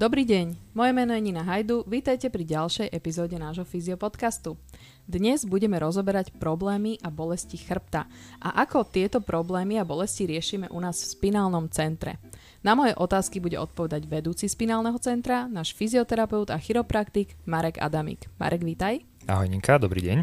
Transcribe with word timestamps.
Dobrý 0.00 0.24
deň, 0.24 0.72
moje 0.72 0.96
meno 0.96 1.12
je 1.12 1.20
Nina 1.20 1.44
Hajdu, 1.44 1.84
vítajte 1.84 2.32
pri 2.32 2.48
ďalšej 2.48 2.88
epizóde 2.88 3.36
nášho 3.36 3.68
fyziopodcastu. 3.68 4.56
Dnes 5.04 5.44
budeme 5.44 5.76
rozoberať 5.76 6.32
problémy 6.40 6.96
a 7.04 7.12
bolesti 7.12 7.60
chrbta 7.60 8.08
a 8.40 8.64
ako 8.64 8.88
tieto 8.88 9.20
problémy 9.20 9.76
a 9.76 9.84
bolesti 9.84 10.24
riešime 10.24 10.72
u 10.72 10.80
nás 10.80 11.04
v 11.04 11.20
spinálnom 11.20 11.68
centre. 11.68 12.16
Na 12.64 12.72
moje 12.72 12.96
otázky 12.96 13.44
bude 13.44 13.60
odpovedať 13.60 14.08
vedúci 14.08 14.48
spinálneho 14.48 14.96
centra, 15.04 15.44
náš 15.44 15.76
fyzioterapeut 15.76 16.48
a 16.48 16.56
chiropraktik 16.56 17.36
Marek 17.44 17.76
Adamik. 17.76 18.24
Marek, 18.40 18.64
vítaj. 18.64 19.04
Ahoj 19.28 19.52
Ninka, 19.52 19.76
dobrý 19.76 20.00
deň. 20.00 20.18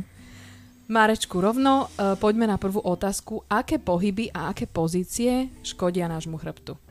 Marečku, 0.89 1.37
rovno 1.37 1.85
e, 1.93 2.17
poďme 2.17 2.49
na 2.49 2.57
prvú 2.57 2.81
otázku. 2.81 3.45
Aké 3.45 3.77
pohyby 3.77 4.33
a 4.33 4.49
aké 4.49 4.65
pozície 4.65 5.53
škodia 5.61 6.09
nášmu 6.09 6.41
chrbtu? 6.41 6.87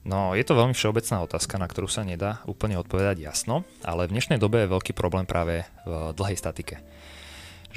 No, 0.00 0.32
je 0.32 0.40
to 0.40 0.56
veľmi 0.56 0.72
všeobecná 0.72 1.20
otázka, 1.28 1.60
na 1.60 1.68
ktorú 1.68 1.84
sa 1.84 2.00
nedá 2.08 2.40
úplne 2.48 2.80
odpovedať 2.80 3.20
jasno, 3.20 3.68
ale 3.84 4.08
v 4.08 4.16
dnešnej 4.16 4.40
dobe 4.40 4.64
je 4.64 4.72
veľký 4.72 4.96
problém 4.96 5.28
práve 5.28 5.68
v 5.84 6.16
dlhej 6.16 6.40
statike. 6.40 6.80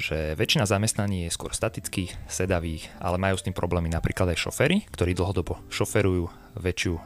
Že 0.00 0.32
väčšina 0.34 0.64
zamestnaní 0.64 1.28
je 1.28 1.34
skôr 1.36 1.52
statických, 1.52 2.16
sedavých, 2.26 2.88
ale 2.96 3.20
majú 3.20 3.36
s 3.36 3.44
tým 3.44 3.52
problémy 3.52 3.92
napríklad 3.92 4.32
aj 4.32 4.40
šoféry, 4.40 4.88
ktorí 4.88 5.12
dlhodobo 5.12 5.60
šoferujú 5.68 6.32
väčšiu 6.56 6.96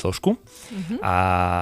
dĺžku. 0.00 0.30
Mm-hmm. 0.32 0.98
A 1.04 1.14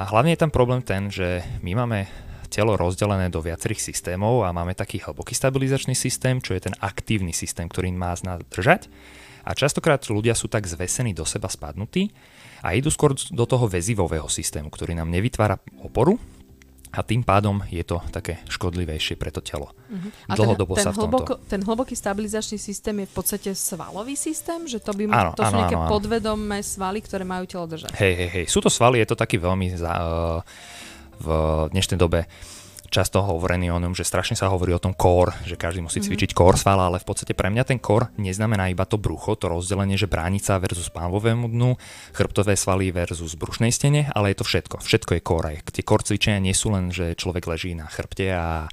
hlavne 0.06 0.38
je 0.38 0.40
tam 0.46 0.54
problém 0.54 0.80
ten, 0.80 1.10
že 1.10 1.42
my 1.66 1.74
máme 1.74 2.06
telo 2.46 2.78
rozdelené 2.78 3.28
do 3.28 3.42
viacerých 3.42 3.82
systémov 3.82 4.46
a 4.46 4.54
máme 4.54 4.78
taký 4.78 5.02
hlboký 5.02 5.34
stabilizačný 5.34 5.98
systém, 5.98 6.38
čo 6.38 6.54
je 6.54 6.70
ten 6.70 6.74
aktívny 6.78 7.34
systém, 7.34 7.66
ktorý 7.66 7.90
má 7.90 8.14
z 8.14 8.30
nás 8.30 8.38
držať. 8.46 8.86
A 9.46 9.54
častokrát 9.54 10.02
ľudia 10.06 10.34
sú 10.34 10.46
tak 10.46 10.66
zvesení 10.66 11.14
do 11.14 11.26
seba 11.26 11.46
spadnutí, 11.46 12.10
a 12.62 12.76
idú 12.76 12.88
skôr 12.92 13.12
do 13.12 13.44
toho 13.44 13.66
väzivového 13.66 14.28
systému, 14.30 14.68
ktorý 14.72 14.96
nám 14.96 15.10
nevytvára 15.12 15.58
oporu 15.82 16.16
a 16.96 17.04
tým 17.04 17.20
pádom 17.20 17.60
je 17.68 17.84
to 17.84 18.00
také 18.08 18.40
škodlivejšie 18.48 19.20
pre 19.20 19.28
to 19.28 19.44
telo. 19.44 19.68
Uh-huh. 19.68 20.08
A 20.30 20.32
Dlhodobo 20.32 20.72
ten, 20.72 20.80
ten, 20.80 20.86
sa 20.88 20.90
v 20.96 21.04
tomto... 21.04 21.10
hlboko, 21.12 21.32
ten 21.44 21.60
hlboký 21.60 21.92
stabilizačný 21.92 22.56
systém 22.56 23.04
je 23.04 23.06
v 23.06 23.14
podstate 23.14 23.50
svalový 23.52 24.16
systém? 24.16 24.64
Že 24.64 24.80
to, 24.80 24.92
by, 24.96 25.02
áno, 25.12 25.32
to 25.36 25.44
áno, 25.44 25.50
sú 25.52 25.54
nejaké 25.60 25.76
áno, 25.76 25.90
podvedomé 25.92 26.58
svaly, 26.64 27.04
ktoré 27.04 27.28
majú 27.28 27.44
telo 27.44 27.68
držať? 27.68 27.92
Hej, 28.00 28.12
hej, 28.16 28.30
hej. 28.32 28.44
Sú 28.48 28.64
to 28.64 28.72
svaly, 28.72 29.04
je 29.04 29.08
to 29.12 29.16
taký 29.18 29.36
veľmi 29.36 29.76
za, 29.76 29.92
uh, 29.92 30.40
v 31.20 31.28
dnešnej 31.76 32.00
dobe 32.00 32.24
často 32.96 33.20
hovorený 33.20 33.68
o 33.68 33.76
ňom, 33.76 33.92
že 33.92 34.08
strašne 34.08 34.40
sa 34.40 34.48
hovorí 34.48 34.72
o 34.72 34.80
tom 34.80 34.96
core, 34.96 35.36
že 35.44 35.60
každý 35.60 35.84
musí 35.84 36.00
mm-hmm. 36.00 36.08
cvičiť 36.08 36.30
core 36.32 36.56
sval, 36.56 36.80
ale 36.80 36.96
v 36.96 37.04
podstate 37.04 37.36
pre 37.36 37.52
mňa 37.52 37.68
ten 37.68 37.76
core 37.76 38.08
neznamená 38.16 38.72
iba 38.72 38.88
to 38.88 38.96
brucho, 38.96 39.36
to 39.36 39.52
rozdelenie, 39.52 40.00
že 40.00 40.08
bránica 40.08 40.56
versus 40.56 40.88
pánvovému 40.88 41.52
dnu, 41.52 41.76
chrbtové 42.16 42.56
svaly 42.56 42.88
versus 42.88 43.36
brušnej 43.36 43.68
stene, 43.68 44.08
ale 44.16 44.32
je 44.32 44.40
to 44.40 44.48
všetko. 44.48 44.80
Všetko 44.80 45.12
je 45.12 45.20
core. 45.20 45.60
Tie 45.60 45.84
core 45.84 46.08
cvičenia 46.08 46.40
nie 46.40 46.56
sú 46.56 46.72
len, 46.72 46.88
že 46.88 47.12
človek 47.12 47.44
leží 47.44 47.76
na 47.76 47.84
chrbte 47.84 48.32
a 48.32 48.64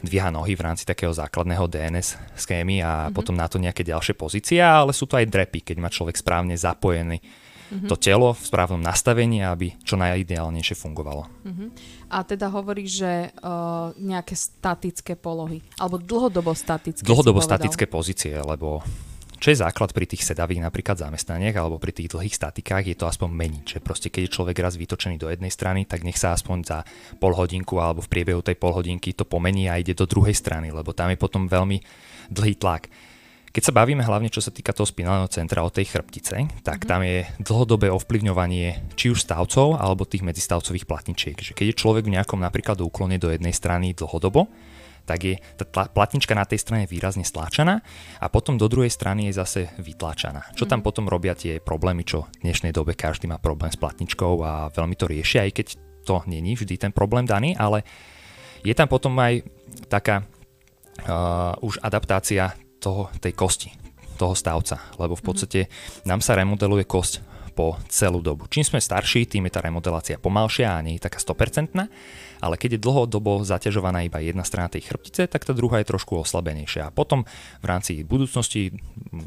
dvíha 0.00 0.32
nohy 0.32 0.56
v 0.56 0.64
rámci 0.64 0.88
takého 0.88 1.12
základného 1.12 1.68
DNS 1.68 2.40
schémy 2.40 2.80
a 2.80 3.06
mm-hmm. 3.06 3.12
potom 3.12 3.36
na 3.36 3.52
to 3.52 3.60
nejaké 3.60 3.84
ďalšie 3.84 4.16
pozície, 4.16 4.64
ale 4.64 4.96
sú 4.96 5.04
to 5.04 5.20
aj 5.20 5.28
drepy, 5.28 5.60
keď 5.60 5.76
má 5.76 5.92
človek 5.92 6.16
správne 6.16 6.56
zapojený 6.56 7.20
mm-hmm. 7.70 7.88
to 7.88 7.96
telo 8.00 8.34
v 8.34 8.42
správnom 8.42 8.80
nastavení, 8.80 9.44
aby 9.44 9.76
čo 9.84 10.00
najideálnejšie 10.00 10.76
fungovalo. 10.76 11.28
Mm-hmm. 11.44 11.68
A 12.08 12.24
teda 12.24 12.48
hovorí, 12.48 12.88
že 12.88 13.30
uh, 13.30 13.92
nejaké 14.00 14.32
statické 14.32 15.14
polohy, 15.14 15.60
alebo 15.76 16.00
dlhodobo 16.00 16.56
statické. 16.56 17.04
Dlhodobo 17.04 17.44
statické 17.44 17.84
pozície, 17.84 18.32
lebo 18.32 18.80
čo 19.38 19.54
je 19.54 19.62
základ 19.62 19.94
pri 19.94 20.02
tých 20.02 20.26
sedavých 20.26 20.66
napríklad 20.66 20.98
zamestnaniach 20.98 21.54
alebo 21.54 21.78
pri 21.78 21.94
tých 21.94 22.10
dlhých 22.10 22.34
statikách, 22.34 22.90
je 22.90 22.96
to 22.98 23.06
aspoň 23.06 23.30
meniť. 23.30 23.64
Že 23.70 23.78
proste 23.86 24.08
keď 24.10 24.26
je 24.26 24.34
človek 24.34 24.58
raz 24.58 24.74
vytočený 24.74 25.14
do 25.14 25.30
jednej 25.30 25.54
strany, 25.54 25.86
tak 25.86 26.02
nech 26.02 26.18
sa 26.18 26.34
aspoň 26.34 26.58
za 26.66 26.78
pol 27.22 27.38
hodinku 27.38 27.78
alebo 27.78 28.02
v 28.02 28.10
priebehu 28.10 28.42
tej 28.42 28.58
pol 28.58 28.74
hodinky 28.74 29.14
to 29.14 29.22
pomení 29.22 29.70
a 29.70 29.78
ide 29.78 29.94
do 29.94 30.10
druhej 30.10 30.34
strany, 30.34 30.74
lebo 30.74 30.90
tam 30.90 31.14
je 31.14 31.18
potom 31.22 31.46
veľmi 31.46 31.78
dlhý 32.34 32.58
tlak. 32.58 32.90
Keď 33.48 33.62
sa 33.64 33.72
bavíme 33.72 34.04
hlavne, 34.04 34.28
čo 34.28 34.44
sa 34.44 34.52
týka 34.52 34.76
toho 34.76 34.84
spinálneho 34.84 35.28
centra 35.32 35.64
o 35.64 35.72
tej 35.72 35.88
chrbtice, 35.88 36.36
tak 36.60 36.84
mm-hmm. 36.84 36.90
tam 36.90 37.00
je 37.00 37.18
dlhodobé 37.40 37.88
ovplyvňovanie 37.88 38.92
či 38.92 39.08
už 39.08 39.24
stavcov 39.24 39.80
alebo 39.80 40.04
tých 40.04 40.24
medzistavcových 40.24 40.84
platničiek. 40.84 41.36
Že 41.36 41.52
keď 41.56 41.66
je 41.72 41.80
človek 41.80 42.04
v 42.04 42.14
nejakom 42.20 42.40
napríklad 42.40 42.76
úklone 42.84 43.16
do 43.16 43.32
jednej 43.32 43.56
strany 43.56 43.96
dlhodobo, 43.96 44.52
tak 45.08 45.24
je 45.24 45.34
tá 45.56 45.64
tla, 45.64 45.84
platnička 45.88 46.36
na 46.36 46.44
tej 46.44 46.60
strane 46.60 46.84
výrazne 46.84 47.24
stláčaná 47.24 47.80
a 48.20 48.28
potom 48.28 48.60
do 48.60 48.68
druhej 48.68 48.92
strany 48.92 49.32
je 49.32 49.40
zase 49.40 49.60
vytláčaná. 49.80 50.52
Čo 50.52 50.68
tam 50.68 50.84
mhm. 50.84 50.86
potom 50.86 51.04
robia 51.08 51.32
tie 51.32 51.64
problémy, 51.64 52.04
čo 52.04 52.28
v 52.28 52.44
dnešnej 52.44 52.76
dobe 52.76 52.92
každý 52.92 53.24
má 53.24 53.40
problém 53.40 53.72
s 53.72 53.80
platničkou 53.80 54.44
a 54.44 54.68
veľmi 54.68 54.94
to 55.00 55.08
riešia, 55.08 55.48
aj 55.48 55.52
keď 55.56 55.66
to 56.04 56.20
není 56.28 56.52
vždy 56.52 56.76
ten 56.76 56.92
problém 56.92 57.24
daný, 57.24 57.56
ale 57.56 57.84
je 58.60 58.76
tam 58.76 58.88
potom 58.88 59.16
aj 59.16 59.44
taká 59.88 60.24
uh, 60.24 61.56
už 61.64 61.80
adaptácia 61.80 62.52
toho, 62.78 63.12
tej 63.18 63.34
kosti, 63.34 63.70
toho 64.18 64.34
stavca, 64.34 64.80
lebo 64.98 65.14
v 65.14 65.24
podstate 65.24 65.60
nám 66.06 66.24
sa 66.24 66.34
remodeluje 66.34 66.86
kosť 66.88 67.27
po 67.58 67.74
celú 67.90 68.22
dobu. 68.22 68.46
Čím 68.46 68.62
sme 68.62 68.78
starší, 68.78 69.26
tým 69.26 69.50
je 69.50 69.58
tá 69.58 69.58
remodelácia 69.58 70.14
pomalšia 70.14 70.78
a 70.78 70.84
nie 70.86 70.94
je 70.94 71.10
taká 71.10 71.18
100%, 71.18 71.74
ale 72.38 72.54
keď 72.54 72.78
je 72.78 72.84
dlhodobo 72.86 73.42
zaťažovaná 73.42 74.06
iba 74.06 74.22
jedna 74.22 74.46
strana 74.46 74.70
tej 74.70 74.86
chrbtice, 74.86 75.26
tak 75.26 75.42
tá 75.42 75.50
druhá 75.50 75.82
je 75.82 75.90
trošku 75.90 76.22
oslabenejšia. 76.22 76.86
A 76.86 76.94
potom 76.94 77.26
v 77.58 77.66
rámci 77.66 78.06
budúcnosti 78.06 78.70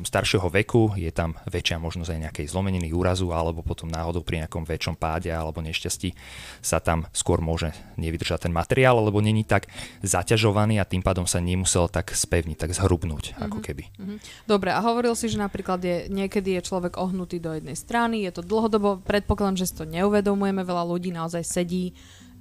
staršieho 0.07 0.47
veku 0.47 0.95
je 0.95 1.11
tam 1.11 1.35
väčšia 1.43 1.75
možnosť 1.83 2.07
aj 2.07 2.21
nejakej 2.31 2.45
zlomeniny 2.47 2.95
úrazu 2.95 3.35
alebo 3.35 3.59
potom 3.59 3.91
náhodou 3.91 4.23
pri 4.23 4.47
nejakom 4.47 4.63
väčšom 4.63 4.95
páde 4.95 5.27
alebo 5.27 5.59
nešťastí 5.59 6.15
sa 6.63 6.79
tam 6.79 7.03
skôr 7.11 7.43
môže 7.43 7.75
nevydržať 7.99 8.47
ten 8.47 8.53
materiál, 8.55 9.03
lebo 9.03 9.19
není 9.19 9.43
tak 9.43 9.67
zaťažovaný 10.07 10.79
a 10.79 10.87
tým 10.87 11.03
pádom 11.03 11.27
sa 11.27 11.43
nemusel 11.43 11.91
tak 11.91 12.15
spevniť, 12.15 12.57
tak 12.63 12.71
zhrubnúť 12.71 13.35
mm-hmm. 13.35 13.45
ako 13.45 13.57
mhm, 13.59 13.63
keby. 13.67 13.83
Mm-hmm. 13.91 14.17
Dobre, 14.47 14.69
a 14.71 14.79
hovoril 14.79 15.13
si, 15.19 15.27
že 15.27 15.35
napríklad 15.35 15.83
je, 15.83 16.07
niekedy 16.07 16.55
je 16.55 16.61
človek 16.63 16.95
ohnutý 16.95 17.43
do 17.43 17.51
jednej 17.51 17.75
strany, 17.75 18.20
je 18.25 18.31
to 18.33 18.45
dlhodobo, 18.45 19.01
predpokladám, 19.01 19.57
že 19.57 19.69
si 19.69 19.75
to 19.77 19.85
neuvedomujeme, 19.89 20.61
veľa 20.61 20.83
ľudí 20.85 21.09
naozaj 21.13 21.43
sedí 21.45 21.93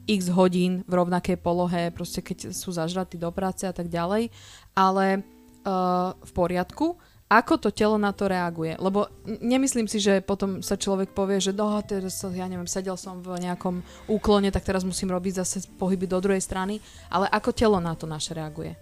x 0.09 0.33
hodín 0.33 0.83
v 0.89 0.93
rovnakej 0.97 1.39
polohe, 1.39 1.95
proste 1.95 2.25
keď 2.25 2.51
sú 2.51 2.75
zažratí 2.75 3.21
do 3.21 3.31
práce 3.31 3.69
a 3.69 3.75
tak 3.75 3.87
ďalej, 3.87 4.33
ale 4.75 5.23
uh, 5.65 6.17
v 6.19 6.31
poriadku. 6.35 6.99
Ako 7.31 7.63
to 7.63 7.71
telo 7.71 7.95
na 7.95 8.11
to 8.11 8.27
reaguje? 8.27 8.75
Lebo 8.75 9.07
nemyslím 9.23 9.87
si, 9.87 10.03
že 10.03 10.19
potom 10.19 10.67
sa 10.67 10.75
človek 10.75 11.15
povie, 11.15 11.39
že 11.39 11.55
no, 11.55 11.79
teraz, 11.87 12.27
ja 12.27 12.51
neviem, 12.51 12.67
sedel 12.67 12.99
som 12.99 13.23
v 13.23 13.39
nejakom 13.39 13.87
úklone, 14.11 14.51
tak 14.51 14.67
teraz 14.67 14.83
musím 14.83 15.15
robiť 15.15 15.39
zase 15.39 15.71
pohyby 15.79 16.11
do 16.11 16.19
druhej 16.19 16.43
strany, 16.43 16.83
ale 17.07 17.31
ako 17.31 17.55
telo 17.55 17.79
na 17.79 17.95
to 17.95 18.11
naše 18.11 18.35
reaguje? 18.35 18.75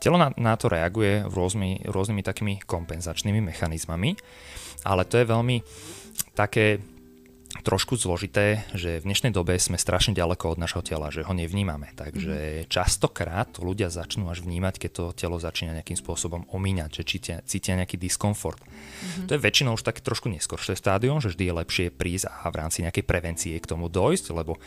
Telo 0.00 0.16
na, 0.16 0.32
na 0.40 0.56
to 0.56 0.72
reaguje 0.72 1.28
rôznymi, 1.28 1.84
rôznymi 1.84 2.22
takými 2.24 2.54
kompenzačnými 2.64 3.44
mechanizmami, 3.52 4.16
ale 4.88 5.04
to 5.04 5.20
je 5.20 5.28
veľmi 5.28 5.56
také 6.34 6.82
trošku 7.62 7.94
zložité, 7.94 8.66
že 8.74 8.98
v 8.98 9.06
dnešnej 9.06 9.30
dobe 9.30 9.54
sme 9.62 9.78
strašne 9.78 10.10
ďaleko 10.10 10.58
od 10.58 10.58
našho 10.58 10.82
tela, 10.82 11.14
že 11.14 11.22
ho 11.22 11.30
nevnímame. 11.30 11.94
Takže 11.94 12.34
mm. 12.34 12.66
častokrát 12.66 13.46
ľudia 13.62 13.94
začnú 13.94 14.26
až 14.26 14.42
vnímať, 14.42 14.82
keď 14.82 14.90
to 14.90 15.04
telo 15.14 15.38
začína 15.38 15.78
nejakým 15.78 15.94
spôsobom 15.94 16.50
omíňať, 16.50 16.90
že 16.98 17.02
cítia, 17.06 17.36
cítia 17.46 17.78
nejaký 17.78 17.94
diskomfort. 17.94 18.58
Mm-hmm. 18.58 19.26
To 19.30 19.38
je 19.38 19.40
väčšinou 19.40 19.78
už 19.78 19.86
také 19.86 20.02
trošku 20.02 20.26
neskôršie 20.34 20.74
stádium, 20.74 21.22
že 21.22 21.30
vždy 21.30 21.44
je 21.46 21.54
lepšie 21.62 21.86
prísť 21.94 22.26
a 22.26 22.50
v 22.50 22.58
rámci 22.58 22.82
nejakej 22.82 23.04
prevencie 23.06 23.54
k 23.54 23.70
tomu 23.70 23.86
dojsť, 23.86 24.34
lebo 24.34 24.58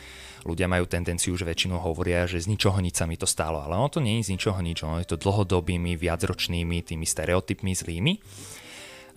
ľudia 0.48 0.72
majú 0.72 0.88
tendenciu, 0.88 1.36
že 1.36 1.44
väčšinou 1.44 1.84
hovoria, 1.84 2.24
že 2.24 2.40
z 2.40 2.48
ničoho 2.48 2.80
nič 2.80 3.04
sa 3.04 3.06
mi 3.06 3.20
to 3.20 3.28
stalo. 3.28 3.60
Ale 3.60 3.76
ono 3.76 3.92
to 3.92 4.00
nie 4.00 4.24
je 4.24 4.32
z 4.32 4.40
ničoho 4.40 4.64
nič, 4.64 4.88
ono 4.88 5.04
je 5.04 5.12
to 5.12 5.20
dlhodobými, 5.20 6.00
viacročnými, 6.00 6.88
tými 6.88 7.04
stereotypmi 7.04 7.76
zlými. 7.76 8.14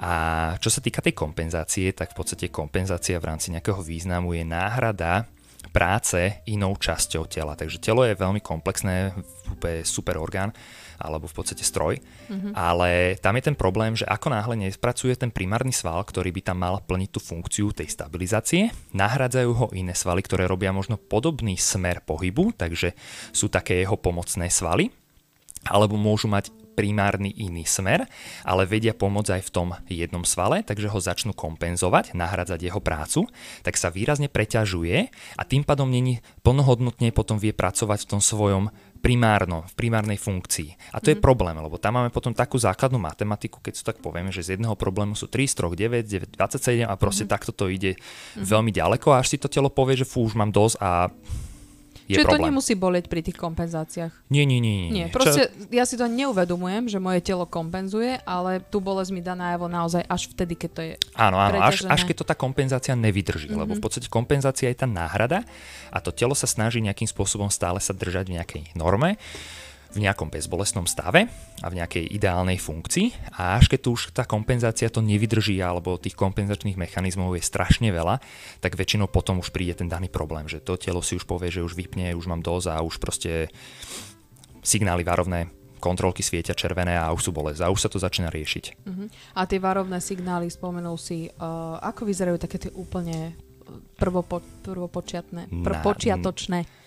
A 0.00 0.12
čo 0.56 0.72
sa 0.72 0.81
týka 0.81 1.05
tej 1.05 1.12
kompenzácie, 1.12 1.92
tak 1.92 2.16
v 2.16 2.25
podstate 2.25 2.48
kompenzácia 2.48 3.21
v 3.21 3.28
rámci 3.28 3.53
nejakého 3.53 3.84
významu 3.84 4.33
je 4.33 4.48
náhrada 4.48 5.28
práce 5.77 6.41
inou 6.48 6.72
časťou 6.72 7.28
tela. 7.28 7.53
Takže 7.53 7.77
telo 7.77 8.09
je 8.09 8.16
veľmi 8.16 8.41
komplexné, 8.41 9.13
úplne 9.53 9.84
super 9.84 10.16
orgán, 10.16 10.57
alebo 11.01 11.25
v 11.28 11.36
podstate 11.36 11.65
stroj, 11.65 11.97
mm-hmm. 12.01 12.53
ale 12.53 13.16
tam 13.25 13.36
je 13.36 13.45
ten 13.48 13.57
problém, 13.57 13.97
že 13.97 14.04
ako 14.04 14.28
náhle 14.33 14.57
nespracuje 14.57 15.16
ten 15.16 15.33
primárny 15.33 15.72
sval, 15.72 16.04
ktorý 16.04 16.28
by 16.28 16.42
tam 16.45 16.60
mal 16.60 16.80
plniť 16.84 17.10
tú 17.13 17.21
funkciu 17.21 17.72
tej 17.72 17.89
stabilizácie, 17.89 18.69
nahradzajú 18.92 19.51
ho 19.57 19.66
iné 19.72 19.97
svaly, 19.97 20.21
ktoré 20.21 20.45
robia 20.45 20.77
možno 20.77 21.01
podobný 21.01 21.57
smer 21.57 22.04
pohybu, 22.04 22.53
takže 22.53 22.92
sú 23.33 23.48
také 23.48 23.80
jeho 23.80 23.97
pomocné 23.97 24.53
svaly, 24.53 24.92
alebo 25.65 25.97
môžu 25.97 26.28
mať 26.28 26.53
primárny 26.72 27.34
iný 27.37 27.67
smer, 27.67 28.07
ale 28.47 28.65
vedia 28.65 28.97
pomôcť 28.97 29.41
aj 29.41 29.43
v 29.47 29.53
tom 29.53 29.69
jednom 29.91 30.25
svale, 30.25 30.63
takže 30.65 30.89
ho 30.89 30.99
začnú 31.03 31.37
kompenzovať, 31.37 32.17
nahradzať 32.17 32.61
jeho 32.71 32.81
prácu, 32.81 33.27
tak 33.67 33.77
sa 33.77 33.93
výrazne 33.93 34.31
preťažuje 34.31 34.97
a 35.37 35.43
tým 35.45 35.67
pádom 35.67 35.91
není 35.91 36.25
plnohodnotne 36.41 37.13
potom 37.13 37.37
vie 37.37 37.53
pracovať 37.53 38.07
v 38.07 38.11
tom 38.17 38.21
svojom 38.22 38.72
primárno, 39.01 39.65
v 39.65 39.75
primárnej 39.75 40.21
funkcii. 40.21 40.93
A 40.93 41.01
to 41.01 41.09
mm. 41.09 41.13
je 41.13 41.19
mhm. 41.19 41.25
problém, 41.25 41.57
lebo 41.57 41.81
tam 41.81 41.97
máme 41.97 42.13
potom 42.13 42.37
takú 42.37 42.61
základnú 42.61 43.01
matematiku, 43.01 43.59
keď 43.65 43.75
si 43.75 43.83
tak 43.83 43.99
povieme, 43.99 44.28
že 44.28 44.45
z 44.45 44.61
jedného 44.61 44.77
problému 44.77 45.16
sú 45.16 45.27
3, 45.27 45.49
z 45.49 45.55
3, 45.57 46.37
9, 46.37 46.37
9, 46.37 46.37
27 46.37 46.84
a 46.84 46.95
proste 47.01 47.25
mm. 47.25 47.31
takto 47.33 47.51
to 47.51 47.73
ide 47.73 47.97
mm. 47.97 48.45
veľmi 48.45 48.71
ďaleko 48.71 49.16
a 49.16 49.25
až 49.25 49.34
si 49.34 49.39
to 49.41 49.49
telo 49.49 49.73
povie, 49.73 49.97
že 49.97 50.07
fú, 50.07 50.28
už 50.28 50.37
mám 50.37 50.53
dosť 50.53 50.77
a 50.78 51.09
je 52.10 52.18
Čiže 52.18 52.27
problém. 52.27 52.42
to 52.42 52.48
nemusí 52.51 52.74
bolieť 52.74 53.07
pri 53.07 53.22
tých 53.22 53.39
kompenzáciách? 53.39 54.10
Nie, 54.34 54.42
nie, 54.42 54.59
nie. 54.59 54.91
nie. 54.91 54.91
nie 54.91 55.07
proste 55.07 55.47
Čo... 55.47 55.71
ja 55.71 55.86
si 55.86 55.95
to 55.95 56.10
neuvedomujem, 56.10 56.91
že 56.91 56.98
moje 56.98 57.22
telo 57.22 57.47
kompenzuje, 57.47 58.18
ale 58.27 58.59
tu 58.66 58.83
bolesť 58.83 59.15
mi 59.15 59.22
dá 59.22 59.39
najavo 59.39 59.71
naozaj 59.71 60.03
až 60.10 60.27
vtedy, 60.34 60.59
keď 60.59 60.71
to 60.74 60.80
je 60.83 60.92
Áno, 61.15 61.39
áno, 61.39 61.62
až, 61.62 61.86
až 61.86 62.03
keď 62.03 62.16
to 62.18 62.27
tá 62.27 62.34
kompenzácia 62.34 62.98
nevydrží, 62.98 63.54
mm-hmm. 63.54 63.62
lebo 63.62 63.72
v 63.74 63.78
mhm. 63.78 63.84
podstate 63.86 64.10
kompenzácia 64.10 64.66
je 64.66 64.83
tá 64.83 64.91
náhrada 64.91 65.47
a 65.95 66.03
to 66.03 66.10
telo 66.10 66.34
sa 66.34 66.51
snaží 66.51 66.83
nejakým 66.83 67.07
spôsobom 67.07 67.47
stále 67.47 67.78
sa 67.78 67.95
držať 67.95 68.27
v 68.27 68.34
nejakej 68.42 68.63
norme 68.74 69.15
v 69.91 69.98
nejakom 69.98 70.31
bezbolestnom 70.31 70.87
stave 70.87 71.27
a 71.60 71.66
v 71.66 71.78
nejakej 71.83 72.15
ideálnej 72.15 72.63
funkcii 72.63 73.34
a 73.34 73.59
až 73.59 73.66
keď 73.75 73.81
už 73.91 74.01
tá 74.15 74.22
kompenzácia 74.22 74.87
to 74.87 75.03
nevydrží 75.03 75.59
alebo 75.59 75.98
tých 75.98 76.15
kompenzačných 76.15 76.78
mechanizmov 76.78 77.34
je 77.34 77.42
strašne 77.42 77.91
veľa, 77.91 78.22
tak 78.63 78.78
väčšinou 78.78 79.10
potom 79.10 79.42
už 79.42 79.51
príde 79.51 79.75
ten 79.75 79.91
daný 79.91 80.07
problém, 80.07 80.47
že 80.47 80.63
to 80.63 80.78
telo 80.78 81.03
si 81.03 81.19
už 81.19 81.27
povie, 81.27 81.51
že 81.51 81.66
už 81.66 81.75
vypne, 81.75 82.15
už 82.15 82.31
mám 82.31 82.42
dosť 82.42 82.66
a 82.71 82.87
už 82.87 83.03
proste 83.03 83.51
signály 84.63 85.03
varovné 85.03 85.51
kontrolky 85.81 86.21
svietia 86.21 86.53
červené 86.53 86.95
a 86.95 87.10
už 87.10 87.28
sú 87.28 87.31
bolesť 87.33 87.65
a 87.65 87.72
už 87.72 87.81
sa 87.81 87.91
to 87.91 87.97
začína 87.97 88.28
riešiť. 88.28 88.65
Uh-huh. 88.84 89.09
A 89.34 89.48
tie 89.48 89.57
varovné 89.57 89.98
signály, 89.98 90.53
spomenul 90.53 91.01
si, 91.01 91.33
uh, 91.33 91.81
ako 91.81 92.04
vyzerajú 92.04 92.37
také 92.37 92.69
tie 92.69 92.71
úplne 92.77 93.33
prvopo, 93.97 94.45
prvopočiatné, 94.63 95.48
prvopočiatočné? 95.48 96.59
Na, 96.63 96.79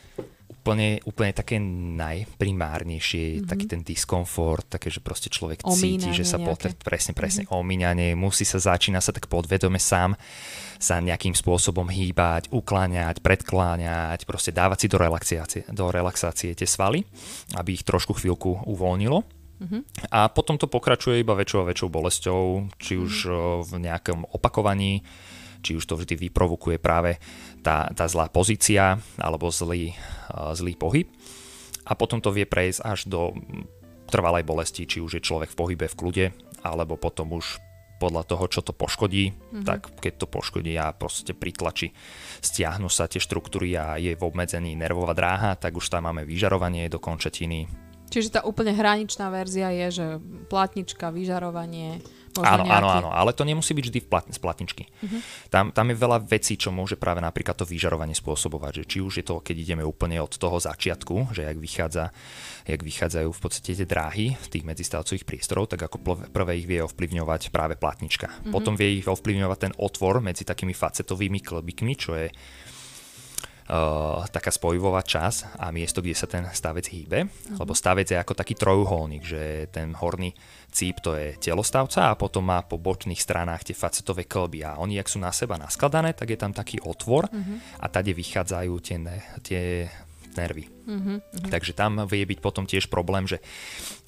úplne, 0.64 1.04
úplne 1.04 1.36
také 1.36 1.60
najprimárnejšie, 1.60 3.44
mm-hmm. 3.44 3.50
taký 3.52 3.66
ten 3.68 3.84
diskomfort, 3.84 4.72
také, 4.72 4.88
že 4.88 5.04
proste 5.04 5.28
človek 5.28 5.68
omínanie 5.68 5.76
cíti, 5.76 6.10
že 6.16 6.24
sa 6.24 6.40
potrebuje, 6.40 6.80
presne, 6.80 7.12
presne, 7.12 7.44
mm-hmm. 7.44 7.60
omíňanie, 7.60 8.10
musí 8.16 8.48
sa, 8.48 8.64
začína 8.64 9.04
sa 9.04 9.12
tak 9.12 9.28
podvedome 9.28 9.76
sám 9.76 10.16
sa 10.80 11.04
nejakým 11.04 11.36
spôsobom 11.36 11.92
hýbať, 11.92 12.48
ukláňať, 12.56 13.20
predkláňať, 13.20 14.24
proste 14.24 14.56
dávať 14.56 14.78
si 14.80 14.88
do 14.88 14.96
relaxácie, 15.04 15.62
do 15.68 15.92
relaxácie 15.92 16.56
tie 16.56 16.68
svaly, 16.68 17.04
aby 17.60 17.76
ich 17.76 17.84
trošku 17.84 18.16
chvíľku 18.16 18.64
uvoľnilo. 18.64 19.20
Mm-hmm. 19.20 20.16
A 20.16 20.32
potom 20.32 20.56
to 20.56 20.72
pokračuje 20.72 21.20
iba 21.20 21.36
väčšou 21.36 21.60
a 21.64 21.68
väčšou 21.68 21.90
bolesťou, 21.92 22.44
či 22.80 22.96
už 22.96 23.14
mm-hmm. 23.28 23.60
v 23.68 23.72
nejakom 23.84 24.20
opakovaní, 24.32 25.04
či 25.64 25.76
už 25.76 25.84
to 25.88 25.96
vždy 25.96 26.20
vyprovokuje 26.28 26.80
práve 26.80 27.20
tá, 27.64 27.88
tá 27.96 28.06
zlá 28.12 28.28
pozícia 28.28 29.00
alebo 29.16 29.48
zlý, 29.48 29.96
zlý 30.52 30.76
pohyb. 30.76 31.08
A 31.88 31.96
potom 31.96 32.20
to 32.20 32.36
vie 32.36 32.44
prejsť 32.44 32.80
až 32.84 33.00
do 33.08 33.32
trvalej 34.12 34.44
bolesti, 34.44 34.84
či 34.84 35.00
už 35.00 35.20
je 35.20 35.26
človek 35.26 35.52
v 35.52 35.58
pohybe 35.58 35.86
v 35.88 35.98
kľude, 35.98 36.26
alebo 36.64 37.00
potom 37.00 37.34
už 37.34 37.60
podľa 38.00 38.24
toho, 38.28 38.46
čo 38.52 38.60
to 38.60 38.76
poškodí, 38.76 39.32
mm-hmm. 39.32 39.64
tak 39.64 39.88
keď 40.04 40.14
to 40.24 40.28
poškodí 40.28 40.76
a 40.76 40.92
proste 40.92 41.32
pritlačí, 41.32 41.96
stiahnu 42.44 42.92
sa 42.92 43.08
tie 43.08 43.24
štruktúry 43.24 43.80
a 43.80 43.96
je 43.96 44.12
v 44.12 44.24
obmedzení 44.28 44.76
nervová 44.76 45.16
dráha, 45.16 45.56
tak 45.56 45.80
už 45.80 45.88
tam 45.88 46.12
máme 46.12 46.28
vyžarovanie 46.28 46.92
do 46.92 47.00
končetiny. 47.00 47.72
Čiže 48.12 48.38
tá 48.38 48.42
úplne 48.44 48.76
hraničná 48.76 49.32
verzia 49.32 49.72
je, 49.74 49.88
že 49.90 50.06
platnička, 50.52 51.10
vyžarovanie, 51.10 52.04
áno, 52.42 52.66
nejaký... 52.66 52.74
áno, 52.82 52.88
áno, 52.90 53.10
ale 53.14 53.38
to 53.38 53.46
nemusí 53.46 53.78
byť 53.78 53.86
vždy 53.86 54.00
plat, 54.10 54.26
z 54.26 54.40
platničky. 54.42 54.90
Uh-huh. 54.90 55.22
Tam, 55.54 55.70
tam 55.70 55.94
je 55.94 55.96
veľa 56.00 56.26
vecí, 56.26 56.58
čo 56.58 56.74
môže 56.74 56.98
práve 56.98 57.22
napríklad 57.22 57.54
to 57.54 57.70
vyžarovanie 57.70 58.18
spôsobovať. 58.18 58.82
Že 58.82 58.84
či 58.90 58.98
už 59.06 59.14
je 59.22 59.26
to, 59.28 59.44
keď 59.44 59.56
ideme 59.62 59.84
úplne 59.86 60.18
od 60.18 60.34
toho 60.34 60.58
začiatku, 60.58 61.36
že 61.38 61.46
jak, 61.46 61.58
vychádza, 61.62 62.10
jak 62.66 62.82
vychádzajú 62.82 63.30
v 63.30 63.42
podstate 63.44 63.78
tie 63.78 63.86
dráhy 63.86 64.34
tých 64.50 64.66
medzistavcových 64.66 65.28
priestorov, 65.30 65.70
tak 65.70 65.86
ako 65.86 66.26
prvé 66.34 66.64
ich 66.64 66.66
vie 66.66 66.82
ovplyvňovať 66.82 67.54
práve 67.54 67.78
platnička. 67.78 68.32
Uh-huh. 68.32 68.58
Potom 68.58 68.74
vie 68.74 69.04
ich 69.04 69.06
ovplyvňovať 69.06 69.58
ten 69.70 69.74
otvor 69.78 70.24
medzi 70.24 70.42
takými 70.42 70.74
facetovými 70.74 71.44
klbikmi, 71.44 71.94
čo 71.94 72.18
je 72.18 72.34
taká 74.30 74.52
spojivová 74.52 75.02
čas 75.08 75.48
a 75.56 75.72
miesto, 75.72 76.04
kde 76.04 76.16
sa 76.16 76.28
ten 76.28 76.44
stavec 76.52 76.84
hýbe, 76.92 77.24
uh-huh. 77.24 77.64
lebo 77.64 77.72
stavec 77.72 78.12
je 78.12 78.20
ako 78.20 78.36
taký 78.36 78.60
trojuholník, 78.60 79.24
že 79.24 79.72
ten 79.72 79.96
horný 79.96 80.36
cíp 80.74 81.00
to 81.00 81.16
je 81.16 81.38
telostavca 81.40 82.12
a 82.12 82.18
potom 82.20 82.44
má 82.44 82.60
po 82.66 82.76
bočných 82.82 83.22
stranách 83.22 83.72
tie 83.72 83.76
facetové 83.78 84.28
klby 84.28 84.68
a 84.68 84.82
oni, 84.82 85.00
ak 85.00 85.08
sú 85.08 85.22
na 85.22 85.32
seba 85.32 85.56
naskladané, 85.56 86.12
tak 86.12 86.34
je 86.34 86.40
tam 86.40 86.52
taký 86.52 86.84
otvor 86.84 87.32
uh-huh. 87.32 87.80
a 87.80 87.86
tade 87.88 88.12
vychádzajú 88.12 88.74
tie, 88.84 88.98
tie 89.46 89.62
nervy. 90.36 90.66
Uh-huh. 90.84 91.24
Takže 91.48 91.72
tam 91.72 92.04
vie 92.06 92.28
byť 92.28 92.40
potom 92.44 92.68
tiež 92.68 92.92
problém, 92.92 93.24
že 93.24 93.40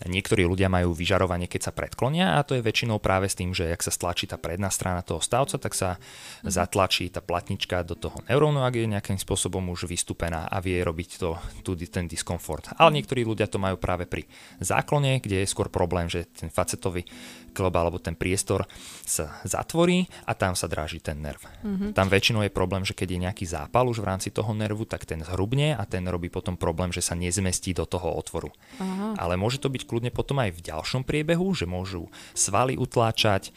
niektorí 0.03 0.43
ľudia 0.43 0.67
majú 0.67 0.91
vyžarovanie, 0.91 1.47
keď 1.47 1.71
sa 1.71 1.75
predklonia 1.75 2.35
a 2.35 2.43
to 2.43 2.59
je 2.59 2.65
väčšinou 2.65 2.99
práve 2.99 3.31
s 3.31 3.39
tým, 3.39 3.55
že 3.55 3.71
ak 3.71 3.79
sa 3.79 3.95
stlačí 3.95 4.27
tá 4.27 4.35
predná 4.35 4.67
strana 4.67 4.99
toho 4.99 5.23
stavca, 5.23 5.55
tak 5.55 5.71
sa 5.71 5.95
uh-huh. 5.95 6.51
zatlačí 6.51 7.07
tá 7.07 7.23
platnička 7.23 7.83
do 7.87 7.95
toho 7.95 8.19
neurónu, 8.27 8.67
ak 8.67 8.75
je 8.75 8.91
nejakým 8.91 9.19
spôsobom 9.19 9.63
už 9.71 9.87
vystúpená 9.87 10.51
a 10.51 10.59
vie 10.59 10.83
robiť 10.83 11.09
to, 11.15 11.39
tu, 11.63 11.79
ten 11.87 12.11
diskomfort. 12.11 12.75
Ale 12.75 12.99
niektorí 12.99 13.23
ľudia 13.23 13.47
to 13.47 13.55
majú 13.55 13.79
práve 13.79 14.03
pri 14.03 14.27
záklone, 14.59 15.23
kde 15.23 15.43
je 15.43 15.51
skôr 15.51 15.71
problém, 15.71 16.11
že 16.11 16.27
ten 16.27 16.51
facetový 16.51 17.07
klb 17.55 17.71
alebo 17.71 18.03
ten 18.03 18.19
priestor 18.19 18.67
sa 19.07 19.39
zatvorí 19.47 20.03
a 20.27 20.35
tam 20.35 20.59
sa 20.59 20.67
dráži 20.67 20.99
ten 20.99 21.23
nerv. 21.23 21.39
Uh-huh. 21.39 21.95
Tam 21.95 22.11
väčšinou 22.11 22.43
je 22.43 22.51
problém, 22.51 22.83
že 22.83 22.91
keď 22.91 23.07
je 23.15 23.23
nejaký 23.23 23.45
zápal 23.47 23.87
už 23.87 24.03
v 24.03 24.09
rámci 24.11 24.29
toho 24.35 24.51
nervu, 24.51 24.83
tak 24.83 25.07
ten 25.07 25.23
zhrubne 25.23 25.71
a 25.71 25.87
ten 25.87 26.03
robí 26.03 26.27
potom 26.27 26.59
problém, 26.65 26.89
že 26.89 27.05
sa 27.05 27.13
nezmestí 27.13 27.77
do 27.77 27.85
toho 27.85 28.09
otvoru. 28.17 28.49
Aha. 28.81 29.13
Ale 29.21 29.37
môže 29.37 29.61
to 29.61 29.69
byť 29.69 29.85
kľudne 29.85 30.09
potom 30.09 30.41
aj 30.41 30.57
v 30.57 30.65
ďalšom 30.65 31.05
priebehu, 31.05 31.53
že 31.53 31.69
môžu 31.69 32.09
svaly 32.33 32.73
utláčať 32.73 33.53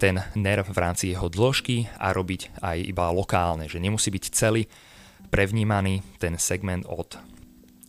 ten 0.00 0.24
nerv 0.32 0.64
v 0.72 0.78
rámci 0.80 1.12
jeho 1.12 1.28
dĺžky 1.28 1.92
a 2.00 2.16
robiť 2.16 2.64
aj 2.64 2.78
iba 2.80 3.12
lokálne, 3.12 3.68
že 3.68 3.76
nemusí 3.76 4.08
byť 4.08 4.24
celý 4.32 4.64
prevnímaný 5.28 6.00
ten 6.16 6.40
segment 6.40 6.88
od 6.88 7.20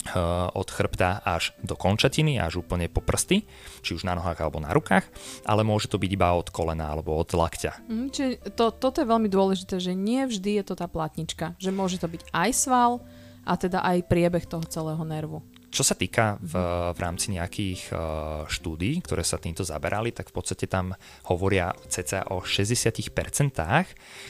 Eh, 0.02 0.18
od 0.58 0.66
chrbta 0.66 1.22
až 1.22 1.54
do 1.62 1.78
končatiny, 1.78 2.42
až 2.42 2.66
úplne 2.66 2.90
po 2.90 3.06
prsty, 3.06 3.46
či 3.86 3.94
už 3.94 4.02
na 4.02 4.18
nohách 4.18 4.42
alebo 4.42 4.58
na 4.58 4.74
rukách, 4.74 5.06
ale 5.46 5.62
môže 5.62 5.94
to 5.94 6.02
byť 6.02 6.10
iba 6.10 6.34
od 6.34 6.50
kolena 6.50 6.90
alebo 6.90 7.14
od 7.14 7.30
lakťa. 7.30 7.86
Mm, 7.86 8.10
čiže 8.10 8.50
to, 8.58 8.74
toto 8.74 8.98
je 8.98 9.06
veľmi 9.06 9.30
dôležité, 9.30 9.78
že 9.78 9.94
nie 9.94 10.26
vždy 10.26 10.58
je 10.58 10.64
to 10.66 10.74
tá 10.74 10.90
platnička, 10.90 11.54
že 11.62 11.70
môže 11.70 12.02
to 12.02 12.10
byť 12.10 12.34
aj 12.34 12.50
sval 12.50 13.06
a 13.46 13.54
teda 13.58 13.82
aj 13.82 14.06
priebeh 14.06 14.46
toho 14.46 14.66
celého 14.66 15.02
nervu. 15.06 15.42
Čo 15.72 15.88
sa 15.88 15.96
týka 15.96 16.36
v, 16.44 16.54
v 16.92 17.00
rámci 17.00 17.32
nejakých 17.32 17.96
uh, 17.96 18.44
štúdí, 18.44 19.00
ktoré 19.00 19.24
sa 19.24 19.40
týmto 19.40 19.64
zaberali, 19.64 20.12
tak 20.12 20.28
v 20.28 20.36
podstate 20.36 20.68
tam 20.68 20.92
hovoria 21.32 21.72
cca 21.88 22.28
o 22.36 22.44
60%, 22.44 23.08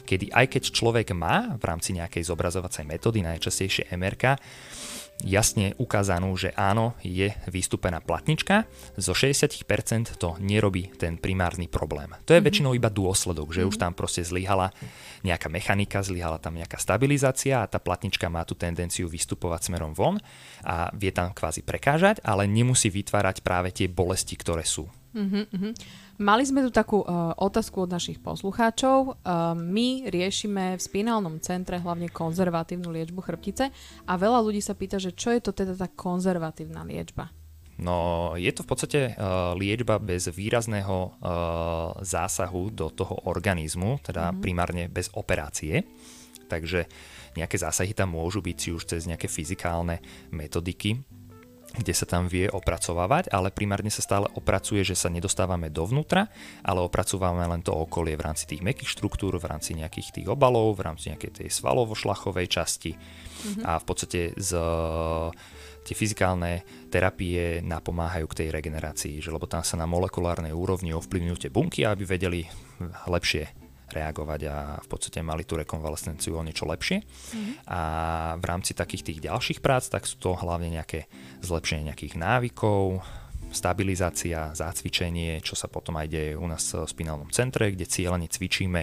kedy 0.06 0.26
aj 0.30 0.46
keď 0.46 0.62
človek 0.70 1.10
má 1.18 1.58
v 1.58 1.64
rámci 1.66 1.98
nejakej 1.98 2.30
zobrazovacej 2.30 2.86
metódy, 2.86 3.26
najčastejšie 3.26 3.90
MRK, 3.90 4.38
jasne 5.22 5.72
ukázanú, 5.78 6.34
že 6.34 6.50
áno, 6.58 6.98
je 7.00 7.30
vystúpená 7.46 8.02
platnička, 8.02 8.66
zo 8.98 9.14
60% 9.14 10.18
to 10.18 10.34
nerobí 10.42 10.90
ten 10.98 11.16
primárny 11.16 11.70
problém. 11.70 12.10
To 12.26 12.34
je 12.34 12.40
mm-hmm. 12.40 12.46
väčšinou 12.46 12.72
iba 12.74 12.90
dôsledok, 12.90 13.54
že 13.54 13.62
mm-hmm. 13.62 13.70
už 13.70 13.80
tam 13.80 13.92
proste 13.94 14.26
zlyhala 14.26 14.74
nejaká 15.22 15.46
mechanika, 15.46 16.02
zlyhala 16.02 16.42
tam 16.42 16.58
nejaká 16.58 16.76
stabilizácia 16.76 17.62
a 17.62 17.70
tá 17.70 17.78
platnička 17.78 18.26
má 18.26 18.42
tú 18.42 18.58
tendenciu 18.58 19.06
vystupovať 19.06 19.70
smerom 19.70 19.94
von 19.94 20.18
a 20.66 20.90
vie 20.92 21.14
tam 21.14 21.30
kvázi 21.34 21.64
prekážať, 21.64 22.20
ale 22.22 22.48
nemusí 22.48 22.88
vytvárať 22.88 23.44
práve 23.44 23.72
tie 23.74 23.88
bolesti, 23.90 24.38
ktoré 24.38 24.62
sú. 24.62 24.88
Mm-hmm. 25.12 25.72
Mali 26.24 26.44
sme 26.46 26.64
tu 26.64 26.70
takú 26.72 27.04
uh, 27.04 27.36
otázku 27.36 27.84
od 27.84 27.90
našich 27.92 28.16
poslucháčov. 28.20 29.20
Uh, 29.20 29.52
my 29.52 30.08
riešime 30.08 30.78
v 30.78 30.80
spinálnom 30.80 31.36
centre 31.44 31.76
hlavne 31.76 32.08
konzervatívnu 32.08 32.88
liečbu 32.88 33.20
chrbtice 33.20 33.68
a 34.08 34.12
veľa 34.16 34.40
ľudí 34.40 34.64
sa 34.64 34.72
pýta, 34.72 34.96
že 34.96 35.12
čo 35.12 35.34
je 35.36 35.40
to 35.44 35.52
teda 35.52 35.76
tá 35.76 35.88
konzervatívna 35.92 36.84
liečba? 36.84 37.28
No, 37.82 38.32
je 38.38 38.52
to 38.54 38.62
v 38.62 38.68
podstate 38.68 39.00
uh, 39.12 39.52
liečba 39.58 39.98
bez 39.98 40.30
výrazného 40.30 40.96
uh, 40.96 41.12
zásahu 42.00 42.70
do 42.70 42.88
toho 42.92 43.26
organizmu, 43.28 44.00
teda 44.04 44.30
mm-hmm. 44.30 44.42
primárne 44.44 44.84
bez 44.88 45.10
operácie. 45.12 45.84
Takže 46.46 46.84
nejaké 47.34 47.56
zásahy 47.56 47.96
tam 47.96 48.12
môžu 48.12 48.44
byť, 48.44 48.56
či 48.56 48.70
už 48.76 48.84
cez 48.84 49.08
nejaké 49.08 49.24
fyzikálne 49.26 49.98
metodiky, 50.30 51.00
kde 51.72 51.94
sa 51.96 52.04
tam 52.04 52.28
vie 52.28 52.52
opracovávať, 52.52 53.32
ale 53.32 53.48
primárne 53.48 53.88
sa 53.88 54.04
stále 54.04 54.28
opracuje, 54.36 54.84
že 54.84 54.92
sa 54.92 55.08
nedostávame 55.08 55.72
dovnútra, 55.72 56.28
ale 56.60 56.84
opracovávame 56.84 57.48
len 57.48 57.64
to 57.64 57.72
okolie 57.72 58.12
v 58.12 58.24
rámci 58.28 58.44
tých 58.44 58.60
mekých 58.60 58.92
štruktúr, 58.92 59.40
v 59.40 59.48
rámci 59.48 59.72
nejakých 59.72 60.20
tých 60.20 60.28
obalov, 60.28 60.76
v 60.76 60.92
rámci 60.92 61.08
nejakej 61.08 61.42
tej 61.42 61.48
svalovo-šlachovej 61.48 62.46
časti 62.52 62.92
mm-hmm. 62.92 63.64
a 63.64 63.80
v 63.80 63.84
podstate 63.88 64.20
z 64.36 64.50
tie 65.82 65.94
fyzikálne 65.98 66.62
terapie 66.92 67.58
napomáhajú 67.64 68.30
k 68.30 68.38
tej 68.44 68.48
regenerácii, 68.54 69.18
že 69.18 69.34
lebo 69.34 69.50
tam 69.50 69.66
sa 69.66 69.74
na 69.74 69.88
molekulárnej 69.88 70.54
úrovni 70.54 70.94
ovplyvňujú 70.94 71.36
tie 71.42 71.50
bunky, 71.50 71.82
aby 71.82 72.06
vedeli 72.06 72.46
lepšie 73.10 73.61
reagovať 73.92 74.40
a 74.48 74.56
v 74.80 74.88
podstate 74.88 75.20
mali 75.20 75.44
tú 75.44 75.60
rekonvalescenciu 75.60 76.40
o 76.40 76.42
niečo 76.42 76.64
lepšie. 76.64 77.04
Mm-hmm. 77.04 77.54
A 77.68 77.80
v 78.40 78.44
rámci 78.44 78.72
takých 78.72 79.12
tých 79.12 79.18
ďalších 79.28 79.60
prác, 79.60 79.86
tak 79.92 80.08
sú 80.08 80.16
to 80.18 80.32
hlavne 80.34 80.72
nejaké 80.72 81.06
zlepšenie 81.44 81.92
nejakých 81.92 82.16
návykov, 82.16 83.04
stabilizácia, 83.52 84.56
zacvičenie, 84.56 85.44
čo 85.44 85.54
sa 85.54 85.68
potom 85.68 86.00
aj 86.00 86.08
deje 86.08 86.32
u 86.34 86.48
nás 86.48 86.64
v 86.72 86.88
spinálnom 86.88 87.28
centre, 87.28 87.68
kde 87.68 87.84
cieľene 87.84 88.26
cvičíme 88.26 88.82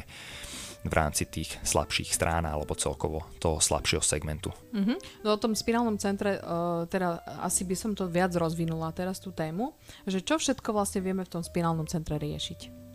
v 0.79 0.93
rámci 0.95 1.27
tých 1.27 1.59
slabších 1.59 2.15
strán 2.15 2.47
alebo 2.47 2.71
celkovo 2.71 3.27
toho 3.43 3.59
slabšieho 3.59 3.99
segmentu. 3.99 4.55
Mm-hmm. 4.71 5.27
No 5.27 5.35
o 5.35 5.41
tom 5.41 5.51
spirálnom 5.51 5.99
centre, 5.99 6.39
uh, 6.39 6.87
teda 6.87 7.19
asi 7.43 7.67
by 7.67 7.75
som 7.75 7.91
to 7.91 8.07
viac 8.07 8.31
rozvinula 8.31 8.95
teraz 8.95 9.19
tú 9.19 9.35
tému, 9.35 9.75
že 10.07 10.23
čo 10.23 10.39
všetko 10.39 10.71
vlastne 10.71 11.03
vieme 11.03 11.27
v 11.27 11.33
tom 11.35 11.43
spirálnom 11.43 11.83
centre 11.91 12.15
riešiť? 12.15 12.88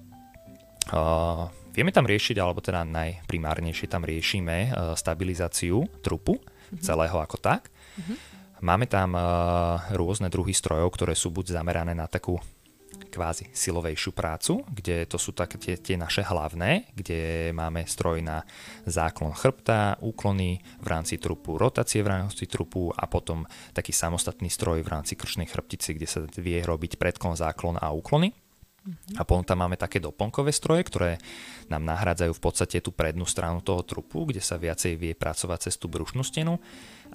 Uh, 0.92 1.48
vieme 1.72 1.94
tam 1.94 2.04
riešiť, 2.04 2.36
alebo 2.36 2.60
teda 2.60 2.84
najprimárnejšie 2.84 3.88
tam 3.88 4.04
riešime 4.04 4.70
uh, 4.70 4.92
stabilizáciu 4.92 5.88
trupu 6.04 6.36
mm-hmm. 6.36 6.82
celého 6.84 7.16
ako 7.16 7.40
tak. 7.40 7.72
Mm-hmm. 7.72 8.16
Máme 8.64 8.88
tam 8.88 9.12
uh, 9.12 9.80
rôzne 9.92 10.32
druhy 10.32 10.56
strojov, 10.56 10.92
ktoré 10.96 11.12
sú 11.12 11.28
buď 11.28 11.60
zamerané 11.60 11.92
na 11.92 12.08
takú 12.08 12.40
kvázi 13.14 13.50
silovejšiu 13.54 14.10
prácu, 14.10 14.66
kde 14.74 15.06
to 15.06 15.18
sú 15.22 15.30
také 15.30 15.54
tie, 15.58 15.78
tie 15.78 15.94
naše 15.94 16.26
hlavné, 16.26 16.90
kde 16.98 17.54
máme 17.54 17.86
stroj 17.86 18.18
na 18.26 18.42
záklon 18.90 19.30
chrbta, 19.30 20.02
úklony 20.02 20.58
v 20.82 20.86
rámci 20.90 21.22
trupu, 21.22 21.54
rotácie 21.54 22.02
v 22.02 22.10
rámci 22.10 22.50
trupu 22.50 22.90
a 22.90 23.06
potom 23.06 23.46
taký 23.70 23.94
samostatný 23.94 24.50
stroj 24.50 24.82
v 24.82 24.90
rámci 24.90 25.14
krčnej 25.14 25.46
chrbtici, 25.46 25.94
kde 25.94 26.06
sa 26.10 26.20
vie 26.26 26.58
robiť 26.58 26.98
predklon, 26.98 27.38
záklon 27.38 27.78
a 27.78 27.94
úklony. 27.94 28.34
A 29.16 29.24
potom 29.24 29.40
tam 29.40 29.64
máme 29.64 29.80
také 29.80 29.96
doplnkové 29.96 30.52
stroje, 30.52 30.84
ktoré 30.84 31.16
nám 31.72 31.88
nahrádzajú 31.88 32.32
v 32.36 32.44
podstate 32.44 32.84
tú 32.84 32.92
prednú 32.92 33.24
stranu 33.24 33.64
toho 33.64 33.80
trupu, 33.80 34.28
kde 34.28 34.44
sa 34.44 34.60
viacej 34.60 35.00
vie 35.00 35.12
pracovať 35.16 35.68
cez 35.68 35.80
tú 35.80 35.88
brušnú 35.88 36.20
stenu. 36.20 36.60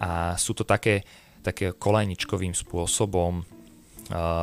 A 0.02 0.34
sú 0.34 0.58
to 0.58 0.66
také, 0.66 1.06
také 1.46 1.70
kolajničkovým 1.78 2.58
spôsobom 2.58 3.46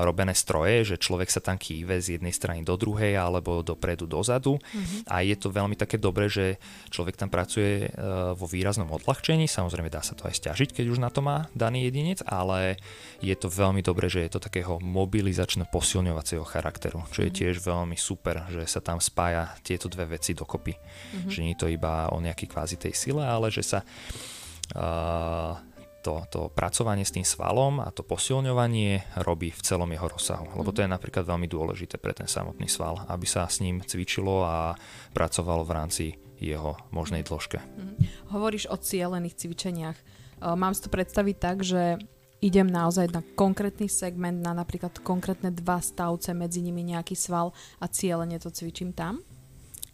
robené 0.02 0.30
stroje, 0.30 0.94
že 0.94 0.96
človek 0.96 1.26
sa 1.26 1.42
tam 1.42 1.58
kýve 1.58 1.99
z 1.99 2.18
jednej 2.18 2.30
strany 2.30 2.62
do 2.62 2.78
druhej 2.78 3.18
alebo 3.18 3.66
dopredu, 3.66 4.06
dozadu 4.06 4.62
mm-hmm. 4.62 5.11
a 5.11 5.26
je 5.26 5.35
to 5.35 5.50
veľmi 5.50 5.75
také 5.75 5.99
dobré, 5.99 6.30
že 6.30 6.62
človek 6.94 7.18
tam 7.18 7.26
pracuje 7.26 7.90
vo 8.38 8.46
výraznom 8.46 8.87
odľahčení, 8.87 9.50
samozrejme 9.50 9.90
dá 9.90 10.06
sa 10.06 10.14
to 10.14 10.30
aj 10.30 10.38
stiažiť, 10.38 10.70
keď 10.70 10.87
už 10.87 11.02
na 11.02 11.11
to 11.11 11.18
má 11.18 11.50
daný 11.50 11.90
jedinec, 11.90 12.23
ale 12.30 12.78
je 13.18 13.35
to 13.35 13.50
veľmi 13.50 13.82
dobré, 13.82 14.06
že 14.06 14.23
je 14.23 14.38
to 14.38 14.40
takého 14.40 14.78
mobilizačno 14.78 15.66
posilňovacieho 15.66 16.46
charakteru, 16.46 17.02
čo 17.11 17.26
je 17.26 17.35
mm-hmm. 17.35 17.38
tiež 17.42 17.54
veľmi 17.58 17.99
super, 17.99 18.46
že 18.46 18.62
sa 18.70 18.78
tam 18.78 19.02
spája 19.02 19.50
tieto 19.66 19.90
dve 19.90 20.14
veci 20.14 20.30
dokopy. 20.30 20.78
Mm-hmm. 20.78 21.30
Že 21.32 21.42
nie 21.42 21.54
je 21.56 21.61
to 21.61 21.66
iba 21.66 22.06
o 22.14 22.23
nejaký 22.23 22.46
kvázi 22.46 22.78
tej 22.78 22.94
sile, 22.94 23.26
ale 23.26 23.50
že 23.50 23.66
sa 23.66 23.82
uh, 23.82 25.58
to, 26.06 26.22
to 26.30 26.40
pracovanie 26.54 27.02
s 27.02 27.10
tým 27.10 27.26
svalom 27.26 27.82
a 27.82 27.90
to 27.90 28.06
posilňovanie 28.06 29.18
robí 29.26 29.50
v 29.50 29.64
celom 29.66 29.90
jeho 29.90 30.06
rozsahu. 30.06 30.54
Lebo 30.54 30.70
to 30.70 30.86
je 30.86 30.90
napríklad 30.90 31.26
veľmi 31.26 31.50
dôležité 31.50 31.98
pre 31.98 32.14
ten 32.14 32.30
samotný 32.30 32.70
sval, 32.70 33.02
aby 33.10 33.26
sa 33.26 33.50
s 33.50 33.58
ním 33.58 33.82
cvičilo 33.82 34.46
a 34.46 34.78
pracovalo 35.10 35.66
v 35.66 35.75
rámci 35.75 36.04
jeho 36.38 36.78
možnej 36.94 37.26
dĺžke. 37.26 37.58
Mm. 37.58 37.96
Hovoríš 38.30 38.70
o 38.70 38.78
cielených 38.78 39.34
cvičeniach. 39.34 39.98
Mám 40.44 40.76
si 40.76 40.84
to 40.86 40.92
predstaviť 40.92 41.36
tak, 41.40 41.64
že 41.64 41.98
idem 42.44 42.68
naozaj 42.68 43.08
na 43.10 43.25
konkrétny 43.34 43.88
segment, 43.88 44.44
na 44.44 44.52
napríklad 44.52 45.00
konkrétne 45.00 45.48
dva 45.50 45.80
stavce, 45.80 46.36
medzi 46.36 46.60
nimi 46.60 46.84
nejaký 46.84 47.16
sval 47.16 47.56
a 47.80 47.88
cieľene 47.88 48.36
to 48.36 48.52
cvičím 48.52 48.92
tam? 48.92 49.25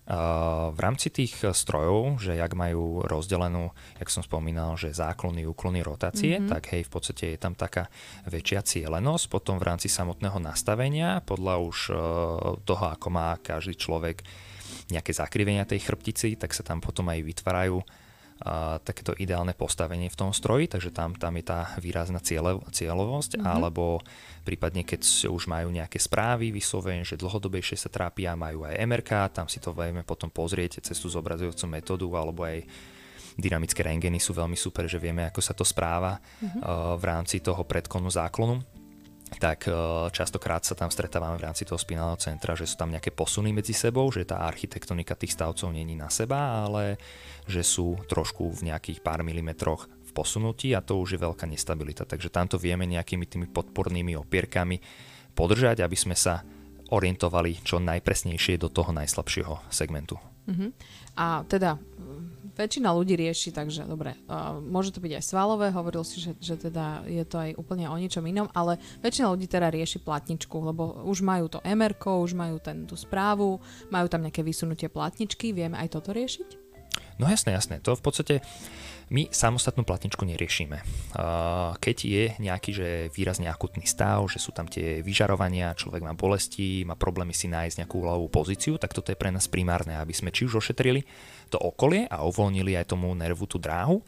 V 0.03 0.79
rámci 0.83 1.15
tých 1.15 1.39
strojov, 1.55 2.19
že 2.19 2.35
jak 2.35 2.59
majú 2.59 3.07
rozdelenú, 3.07 3.71
jak 4.03 4.11
som 4.11 4.27
spomínal, 4.27 4.75
že 4.75 4.91
záklony, 4.91 5.47
úklony, 5.47 5.79
rotácie, 5.79 6.43
mm-hmm. 6.43 6.51
tak 6.51 6.75
hej, 6.75 6.83
v 6.83 6.91
podstate 6.91 7.25
je 7.33 7.39
tam 7.39 7.55
taká 7.55 7.87
väčšia 8.27 8.67
cielenosť. 8.67 9.31
Potom 9.31 9.63
v 9.63 9.71
rámci 9.71 9.87
samotného 9.87 10.43
nastavenia, 10.43 11.23
podľa 11.23 11.55
už 11.63 11.79
toho, 12.67 12.85
ako 12.91 13.09
má 13.15 13.39
každý 13.39 13.79
človek 13.79 14.27
nejaké 14.91 15.15
zakrivenia 15.15 15.63
tej 15.63 15.87
chrbtici, 15.87 16.35
tak 16.35 16.51
sa 16.51 16.67
tam 16.67 16.83
potom 16.83 17.07
aj 17.07 17.23
vytvárajú 17.23 17.79
takéto 18.83 19.15
ideálne 19.15 19.55
postavenie 19.55 20.11
v 20.11 20.19
tom 20.19 20.31
stroji, 20.35 20.67
takže 20.67 20.91
tam, 20.91 21.15
tam 21.15 21.39
je 21.39 21.45
tá 21.47 21.75
výrazná 21.79 22.19
cieľovosť, 22.19 23.39
mm-hmm. 23.39 23.47
alebo 23.47 24.03
prípadne 24.43 24.83
keď 24.83 25.31
už 25.31 25.47
majú 25.47 25.71
nejaké 25.71 26.03
správy 26.03 26.51
vyslovene, 26.51 27.07
že 27.07 27.15
dlhodobejšie 27.15 27.79
sa 27.79 27.87
trápia, 27.87 28.35
majú 28.35 28.67
aj 28.67 28.83
MRK, 28.83 29.11
tam 29.31 29.47
si 29.47 29.63
to 29.63 29.71
vieme 29.71 30.03
potom 30.03 30.27
pozrieť 30.27 30.83
cez 30.83 30.99
tú 30.99 31.07
zobrazujúcu 31.07 31.65
metódu, 31.71 32.07
alebo 32.19 32.43
aj 32.43 32.67
dynamické 33.39 33.81
rengeny 33.81 34.19
sú 34.21 34.35
veľmi 34.35 34.59
super, 34.59 34.91
že 34.91 35.01
vieme, 35.01 35.25
ako 35.25 35.41
sa 35.41 35.55
to 35.55 35.63
správa 35.63 36.19
mm-hmm. 36.19 36.61
v 36.99 37.05
rámci 37.07 37.39
toho 37.41 37.63
predklonu 37.63 38.11
záklonu 38.11 38.61
tak 39.39 39.67
častokrát 40.13 40.63
sa 40.63 40.77
tam 40.77 40.93
stretávame 40.93 41.41
v 41.41 41.45
rámci 41.49 41.65
toho 41.65 41.81
spinálneho 41.81 42.21
centra, 42.21 42.53
že 42.53 42.69
sú 42.69 42.77
tam 42.77 42.93
nejaké 42.93 43.11
posuny 43.15 43.51
medzi 43.51 43.73
sebou, 43.73 44.11
že 44.13 44.29
tá 44.29 44.45
architektonika 44.45 45.17
tých 45.17 45.35
stavcov 45.35 45.73
není 45.73 45.97
na 45.97 46.13
seba, 46.13 46.65
ale 46.67 47.01
že 47.49 47.65
sú 47.65 47.99
trošku 48.07 48.53
v 48.53 48.71
nejakých 48.71 49.03
pár 49.03 49.27
milimetroch 49.27 49.89
v 49.89 50.11
posunutí 50.15 50.77
a 50.77 50.85
to 50.85 51.01
už 51.01 51.17
je 51.17 51.25
veľká 51.25 51.49
nestabilita. 51.49 52.05
Takže 52.05 52.29
tamto 52.29 52.61
vieme 52.61 52.85
nejakými 52.85 53.25
tými 53.27 53.47
podpornými 53.49 54.15
opierkami 54.21 54.79
podržať, 55.33 55.81
aby 55.81 55.97
sme 55.97 56.15
sa 56.15 56.45
orientovali 56.93 57.65
čo 57.65 57.81
najpresnejšie 57.81 58.61
do 58.61 58.69
toho 58.69 58.93
najslabšieho 58.93 59.73
segmentu. 59.73 60.21
Uh-huh. 60.45 60.69
A 61.17 61.41
teda 61.49 61.81
väčšina 62.55 62.93
ľudí 62.93 63.17
rieši, 63.19 63.51
takže 63.53 63.89
dobre, 63.89 64.17
uh, 64.29 64.61
môže 64.61 64.95
to 64.95 65.01
byť 65.01 65.13
aj 65.19 65.25
svalové, 65.25 65.73
hovoril 65.73 66.05
si, 66.05 66.21
že, 66.21 66.33
že 66.39 66.55
teda 66.57 67.05
je 67.09 67.25
to 67.25 67.37
aj 67.41 67.51
úplne 67.57 67.89
o 67.89 67.97
ničom 67.97 68.23
inom, 68.29 68.49
ale 68.53 68.79
väčšina 69.01 69.33
ľudí 69.33 69.49
teda 69.49 69.73
rieši 69.73 70.01
platničku, 70.05 70.57
lebo 70.61 71.05
už 71.09 71.25
majú 71.25 71.49
to 71.49 71.59
MR, 71.65 71.97
už 71.99 72.33
majú 72.37 72.57
ten, 72.61 72.85
tú 72.85 72.95
správu, 72.95 73.59
majú 73.89 74.07
tam 74.07 74.23
nejaké 74.23 74.45
vysunutie 74.45 74.87
platničky, 74.93 75.51
vieme 75.51 75.81
aj 75.81 75.99
toto 75.99 76.13
riešiť? 76.15 76.62
No 77.23 77.31
jasné, 77.31 77.55
jasné. 77.55 77.79
To 77.87 77.95
v 77.95 78.03
podstate 78.03 78.35
my 79.13 79.29
samostatnú 79.31 79.87
platničku 79.87 80.25
neriešime. 80.27 80.83
Keď 81.79 81.97
je 82.03 82.25
nejaký 82.41 82.71
že 82.73 82.89
výrazne 83.15 83.47
akutný 83.47 83.85
stav, 83.87 84.25
že 84.27 84.41
sú 84.41 84.51
tam 84.57 84.67
tie 84.67 85.05
vyžarovania, 85.05 85.77
človek 85.77 86.03
má 86.03 86.17
bolesti, 86.17 86.83
má 86.83 86.97
problémy 86.97 87.37
si 87.37 87.47
nájsť 87.47 87.85
nejakú 87.85 88.03
úľavú 88.03 88.27
pozíciu, 88.33 88.81
tak 88.81 88.97
toto 88.97 89.13
je 89.13 89.21
pre 89.21 89.29
nás 89.29 89.47
primárne, 89.47 90.01
aby 90.01 90.11
sme 90.17 90.33
či 90.33 90.49
už 90.49 90.65
ošetrili 90.65 91.05
to 91.53 91.61
okolie 91.61 92.09
a 92.09 92.25
uvoľnili 92.25 92.75
aj 92.75 92.97
tomu 92.97 93.13
nervu 93.13 93.45
tú 93.45 93.61
dráhu, 93.61 94.01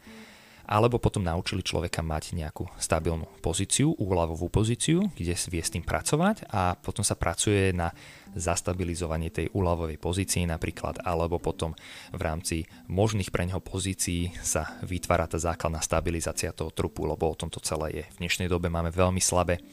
alebo 0.65 0.97
potom 0.97 1.21
naučili 1.21 1.61
človeka 1.61 2.01
mať 2.01 2.33
nejakú 2.33 2.65
stabilnú 2.77 3.29
pozíciu, 3.39 3.93
úľavovú 3.95 4.49
pozíciu, 4.49 5.09
kde 5.13 5.33
vie 5.37 5.61
s 5.61 5.73
tým 5.73 5.85
pracovať 5.85 6.49
a 6.49 6.73
potom 6.73 7.05
sa 7.05 7.13
pracuje 7.13 7.69
na 7.71 7.93
zastabilizovanie 8.35 9.31
tej 9.31 9.47
úľavovej 9.55 9.95
pozície 10.01 10.43
napríklad, 10.43 10.99
alebo 11.05 11.39
potom 11.39 11.71
v 12.11 12.21
rámci 12.21 12.67
možných 12.91 13.31
pre 13.31 13.47
neho 13.47 13.63
pozícií 13.63 14.35
sa 14.43 14.75
vytvára 14.83 15.29
tá 15.29 15.39
základná 15.39 15.79
stabilizácia 15.79 16.51
toho 16.51 16.73
trupu, 16.73 17.07
lebo 17.07 17.31
o 17.31 17.39
tom 17.39 17.47
to 17.47 17.63
celé 17.63 18.03
je. 18.03 18.05
V 18.19 18.19
dnešnej 18.25 18.51
dobe 18.51 18.67
máme 18.67 18.91
veľmi 18.91 19.23
slabé, 19.23 19.63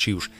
či 0.00 0.16
už 0.16 0.32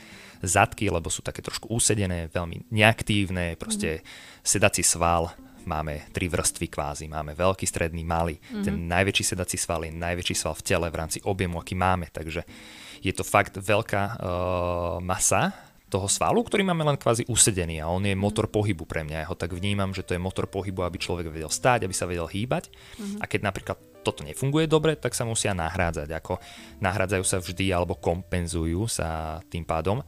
zadky, 0.44 0.88
lebo 0.88 1.08
sú 1.08 1.20
také 1.20 1.40
trošku 1.40 1.72
usedené, 1.72 2.28
veľmi 2.32 2.68
neaktívne, 2.72 3.56
proste 3.56 4.04
sedací 4.44 4.84
sval 4.84 5.32
máme 5.66 6.08
tri 6.14 6.30
vrstvy 6.30 6.66
kvázi. 6.70 7.04
Máme 7.10 7.36
veľký, 7.36 7.64
stredný, 7.66 8.04
malý. 8.06 8.38
Mm-hmm. 8.38 8.64
Ten 8.64 8.74
najväčší 8.88 9.24
sedací 9.34 9.56
sval 9.58 9.88
je 9.88 9.92
najväčší 9.92 10.34
sval 10.36 10.54
v 10.56 10.64
tele 10.64 10.86
v 10.88 10.98
rámci 10.98 11.18
objemu, 11.24 11.60
aký 11.60 11.74
máme. 11.74 12.08
Takže 12.08 12.44
je 13.04 13.12
to 13.12 13.24
fakt 13.26 13.56
veľká 13.60 14.02
uh, 14.16 14.16
masa 15.04 15.52
toho 15.92 16.10
svalu, 16.10 16.42
ktorý 16.42 16.66
máme 16.66 16.82
len 16.82 16.98
kvázi 16.98 17.22
usedený 17.30 17.78
a 17.78 17.86
on 17.86 18.02
je 18.02 18.18
motor 18.18 18.50
pohybu 18.50 18.82
pre 18.82 19.06
mňa. 19.06 19.22
Ja 19.22 19.30
ho 19.30 19.38
tak 19.38 19.54
vnímam, 19.54 19.94
že 19.94 20.02
to 20.02 20.16
je 20.16 20.20
motor 20.20 20.50
pohybu, 20.50 20.82
aby 20.82 20.98
človek 20.98 21.30
vedel 21.30 21.52
stáť, 21.52 21.86
aby 21.86 21.94
sa 21.94 22.10
vedel 22.10 22.26
hýbať. 22.26 22.72
Mm-hmm. 22.72 23.20
A 23.22 23.24
keď 23.30 23.40
napríklad 23.46 23.78
toto 24.02 24.26
nefunguje 24.26 24.66
dobre, 24.68 24.98
tak 24.98 25.14
sa 25.14 25.24
musia 25.24 25.54
nahrádzať. 25.54 26.08
Ako 26.12 26.42
nahrádzajú 26.82 27.24
sa 27.24 27.38
vždy 27.40 27.70
alebo 27.70 27.96
kompenzujú 27.96 28.84
sa 28.90 29.38
tým 29.48 29.62
pádom 29.62 30.02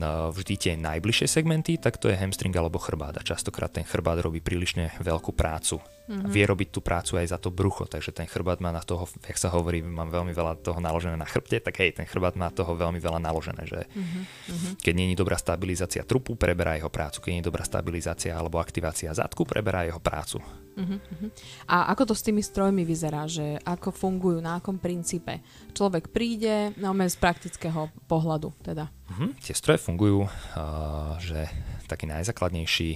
vždy 0.00 0.54
tie 0.56 0.72
najbližšie 0.80 1.28
segmenty, 1.28 1.76
tak 1.76 2.00
to 2.00 2.08
je 2.08 2.16
hamstring 2.16 2.54
alebo 2.56 2.80
chrbát. 2.80 3.16
A 3.20 3.22
častokrát 3.22 3.68
ten 3.68 3.84
chrbát 3.84 4.24
robí 4.24 4.40
prílišne 4.40 4.96
veľkú 5.00 5.36
prácu. 5.36 5.84
Mm-hmm. 6.08 6.32
Vie 6.34 6.44
robiť 6.48 6.68
tú 6.74 6.80
prácu 6.82 7.20
aj 7.20 7.30
za 7.30 7.38
to 7.38 7.54
brucho, 7.54 7.86
takže 7.86 8.10
ten 8.10 8.26
chrbát 8.26 8.58
má 8.58 8.74
na 8.74 8.82
toho, 8.82 9.06
jak 9.22 9.38
sa 9.38 9.52
hovorí, 9.54 9.84
mám 9.84 10.10
veľmi 10.10 10.34
veľa 10.34 10.58
toho 10.58 10.82
naložené 10.82 11.14
na 11.14 11.28
chrbte, 11.28 11.62
tak 11.62 11.78
hej, 11.78 11.94
ten 11.94 12.08
chrbát 12.08 12.34
má 12.34 12.50
toho 12.50 12.74
veľmi 12.74 12.98
veľa 12.98 13.22
naložené, 13.22 13.62
že 13.68 13.86
mm-hmm. 13.86 14.82
keď 14.82 14.92
nie 14.98 15.14
je 15.14 15.20
dobrá 15.20 15.38
stabilizácia 15.38 16.02
trupu, 16.02 16.34
preberá 16.34 16.74
jeho 16.74 16.90
prácu, 16.90 17.22
keď 17.22 17.30
nie 17.30 17.40
je 17.44 17.48
dobrá 17.48 17.62
stabilizácia 17.62 18.34
alebo 18.34 18.58
aktivácia 18.58 19.14
zadku, 19.14 19.46
preberá 19.46 19.86
jeho 19.86 20.02
prácu. 20.02 20.42
Uh-huh. 20.72 21.28
A 21.68 21.92
ako 21.92 22.12
to 22.12 22.14
s 22.16 22.24
tými 22.24 22.40
strojmi 22.40 22.82
vyzerá, 22.82 23.28
že 23.28 23.60
ako 23.62 23.92
fungujú, 23.92 24.38
na 24.40 24.56
akom 24.56 24.80
princípe? 24.80 25.44
Človek 25.76 26.08
príde, 26.08 26.72
no 26.80 26.96
z 26.96 27.16
praktického 27.20 27.92
pohľadu 28.08 28.52
teda. 28.64 28.88
Uh-huh. 28.88 29.30
Tie 29.40 29.52
stroje 29.52 29.80
fungujú, 29.80 30.24
uh, 30.24 31.16
že 31.20 31.44
taký 31.88 32.08
najzákladnejší 32.08 32.90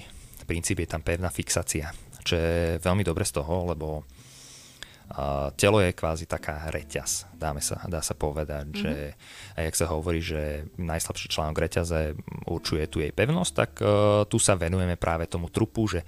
princíp 0.48 0.80
je 0.80 0.88
tam 0.88 1.02
pevná 1.02 1.28
fixácia, 1.28 1.92
čo 2.24 2.38
je 2.38 2.80
veľmi 2.80 3.02
dobre 3.04 3.26
z 3.26 3.36
toho, 3.36 3.74
lebo 3.74 4.06
Uh, 5.06 5.54
telo 5.54 5.78
je 5.78 5.94
kvázi 5.94 6.26
taká 6.26 6.66
reťaz, 6.66 7.30
dáme 7.38 7.62
sa, 7.62 7.78
dá 7.86 8.02
sa 8.02 8.18
povedať, 8.18 8.74
mm-hmm. 8.74 8.82
že 8.82 9.14
aj 9.54 9.64
ak 9.70 9.78
sa 9.78 9.86
hovorí, 9.94 10.18
že 10.18 10.66
najslabší 10.82 11.30
článok 11.30 11.62
reťaze 11.62 12.18
určuje 12.50 12.90
tu 12.90 12.98
jej 12.98 13.14
pevnosť, 13.14 13.52
tak 13.54 13.70
uh, 13.86 14.26
tu 14.26 14.42
sa 14.42 14.58
venujeme 14.58 14.98
práve 14.98 15.30
tomu 15.30 15.46
trupu, 15.46 15.86
že 15.86 16.02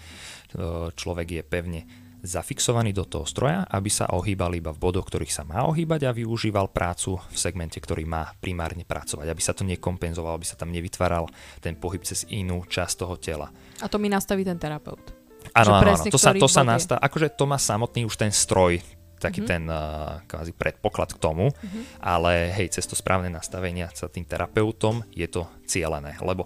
človek 0.94 1.28
je 1.28 1.42
pevne 1.44 1.80
zafixovaný 2.22 2.90
do 2.90 3.06
toho 3.06 3.22
stroja, 3.22 3.62
aby 3.70 3.86
sa 3.86 4.10
ohýbal 4.10 4.58
iba 4.58 4.74
v 4.74 4.82
bodoch, 4.82 5.06
ktorých 5.06 5.30
sa 5.30 5.46
má 5.46 5.62
ohýbať 5.70 6.10
a 6.10 6.16
využíval 6.16 6.74
prácu 6.74 7.18
v 7.30 7.36
segmente, 7.38 7.78
ktorý 7.78 8.02
má 8.04 8.34
primárne 8.42 8.82
pracovať, 8.82 9.26
aby 9.30 9.42
sa 9.42 9.54
to 9.54 9.62
nekompenzoval, 9.62 10.34
aby 10.34 10.46
sa 10.46 10.58
tam 10.58 10.74
nevytváral 10.74 11.30
ten 11.62 11.78
pohyb 11.78 12.02
cez 12.02 12.26
inú 12.30 12.66
časť 12.66 12.94
toho 12.98 13.14
tela. 13.22 13.48
A 13.78 13.86
to 13.86 14.02
mi 14.02 14.10
nastaví 14.10 14.42
ten 14.42 14.58
terapeut. 14.58 15.14
Áno, 15.54 15.78
áno, 15.78 15.94
áno, 15.94 16.04
to 16.10 16.18
sa, 16.18 16.34
to 16.34 16.50
sa 16.50 16.66
nastaví, 16.66 16.98
akože 16.98 17.38
to 17.38 17.44
má 17.46 17.56
samotný 17.56 18.02
už 18.04 18.18
ten 18.18 18.34
stroj, 18.34 18.82
taký 19.22 19.46
mm-hmm. 19.46 19.52
ten 19.54 19.62
uh, 19.70 20.20
kvázi 20.26 20.52
predpoklad 20.52 21.14
k 21.14 21.22
tomu, 21.22 21.54
mm-hmm. 21.54 22.02
ale 22.02 22.50
hej, 22.50 22.74
cez 22.74 22.84
to 22.84 22.98
správne 22.98 23.30
nastavenia 23.30 23.86
sa 23.94 24.10
tým 24.10 24.26
terapeutom 24.26 25.06
je 25.14 25.30
to 25.30 25.46
cielené, 25.64 26.18
lebo 26.18 26.44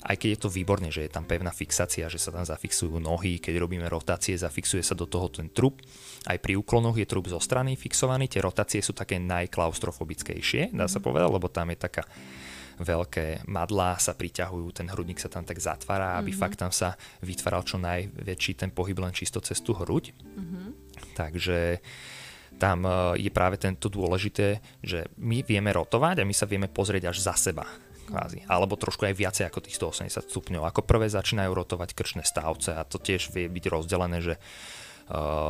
aj 0.00 0.16
keď 0.16 0.28
je 0.32 0.40
to 0.40 0.48
výborné, 0.48 0.88
že 0.88 1.04
je 1.04 1.12
tam 1.12 1.28
pevná 1.28 1.52
fixácia, 1.52 2.08
že 2.08 2.16
sa 2.16 2.32
tam 2.32 2.44
zafixujú 2.44 2.96
nohy, 2.96 3.36
keď 3.36 3.60
robíme 3.60 3.84
rotácie, 3.84 4.32
zafixuje 4.32 4.80
sa 4.80 4.96
do 4.96 5.04
toho 5.04 5.28
ten 5.28 5.52
trup. 5.52 5.84
Aj 6.24 6.40
pri 6.40 6.56
úklonoch 6.56 6.96
je 6.96 7.04
trup 7.04 7.28
zo 7.28 7.36
strany 7.36 7.76
fixovaný, 7.76 8.24
tie 8.24 8.40
rotácie 8.40 8.80
sú 8.80 8.96
také 8.96 9.20
najklaustrofobickejšie, 9.20 10.72
dá 10.72 10.88
sa 10.88 11.00
mhm. 11.00 11.04
povedať, 11.04 11.28
lebo 11.28 11.48
tam 11.52 11.68
je 11.68 11.78
taká 11.78 12.04
veľké 12.80 13.44
madlá 13.44 14.00
sa 14.00 14.16
priťahujú, 14.16 14.66
ten 14.72 14.88
hrudník 14.88 15.20
sa 15.20 15.28
tam 15.28 15.44
tak 15.44 15.60
zatvára, 15.60 16.16
aby 16.16 16.32
mm-hmm. 16.32 16.40
fakt 16.40 16.56
tam 16.56 16.72
sa 16.72 16.96
vytváral 17.20 17.60
čo 17.60 17.76
najväčší 17.76 18.56
ten 18.56 18.72
pohyb 18.72 18.96
len 18.96 19.12
čisto 19.12 19.36
cez 19.44 19.60
tú 19.60 19.76
hruď. 19.76 20.16
Mm-hmm. 20.16 20.66
Takže 21.12 21.84
tam 22.56 22.88
e, 22.88 23.20
je 23.20 23.28
práve 23.28 23.60
tento 23.60 23.92
dôležité, 23.92 24.64
že 24.80 25.12
my 25.20 25.44
vieme 25.44 25.68
rotovať 25.76 26.24
a 26.24 26.28
my 26.28 26.32
sa 26.32 26.48
vieme 26.48 26.72
pozrieť 26.72 27.12
až 27.12 27.20
za 27.20 27.36
seba 27.36 27.68
kvázi. 28.10 28.42
Alebo 28.50 28.74
trošku 28.74 29.06
aj 29.06 29.14
viacej 29.14 29.44
ako 29.46 29.62
tých 29.62 29.78
180 29.78 30.26
stupňov. 30.26 30.66
Ako 30.66 30.82
prvé 30.82 31.06
začínajú 31.06 31.54
rotovať 31.54 31.94
krčné 31.94 32.26
stavce 32.26 32.74
a 32.74 32.82
to 32.82 32.98
tiež 32.98 33.30
vie 33.30 33.46
byť 33.46 33.64
rozdelené, 33.70 34.18
že 34.18 34.34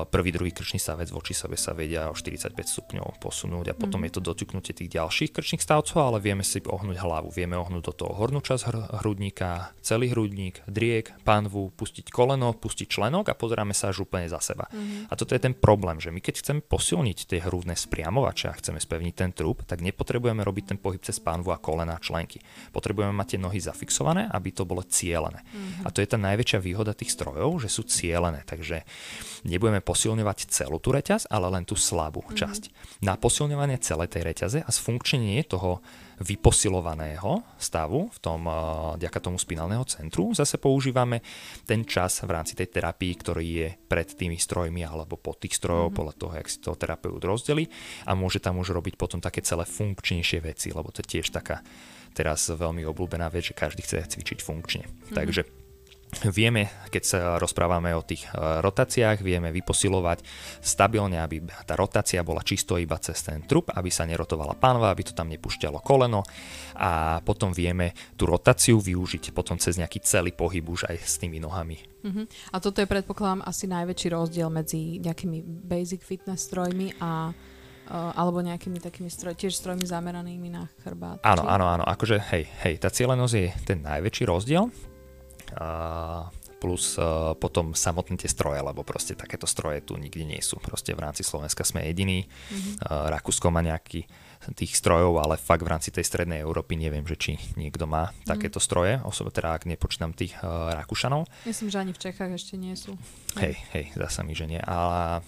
prvý, 0.08 0.32
druhý 0.32 0.52
krčný 0.56 0.80
stavec 0.80 1.12
voči 1.12 1.36
sebe 1.36 1.54
sa 1.60 1.76
vedia 1.76 2.08
o 2.08 2.16
45 2.16 2.56
stupňov 2.56 3.20
posunúť 3.20 3.72
a 3.72 3.74
potom 3.76 4.00
mm. 4.00 4.06
je 4.08 4.12
to 4.16 4.20
doťuknutie 4.24 4.72
tých 4.72 4.90
ďalších 4.96 5.36
krčných 5.36 5.60
stavcov, 5.60 6.00
ale 6.00 6.18
vieme 6.24 6.40
si 6.40 6.64
ohnúť 6.64 6.96
hlavu, 6.96 7.28
vieme 7.28 7.60
ohnúť 7.60 7.82
do 7.84 7.92
toho 7.92 8.12
hornú 8.16 8.40
časť 8.40 8.62
hr- 8.64 8.88
hrudníka, 9.04 9.76
celý 9.84 10.16
hrudník, 10.16 10.64
driek, 10.64 11.12
panvu, 11.28 11.76
pustiť 11.76 12.08
koleno, 12.08 12.56
pustiť 12.56 12.88
členok 12.88 13.28
a 13.28 13.36
pozeráme 13.36 13.76
sa 13.76 13.92
až 13.92 14.08
úplne 14.08 14.32
za 14.32 14.40
seba. 14.40 14.64
Mm. 14.72 15.12
A 15.12 15.14
toto 15.14 15.36
je 15.36 15.44
ten 15.44 15.52
problém, 15.52 16.00
že 16.00 16.08
my 16.08 16.24
keď 16.24 16.40
chceme 16.40 16.60
posilniť 16.64 17.18
tie 17.28 17.40
hrudné 17.44 17.76
spriamovače 17.76 18.48
a 18.48 18.56
chceme 18.56 18.80
spevniť 18.80 19.14
ten 19.14 19.30
trup, 19.36 19.68
tak 19.68 19.84
nepotrebujeme 19.84 20.40
robiť 20.40 20.64
ten 20.72 20.78
pohyb 20.80 21.04
cez 21.04 21.20
panvu 21.20 21.52
a 21.52 21.60
kolena 21.60 22.00
členky. 22.00 22.40
Potrebujeme 22.72 23.12
mať 23.12 23.36
tie 23.36 23.40
nohy 23.44 23.60
zafixované, 23.60 24.24
aby 24.32 24.56
to 24.56 24.64
bolo 24.64 24.80
cielené. 24.88 25.44
Mm. 25.52 25.84
A 25.84 25.92
to 25.92 26.00
je 26.00 26.08
tá 26.08 26.16
najväčšia 26.16 26.64
výhoda 26.64 26.96
tých 26.96 27.12
strojov, 27.12 27.60
že 27.60 27.68
sú 27.68 27.84
cielené. 27.84 28.40
Takže 28.48 28.88
nebudeme 29.50 29.82
posilňovať 29.82 30.46
celú 30.46 30.78
tú 30.78 30.94
reťaz, 30.94 31.26
ale 31.26 31.50
len 31.50 31.66
tú 31.66 31.74
slabú 31.74 32.22
mm-hmm. 32.22 32.38
časť. 32.38 32.62
Na 33.02 33.18
posilňovanie 33.18 33.82
celej 33.82 34.14
tej 34.14 34.22
reťaze 34.22 34.58
a 34.62 34.70
sfunkčnenie 34.70 35.42
toho 35.42 35.82
vyposilovaného 36.20 37.42
stavu 37.56 38.12
v 38.12 38.18
tom, 38.20 38.44
ďaka 39.00 39.18
tomu 39.24 39.40
spinálneho 39.40 39.82
centru, 39.88 40.30
zase 40.36 40.60
používame 40.60 41.24
ten 41.64 41.82
čas 41.88 42.20
v 42.20 42.30
rámci 42.30 42.52
tej 42.52 42.68
terapii, 42.68 43.12
ktorý 43.16 43.46
je 43.48 43.68
pred 43.88 44.04
tými 44.04 44.36
strojmi 44.36 44.84
alebo 44.84 45.16
pod 45.16 45.40
tých 45.40 45.56
strojov, 45.56 45.90
mm-hmm. 45.90 45.98
podľa 45.98 46.14
toho, 46.20 46.32
jak 46.36 46.48
si 46.52 46.58
to 46.60 46.76
terapeut 46.76 47.24
rozdeli 47.24 47.66
a 48.04 48.12
môže 48.12 48.38
tam 48.38 48.60
už 48.60 48.76
robiť 48.76 49.00
potom 49.00 49.18
také 49.18 49.40
celé 49.40 49.64
funkčnejšie 49.64 50.44
veci, 50.44 50.68
lebo 50.70 50.92
to 50.92 51.00
je 51.00 51.18
tiež 51.18 51.32
taká 51.32 51.64
teraz 52.12 52.52
veľmi 52.52 52.84
obľúbená 52.84 53.32
vec, 53.32 53.50
že 53.50 53.56
každý 53.56 53.80
chce 53.80 54.04
cvičiť 54.04 54.38
funkčne. 54.44 54.84
Mm-hmm. 54.84 55.16
Takže 55.16 55.42
Vieme, 56.10 56.66
keď 56.90 57.02
sa 57.06 57.18
rozprávame 57.38 57.94
o 57.94 58.02
tých 58.02 58.26
e, 58.26 58.60
rotáciách, 58.60 59.22
vieme 59.22 59.54
vyposilovať 59.54 60.26
stabilne, 60.58 61.22
aby 61.22 61.46
tá 61.62 61.78
rotácia 61.78 62.20
bola 62.26 62.42
čisto 62.42 62.74
iba 62.74 62.98
cez 62.98 63.22
ten 63.22 63.46
trup, 63.46 63.70
aby 63.70 63.88
sa 63.94 64.02
nerotovala 64.10 64.58
pánva, 64.58 64.90
aby 64.90 65.06
to 65.06 65.14
tam 65.14 65.30
nepúšťalo 65.30 65.78
koleno 65.80 66.26
a 66.74 67.22
potom 67.22 67.54
vieme 67.54 67.94
tú 68.18 68.26
rotáciu 68.26 68.82
využiť 68.82 69.30
potom 69.30 69.54
cez 69.62 69.78
nejaký 69.78 70.02
celý 70.02 70.34
pohyb 70.34 70.66
už 70.66 70.90
aj 70.90 70.96
s 70.98 71.14
tými 71.22 71.38
nohami. 71.38 71.78
Uh-huh. 72.02 72.26
A 72.50 72.56
toto 72.58 72.82
je 72.82 72.90
predpokladám 72.90 73.46
asi 73.46 73.70
najväčší 73.70 74.08
rozdiel 74.10 74.50
medzi 74.50 74.98
nejakými 74.98 75.46
basic 75.46 76.02
fitness 76.02 76.48
strojmi 76.50 76.98
a 76.98 77.30
uh, 77.30 78.18
alebo 78.18 78.42
nejakými 78.42 78.82
takými 78.82 79.10
stroj, 79.12 79.38
tiež 79.38 79.54
strojmi 79.54 79.86
zameranými 79.86 80.48
na 80.50 80.66
chrbát. 80.82 81.22
Áno, 81.22 81.46
áno, 81.46 81.70
áno, 81.70 81.84
akože 81.86 82.18
hej, 82.34 82.50
hej, 82.66 82.74
tá 82.82 82.88
cieľenosť 82.90 83.34
je 83.34 83.48
ten 83.62 83.78
najväčší 83.84 84.24
rozdiel, 84.26 84.72
plus 86.60 87.00
uh, 87.00 87.32
potom 87.40 87.72
samotné 87.72 88.20
tie 88.20 88.28
stroje, 88.28 88.60
lebo 88.60 88.84
proste 88.84 89.16
takéto 89.16 89.48
stroje 89.48 89.80
tu 89.80 89.96
nikdy 89.96 90.28
nie 90.28 90.40
sú. 90.44 90.60
Proste 90.60 90.92
v 90.92 91.00
rámci 91.00 91.24
Slovenska 91.24 91.64
sme 91.64 91.88
jediní, 91.88 92.28
mm-hmm. 92.28 92.84
Rakúsko 92.84 93.48
má 93.48 93.64
nejaký 93.64 94.04
tých 94.56 94.76
strojov, 94.76 95.20
ale 95.20 95.40
fakt 95.40 95.64
v 95.64 95.72
rámci 95.72 95.88
tej 95.88 96.04
strednej 96.04 96.44
Európy 96.44 96.76
neviem, 96.76 97.04
že 97.08 97.16
či 97.16 97.32
niekto 97.56 97.88
má 97.88 98.12
mm-hmm. 98.12 98.28
takéto 98.28 98.60
stroje, 98.60 99.00
osobe 99.04 99.32
teda 99.32 99.56
ak 99.56 99.64
nepočítam 99.64 100.12
tých 100.12 100.36
uh, 100.44 100.72
Rakúšanov. 100.76 101.24
Myslím, 101.48 101.72
že 101.72 101.80
ani 101.80 101.92
v 101.96 102.00
Čechách 102.04 102.32
ešte 102.36 102.60
nie 102.60 102.76
sú. 102.76 102.92
Hej, 103.40 103.56
hej, 103.72 103.96
zdá 103.96 104.12
sa 104.12 104.20
mi, 104.20 104.36
že 104.36 104.44
nie. 104.44 104.60
A 104.60 105.20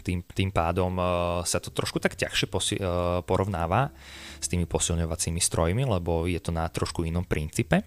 tým, 0.00 0.24
tým 0.24 0.48
pádom 0.48 0.96
uh, 0.96 1.44
sa 1.44 1.60
to 1.60 1.68
trošku 1.68 2.00
tak 2.00 2.16
ťažšie 2.16 2.48
posi- 2.48 2.80
uh, 2.80 3.20
porovnáva 3.24 3.92
s 4.40 4.48
tými 4.48 4.64
posilňovacími 4.64 5.40
strojmi, 5.40 5.84
lebo 5.84 6.24
je 6.24 6.40
to 6.40 6.52
na 6.52 6.64
trošku 6.68 7.04
inom 7.04 7.28
princípe. 7.28 7.84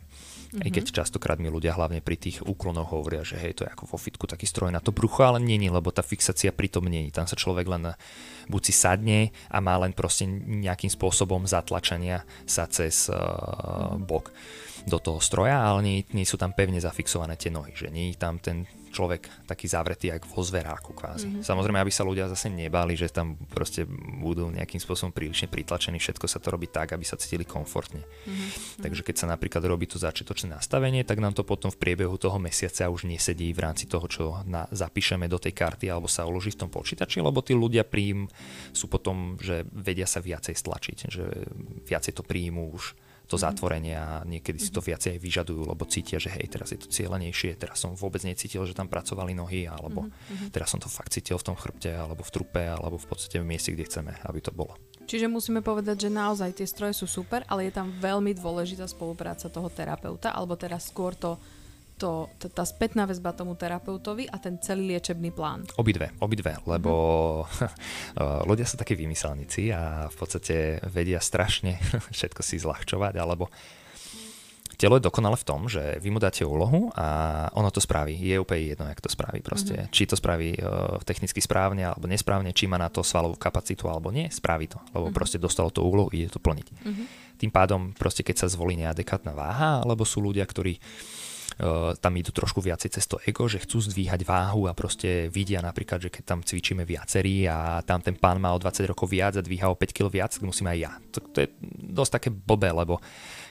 Mm-hmm. 0.55 0.63
Aj 0.63 0.71
keď 0.71 0.85
mhm. 0.87 0.95
častokrát 0.95 1.37
mi 1.43 1.51
ľudia 1.51 1.75
hlavne 1.75 1.99
pri 1.99 2.15
tých 2.15 2.39
úklonoch 2.47 2.95
hovoria, 2.95 3.27
že 3.27 3.35
hej, 3.35 3.59
to 3.59 3.67
je 3.67 3.71
ako 3.75 3.91
vo 3.91 3.99
fitku 3.99 4.23
taký 4.23 4.47
stroj 4.47 4.71
na 4.71 4.79
to 4.79 4.95
brucho, 4.95 5.27
ale 5.27 5.43
není, 5.43 5.67
lebo 5.67 5.91
tá 5.91 5.99
fixácia 5.99 6.55
pri 6.55 6.71
tom 6.71 6.87
není. 6.87 7.11
Tam 7.11 7.27
sa 7.27 7.35
človek 7.35 7.67
len 7.67 7.91
buď 8.47 8.61
si 8.63 8.73
sadne 8.73 9.35
a 9.51 9.59
má 9.59 9.75
len 9.75 9.91
proste 9.91 10.23
nejakým 10.29 10.87
spôsobom 10.87 11.43
zatlačania 11.43 12.23
sa 12.47 12.63
cez 12.71 13.11
uh, 13.11 13.99
bok 13.99 14.31
do 14.85 15.01
toho 15.01 15.17
stroja, 15.19 15.59
ale 15.59 15.79
nie, 15.81 15.97
nie 16.13 16.23
sú 16.23 16.37
tam 16.37 16.53
pevne 16.53 16.77
zafixované 16.77 17.35
tie 17.35 17.49
nohy, 17.49 17.73
že 17.73 17.89
nie 17.89 18.13
je 18.13 18.21
tam 18.21 18.37
ten 18.37 18.69
človek 18.95 19.27
taký 19.43 19.67
zavretý 19.67 20.15
ako 20.15 20.27
vo 20.31 20.41
zveráku 20.47 20.95
kvázi. 20.95 21.27
Mm-hmm. 21.27 21.43
Samozrejme, 21.43 21.79
aby 21.83 21.91
sa 21.91 22.07
ľudia 22.07 22.31
zase 22.31 22.47
nebali, 22.47 22.95
že 22.95 23.11
tam 23.11 23.35
proste 23.51 23.83
budú 24.23 24.47
nejakým 24.47 24.79
spôsobom 24.79 25.11
prílišne 25.11 25.51
pritlačení, 25.51 25.99
všetko 25.99 26.31
sa 26.31 26.39
to 26.39 26.55
robí 26.55 26.71
tak, 26.71 26.95
aby 26.95 27.03
sa 27.03 27.19
cítili 27.19 27.43
komfortne. 27.43 27.99
Mm-hmm. 27.99 28.81
Takže 28.87 29.01
keď 29.03 29.15
sa 29.19 29.27
napríklad 29.27 29.67
robí 29.67 29.91
to 29.91 29.99
začiatočné 29.99 30.55
nastavenie, 30.55 31.03
tak 31.03 31.19
nám 31.19 31.35
to 31.35 31.43
potom 31.43 31.67
v 31.67 31.75
priebehu 31.75 32.15
toho 32.15 32.39
mesiaca 32.39 32.87
už 32.87 33.03
nesedí 33.11 33.51
v 33.51 33.59
rámci 33.59 33.91
toho, 33.91 34.07
čo 34.07 34.23
na, 34.47 34.63
zapíšeme 34.71 35.27
do 35.27 35.35
tej 35.35 35.51
karty 35.51 35.91
alebo 35.91 36.07
sa 36.07 36.23
uloží 36.23 36.55
v 36.55 36.63
tom 36.63 36.71
počítači, 36.71 37.19
lebo 37.19 37.43
tí 37.43 37.51
ľudia 37.51 37.83
príjm 37.83 38.31
sú 38.71 38.87
potom, 38.87 39.35
že 39.43 39.67
vedia 39.75 40.07
sa 40.07 40.23
viacej 40.23 40.55
stlačiť, 40.55 40.97
že 41.11 41.23
viacej 41.83 42.13
to 42.15 42.23
príjmu 42.23 42.71
už 42.71 42.95
to 43.25 43.37
mhm. 43.37 43.43
zatvorenie 43.43 43.95
a 43.97 44.21
niekedy 44.23 44.57
si 44.61 44.69
to 44.71 44.81
mhm. 44.81 44.87
viacej 44.93 45.13
vyžadujú, 45.17 45.61
lebo 45.65 45.83
cítia, 45.89 46.17
že 46.21 46.31
hej, 46.33 46.47
teraz 46.49 46.71
je 46.71 46.79
to 46.79 46.87
cieľenejšie, 46.89 47.57
teraz 47.57 47.81
som 47.81 47.97
vôbec 47.97 48.21
necítil, 48.23 48.63
že 48.65 48.77
tam 48.77 48.87
pracovali 48.87 49.33
nohy, 49.35 49.67
alebo 49.69 50.07
mm-hmm. 50.07 50.49
teraz 50.53 50.71
som 50.71 50.79
to 50.79 50.89
fakt 50.91 51.13
cítil 51.13 51.37
v 51.39 51.47
tom 51.51 51.57
chrbte, 51.57 51.91
alebo 51.91 52.21
v 52.21 52.31
trupe, 52.31 52.63
alebo 52.63 52.95
v 52.95 53.07
podstate 53.07 53.41
v 53.41 53.47
mieste, 53.47 53.73
kde 53.73 53.87
chceme, 53.87 54.11
aby 54.25 54.39
to 54.41 54.51
bolo. 54.53 54.77
Čiže 55.05 55.29
musíme 55.29 55.61
povedať, 55.61 56.09
že 56.09 56.09
naozaj 56.09 56.57
tie 56.57 56.65
stroje 56.65 56.97
sú 56.97 57.05
super, 57.05 57.45
ale 57.45 57.69
je 57.69 57.73
tam 57.77 57.93
veľmi 57.93 58.33
dôležitá 58.33 58.89
spolupráca 58.89 59.49
toho 59.49 59.69
terapeuta, 59.69 60.33
alebo 60.33 60.57
teraz 60.57 60.89
skôr 60.89 61.13
to 61.13 61.37
to, 61.95 62.27
tá 62.51 62.67
spätná 62.67 63.07
väzba 63.07 63.31
tomu 63.31 63.55
terapeutovi 63.55 64.27
a 64.27 64.35
ten 64.35 64.59
celý 64.59 64.95
liečebný 64.95 65.31
plán. 65.31 65.63
Obidve, 65.79 66.11
obidve, 66.19 66.59
lebo 66.67 66.91
mm. 67.47 68.47
ľudia 68.49 68.67
sú 68.67 68.75
takí 68.75 68.99
vymyselníci 68.99 69.71
a 69.71 70.11
v 70.11 70.15
podstate 70.15 70.83
vedia 70.91 71.23
strašne 71.23 71.79
všetko 72.15 72.41
si 72.43 72.59
zľahčovať, 72.59 73.15
alebo 73.15 73.47
telo 74.75 74.99
je 74.99 75.07
dokonale 75.07 75.39
v 75.39 75.47
tom, 75.47 75.71
že 75.71 75.95
vy 76.03 76.11
mu 76.11 76.19
dáte 76.19 76.43
úlohu 76.43 76.91
a 76.99 77.47
ono 77.55 77.71
to 77.71 77.79
spraví. 77.79 78.11
Je 78.11 78.35
úplne 78.35 78.75
jedno, 78.75 78.85
jak 78.91 78.99
to 78.99 79.07
spraví 79.07 79.39
proste. 79.39 79.71
Mm-hmm. 79.71 79.93
Či 79.95 80.03
to 80.03 80.19
spraví 80.19 80.59
uh, 80.59 80.99
technicky 81.07 81.39
správne 81.39 81.87
alebo 81.87 82.11
nesprávne, 82.11 82.51
či 82.51 82.67
má 82.67 82.75
na 82.75 82.91
to 82.91 82.99
svalovú 82.99 83.39
kapacitu 83.39 83.87
alebo 83.87 84.11
nie, 84.11 84.27
spraví 84.27 84.67
to. 84.67 84.83
Lebo 84.91 85.07
mm-hmm. 85.07 85.15
proste 85.15 85.39
dostalo 85.39 85.71
to 85.71 85.79
úlohu, 85.79 86.11
ide 86.11 86.27
to 86.27 86.43
plniť. 86.43 86.67
Mm-hmm. 86.67 87.05
Tým 87.39 87.51
pádom 87.55 87.95
proste 87.95 88.27
keď 88.27 88.43
sa 88.43 88.47
zvolí 88.51 88.75
neadekátna 88.75 89.31
váha, 89.31 89.79
alebo 89.79 90.03
sú 90.03 90.19
ľudia, 90.19 90.43
ktorí 90.43 90.75
Uh, 90.75 91.24
tam 92.03 92.13
idú 92.19 92.35
trošku 92.35 92.59
viacej 92.59 92.99
cez 92.99 93.07
to 93.07 93.15
ego, 93.23 93.47
že 93.47 93.63
chcú 93.63 93.79
zdvíhať 93.79 94.27
váhu 94.27 94.67
a 94.67 94.75
proste 94.75 95.31
vidia 95.31 95.63
napríklad, 95.63 96.03
že 96.03 96.09
keď 96.11 96.23
tam 96.27 96.39
cvičíme 96.43 96.83
viacerí 96.83 97.47
a 97.47 97.79
tam 97.87 98.03
ten 98.03 98.19
pán 98.19 98.43
má 98.43 98.51
o 98.51 98.59
20 98.59 98.91
rokov 98.91 99.07
viac 99.07 99.39
a 99.39 99.45
dvíha 99.45 99.71
o 99.71 99.79
5 99.79 99.95
kg 99.95 100.11
viac, 100.11 100.35
tak 100.35 100.43
musím 100.43 100.67
aj 100.67 100.77
ja. 100.77 100.91
To, 101.15 101.19
to 101.31 101.37
je 101.43 101.47
dosť 101.95 102.11
také 102.19 102.29
blbé, 102.33 102.75
lebo 102.75 102.99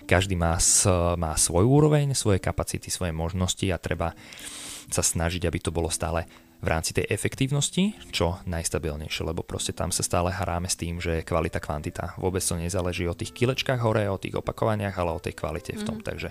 každý 0.04 0.36
má, 0.36 0.60
má 1.16 1.32
svoju 1.32 1.64
úroveň, 1.64 2.12
svoje 2.12 2.44
kapacity, 2.44 2.92
svoje 2.92 3.16
možnosti 3.16 3.64
a 3.72 3.80
treba 3.80 4.12
sa 4.92 5.00
snažiť, 5.00 5.48
aby 5.48 5.58
to 5.64 5.72
bolo 5.72 5.88
stále 5.88 6.28
v 6.64 6.72
rámci 6.72 6.96
tej 6.96 7.04
efektívnosti 7.12 7.92
čo 8.08 8.40
najstabilnejšie, 8.48 9.28
lebo 9.28 9.44
proste 9.44 9.76
tam 9.76 9.92
sa 9.92 10.00
stále 10.00 10.32
hráme 10.32 10.64
s 10.64 10.80
tým, 10.80 10.96
že 10.96 11.20
kvalita, 11.20 11.60
kvantita. 11.60 12.16
Vôbec 12.16 12.40
to 12.40 12.56
nezáleží 12.56 13.04
o 13.04 13.12
tých 13.12 13.36
kilečkách 13.36 13.84
hore, 13.84 14.08
o 14.08 14.16
tých 14.16 14.40
opakovaniach, 14.40 14.96
ale 14.96 15.12
o 15.12 15.20
tej 15.20 15.36
kvalite 15.36 15.76
v 15.76 15.84
tom. 15.84 16.00
Mm-hmm. 16.00 16.08
Takže 16.08 16.28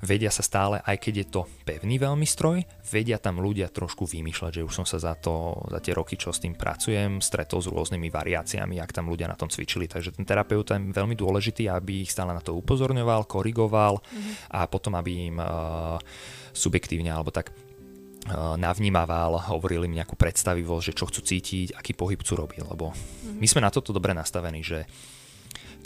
vedia 0.00 0.32
sa 0.32 0.40
stále, 0.40 0.80
aj 0.80 0.96
keď 0.96 1.14
je 1.20 1.26
to 1.28 1.40
pevný 1.68 2.00
veľmi 2.00 2.24
stroj, 2.24 2.64
vedia 2.88 3.20
tam 3.20 3.44
ľudia 3.44 3.68
trošku 3.68 4.08
vymýšľať, 4.08 4.62
že 4.62 4.64
už 4.64 4.72
som 4.72 4.86
sa 4.88 4.96
za, 4.96 5.12
to, 5.20 5.60
za 5.68 5.84
tie 5.84 5.92
roky, 5.92 6.16
čo 6.16 6.32
s 6.32 6.40
tým 6.40 6.56
pracujem, 6.56 7.20
stretol 7.20 7.60
s 7.60 7.68
rôznymi 7.68 8.08
variáciami, 8.08 8.80
ak 8.80 8.96
tam 8.96 9.12
ľudia 9.12 9.28
na 9.28 9.36
tom 9.36 9.52
cvičili. 9.52 9.84
Takže 9.84 10.16
ten 10.16 10.24
terapeut 10.24 10.64
je 10.64 10.80
veľmi 10.80 11.12
dôležitý, 11.12 11.68
aby 11.68 12.08
ich 12.08 12.14
stále 12.16 12.32
na 12.32 12.40
to 12.40 12.56
upozorňoval, 12.56 13.28
korigoval 13.28 14.00
mm-hmm. 14.00 14.56
a 14.56 14.64
potom, 14.64 14.96
aby 14.96 15.28
im 15.28 15.36
uh, 15.36 16.00
subjektívne 16.56 17.12
alebo 17.12 17.28
tak 17.28 17.52
navnímaval, 18.58 19.54
hovorili 19.54 19.86
mi 19.86 20.02
nejakú 20.02 20.18
predstavivosť, 20.18 20.84
že 20.90 20.96
čo 20.96 21.08
chcú 21.08 21.20
cítiť, 21.22 21.78
aký 21.78 21.94
pohyb 21.94 22.20
chcú 22.20 22.44
robiť, 22.44 22.60
lebo 22.66 22.92
my 23.38 23.46
sme 23.46 23.64
na 23.64 23.72
toto 23.72 23.94
dobre 23.94 24.12
nastavení, 24.12 24.60
že 24.60 24.84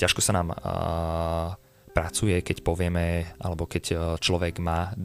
ťažko 0.01 0.21
sa 0.25 0.33
nám 0.35 0.49
uh, 0.51 1.55
pracuje, 1.93 2.41
keď 2.41 2.65
povieme, 2.65 3.37
alebo 3.39 3.69
keď 3.69 3.85
eh, 3.93 3.97
človek 4.17 4.59
má 4.59 4.97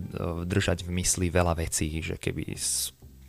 držať 0.47 0.87
v 0.87 1.03
mysli 1.03 1.27
veľa 1.27 1.59
vecí, 1.59 1.99
že 1.99 2.15
keby 2.15 2.55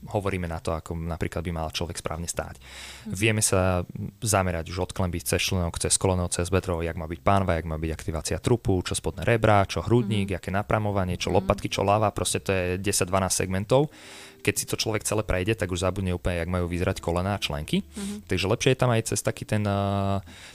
hovoríme 0.06 0.46
na 0.46 0.62
to, 0.62 0.70
ako 0.70 0.94
napríklad 0.94 1.42
by 1.42 1.50
mal 1.50 1.68
človek 1.74 1.98
správne 1.98 2.30
stáť. 2.30 2.58
Mm. 2.58 3.12
Vieme 3.12 3.42
sa 3.42 3.82
zamerať 4.22 4.70
už 4.70 4.78
od 4.88 4.90
klemby 4.94 5.18
cez 5.18 5.42
členok, 5.42 5.82
cez 5.82 5.98
koleno, 5.98 6.30
cez 6.30 6.46
bedro, 6.54 6.78
jak 6.78 6.94
má 6.94 7.11
byť 7.11 7.20
pánva, 7.20 7.58
jak 7.58 7.66
má 7.66 7.74
byť 7.76 7.90
aktivácia 7.90 8.38
trupu, 8.38 8.78
čo 8.87 8.94
spodné 8.94 9.26
rebra, 9.26 9.66
čo 9.66 9.82
hrudník, 9.82 10.30
mm. 10.30 10.37
aké 10.38 10.50
napramovanie, 10.54 11.18
čo 11.18 11.34
mm. 11.34 11.34
lopatky, 11.42 11.66
čo 11.66 11.82
lava, 11.82 12.14
proste 12.14 12.38
to 12.38 12.54
je 12.54 12.64
10-12 12.78 13.11
segmentov. 13.34 13.90
Keď 14.38 14.54
si 14.54 14.64
to 14.70 14.78
človek 14.78 15.02
celé 15.02 15.26
prejde, 15.26 15.58
tak 15.58 15.74
už 15.74 15.82
zabudne 15.82 16.14
úplne, 16.14 16.38
jak 16.38 16.50
majú 16.50 16.70
vyzerať 16.70 17.02
kolena 17.02 17.34
a 17.34 17.42
členky. 17.42 17.82
Mm. 17.82 18.22
Takže 18.30 18.46
lepšie 18.46 18.70
je 18.74 18.78
tam 18.78 18.94
aj 18.94 19.02
cez 19.11 19.18
taký 19.18 19.42
ten, 19.42 19.66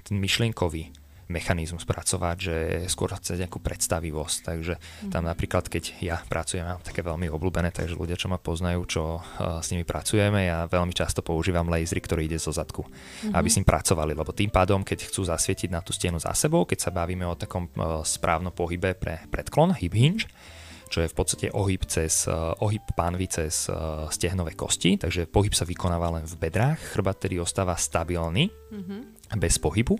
ten 0.07 0.15
myšlienkový 0.15 1.02
mechanizmus 1.31 1.87
pracovať, 1.87 2.37
že 2.37 2.55
skôr 2.91 3.13
chce 3.15 3.39
nejakú 3.39 3.63
predstavivosť. 3.63 4.37
Takže 4.43 4.73
tam 5.13 5.23
mhm. 5.23 5.29
napríklad, 5.31 5.65
keď 5.71 5.83
ja 6.03 6.17
pracujem, 6.27 6.67
mám 6.67 6.83
také 6.83 7.05
veľmi 7.05 7.31
obľúbené, 7.31 7.71
takže 7.71 7.95
ľudia, 7.95 8.19
čo 8.19 8.27
ma 8.27 8.41
poznajú, 8.41 8.81
čo 8.87 9.03
uh, 9.19 9.63
s 9.63 9.71
nimi 9.71 9.87
pracujeme, 9.87 10.49
ja 10.49 10.67
veľmi 10.67 10.91
často 10.91 11.23
používam 11.23 11.67
lasery, 11.71 12.03
ktorý 12.03 12.21
ide 12.27 12.39
zo 12.41 12.51
zadku, 12.51 12.83
mm-hmm. 12.83 13.33
aby 13.35 13.47
s 13.47 13.57
ním 13.59 13.67
pracovali, 13.67 14.13
lebo 14.17 14.35
tým 14.35 14.51
pádom, 14.51 14.83
keď 14.83 15.07
chcú 15.07 15.23
zasvietiť 15.27 15.69
na 15.71 15.79
tú 15.79 15.95
stenu 15.95 16.19
za 16.19 16.35
sebou, 16.35 16.67
keď 16.67 16.89
sa 16.89 16.91
bavíme 16.91 17.23
o 17.23 17.39
takom 17.39 17.71
uh, 17.77 18.03
správnom 18.03 18.51
pohybe 18.51 18.97
pre 18.97 19.23
predklon, 19.31 19.75
hip 19.79 19.95
hinge, 19.95 20.27
čo 20.93 21.01
je 21.01 21.09
v 21.09 21.15
podstate 21.17 21.49
ohyb 21.49 21.81
cez 21.89 22.29
uh, 22.29 22.53
ohyb 22.61 22.85
pánvy 22.93 23.25
cez 23.25 23.65
stehnové 24.13 24.53
kosti, 24.53 25.01
takže 25.01 25.25
pohyb 25.25 25.55
sa 25.57 25.65
vykonáva 25.65 26.21
len 26.21 26.25
v 26.29 26.35
bedrách, 26.37 26.77
chrbát 26.93 27.17
tedy 27.17 27.41
ostáva 27.41 27.73
stabilný, 27.73 28.53
mm-hmm. 28.53 29.39
bez 29.41 29.57
pohybu 29.57 29.97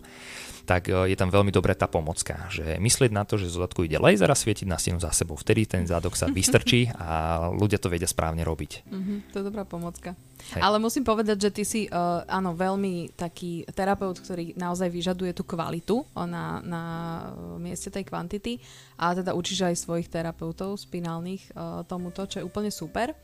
tak 0.64 0.88
e, 0.88 1.12
je 1.12 1.18
tam 1.20 1.28
veľmi 1.28 1.52
dobrá 1.52 1.76
tá 1.76 1.92
pomocka, 1.92 2.48
že 2.48 2.80
myslieť 2.80 3.12
na 3.12 3.28
to, 3.28 3.36
že 3.36 3.52
zo 3.52 3.64
zadku 3.64 3.84
ide 3.84 4.00
laser 4.00 4.32
a 4.32 4.38
svietiť 4.38 4.68
na 4.68 4.80
stenu 4.80 5.00
za 5.00 5.12
sebou. 5.12 5.36
Vtedy 5.36 5.68
ten 5.68 5.84
zadok 5.84 6.16
sa 6.16 6.32
vystrčí 6.32 6.88
a 7.00 7.48
ľudia 7.52 7.80
to 7.80 7.92
vedia 7.92 8.08
správne 8.08 8.48
robiť. 8.48 8.88
Mm-hmm, 8.88 9.18
to 9.32 9.36
je 9.40 9.44
dobrá 9.44 9.64
pomocka. 9.68 10.16
Hej. 10.56 10.62
Ale 10.64 10.80
musím 10.80 11.08
povedať, 11.08 11.38
že 11.40 11.50
ty 11.56 11.64
si 11.64 11.82
uh, 11.88 12.24
áno, 12.28 12.52
veľmi 12.52 13.16
taký 13.16 13.64
terapeut, 13.72 14.20
ktorý 14.20 14.56
naozaj 14.60 14.92
vyžaduje 14.92 15.32
tú 15.32 15.48
kvalitu 15.48 16.04
na, 16.16 16.60
na 16.60 16.84
mieste 17.56 17.88
tej 17.88 18.04
kvantity 18.04 18.60
a 19.00 19.16
teda 19.16 19.32
učíš 19.32 19.72
aj 19.72 19.76
svojich 19.80 20.12
terapeutov 20.12 20.76
spinálnych 20.76 21.56
uh, 21.56 21.88
tomuto, 21.88 22.28
čo 22.28 22.44
je 22.44 22.48
úplne 22.48 22.72
super. 22.72 23.16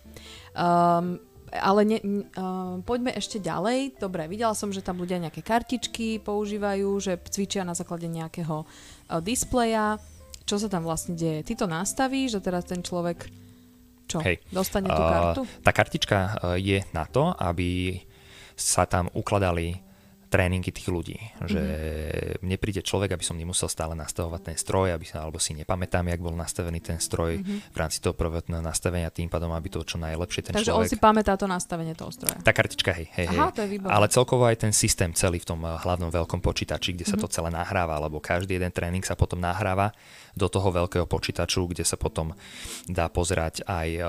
Um, 0.56 1.19
ale 1.53 1.81
ne, 1.85 1.97
uh, 1.99 2.77
poďme 2.85 3.13
ešte 3.17 3.41
ďalej. 3.41 3.97
Dobre, 3.97 4.29
videla 4.29 4.53
som, 4.53 4.69
že 4.69 4.85
tam 4.85 5.01
ľudia 5.01 5.17
nejaké 5.17 5.41
kartičky 5.41 6.21
používajú, 6.21 6.89
že 7.01 7.17
cvičia 7.29 7.65
na 7.65 7.73
základe 7.73 8.05
nejakého 8.05 8.63
uh, 8.63 9.19
displeja. 9.19 9.97
Čo 10.45 10.62
sa 10.62 10.67
tam 10.69 10.85
vlastne 10.85 11.13
deje? 11.13 11.45
Ty 11.45 11.53
to 11.62 11.65
nastavíš 11.69 12.38
a 12.38 12.43
teraz 12.43 12.65
ten 12.65 12.81
človek 12.81 13.29
čo? 14.09 14.17
Hej. 14.25 14.41
Dostane 14.49 14.89
tú 14.89 15.03
kartu? 15.05 15.41
Uh, 15.45 15.62
tá 15.62 15.71
kartička 15.73 16.17
uh, 16.17 16.57
je 16.57 16.81
na 16.93 17.05
to, 17.05 17.29
aby 17.38 18.01
sa 18.57 18.89
tam 18.89 19.07
ukladali 19.13 19.88
tréningy 20.30 20.70
tých 20.70 20.88
ľudí. 20.88 21.18
Že 21.42 21.60
mm-hmm. 21.60 22.46
mne 22.46 22.58
príde 22.62 22.82
človek, 22.86 23.18
aby 23.18 23.26
som 23.26 23.34
nemusel 23.34 23.65
stále 23.65 23.98
nastavovať 23.98 24.54
ten 24.54 24.58
stroj, 24.62 24.94
aby 24.94 25.04
sa, 25.04 25.26
alebo 25.26 25.42
si 25.42 25.58
nepamätám, 25.58 26.06
jak 26.06 26.22
bol 26.22 26.38
nastavený 26.38 26.80
ten 26.86 27.02
stroj 27.02 27.42
mm-hmm. 27.42 27.74
v 27.74 27.78
rámci 27.78 27.98
toho 27.98 28.13
prvotného 28.13 28.62
nastavenia, 28.62 29.10
tým 29.10 29.28
pádom, 29.28 29.50
aby 29.52 29.74
to 29.74 29.82
čo 29.82 29.98
najlepšie 29.98 30.46
ten 30.46 30.54
Takže 30.54 30.70
človek... 30.70 30.86
Takže 30.86 30.94
on 30.94 30.94
si 30.94 30.98
pamätá 31.02 31.34
to 31.34 31.50
nastavenie 31.50 31.98
toho 31.98 32.13
stroja. 32.13 32.38
Tá 32.46 32.54
kartička, 32.54 32.94
hej, 32.94 33.10
hej, 33.18 33.28
Aha, 33.34 33.50
hej. 33.50 33.58
To 33.58 33.62
je 33.65 33.70
výborné. 33.74 33.92
Ale 33.92 34.06
celkovo 34.13 34.46
aj 34.46 34.70
ten 34.70 34.74
systém 34.74 35.10
celý 35.18 35.42
v 35.42 35.50
tom 35.50 35.60
eh, 35.65 35.74
hlavnom 35.82 36.13
veľkom 36.13 36.39
počítači, 36.46 36.94
kde 36.94 37.10
sa 37.10 37.18
mm-hmm. 37.18 37.26
to 37.26 37.34
celé 37.34 37.50
nahráva, 37.50 37.98
lebo 37.98 38.22
každý 38.22 38.62
jeden 38.62 38.70
tréning 38.70 39.02
sa 39.02 39.18
potom 39.18 39.42
nahráva 39.42 39.92
do 40.38 40.46
toho 40.46 40.70
veľkého 40.70 41.10
počítaču, 41.10 41.65
kde 41.65 41.82
sa 41.82 41.98
potom 41.98 42.38
dá 42.86 43.10
pozerať 43.10 43.65
aj 43.65 43.88
uh, 43.98 44.06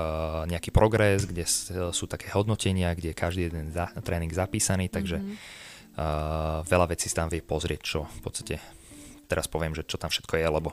nejaký 0.47 0.69
progres, 0.69 1.25
kde 1.27 1.43
sú 1.91 2.05
také 2.07 2.31
hodnotenia, 2.31 2.93
kde 2.93 3.11
je 3.11 3.17
každý 3.17 3.41
jeden 3.49 3.73
za, 3.73 3.89
tréning 4.05 4.31
zapísaný, 4.31 4.87
takže 4.87 5.17
mm-hmm 5.19 5.69
Uh, 5.91 6.63
veľa 6.63 6.95
vecí 6.95 7.11
si 7.11 7.15
tam 7.15 7.27
vie 7.27 7.43
pozrieť, 7.43 7.81
čo 7.83 7.99
v 8.07 8.19
podstate 8.23 8.55
teraz 9.31 9.47
poviem, 9.47 9.71
že 9.71 9.87
čo 9.87 9.95
tam 9.95 10.11
všetko 10.11 10.35
je, 10.35 10.47
lebo 10.51 10.69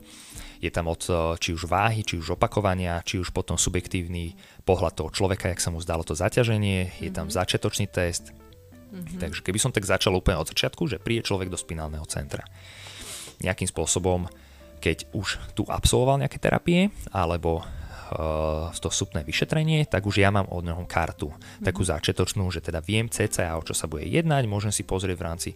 je 0.59 0.71
tam 0.75 0.91
od 0.91 0.99
či 1.39 1.55
už 1.55 1.71
váhy, 1.71 2.03
či 2.03 2.19
už 2.19 2.35
opakovania, 2.35 2.99
či 3.07 3.23
už 3.23 3.31
potom 3.31 3.55
subjektívny 3.55 4.35
pohľad 4.67 4.99
toho 4.99 5.15
človeka, 5.15 5.47
jak 5.47 5.63
sa 5.63 5.71
mu 5.71 5.79
zdalo 5.79 6.03
to 6.03 6.19
zaťaženie, 6.19 6.91
mm-hmm. 6.91 7.03
je 7.07 7.11
tam 7.15 7.31
mhm. 7.31 7.35
začiatočný 7.39 7.87
test. 7.87 8.35
Mm-hmm. 8.89 9.21
Takže 9.23 9.41
keby 9.47 9.59
som 9.63 9.71
tak 9.71 9.87
začal 9.87 10.17
úplne 10.17 10.43
od 10.43 10.51
začiatku, 10.51 10.91
že 10.91 10.99
príde 10.99 11.23
človek 11.23 11.53
do 11.53 11.61
spinálneho 11.61 12.03
centra. 12.11 12.43
Nejakým 13.39 13.71
spôsobom, 13.71 14.27
keď 14.83 15.07
už 15.15 15.39
tu 15.55 15.63
absolvoval 15.69 16.19
nejaké 16.25 16.43
terapie, 16.43 16.91
alebo 17.15 17.63
to 18.79 18.89
súpne 18.89 19.21
vyšetrenie, 19.25 19.85
tak 19.85 20.09
už 20.09 20.23
ja 20.23 20.33
mám 20.33 20.49
od 20.49 20.65
neho 20.65 20.83
kartu, 20.89 21.29
mm-hmm. 21.29 21.65
takú 21.65 21.85
začiatočnú, 21.85 22.49
že 22.49 22.65
teda 22.65 22.81
viem 22.81 23.09
cca 23.09 23.57
o 23.59 23.63
čo 23.65 23.77
sa 23.77 23.85
bude 23.85 24.09
jednať, 24.09 24.49
môžem 24.49 24.73
si 24.73 24.87
pozrieť 24.87 25.17
v 25.19 25.27
rámci 25.27 25.51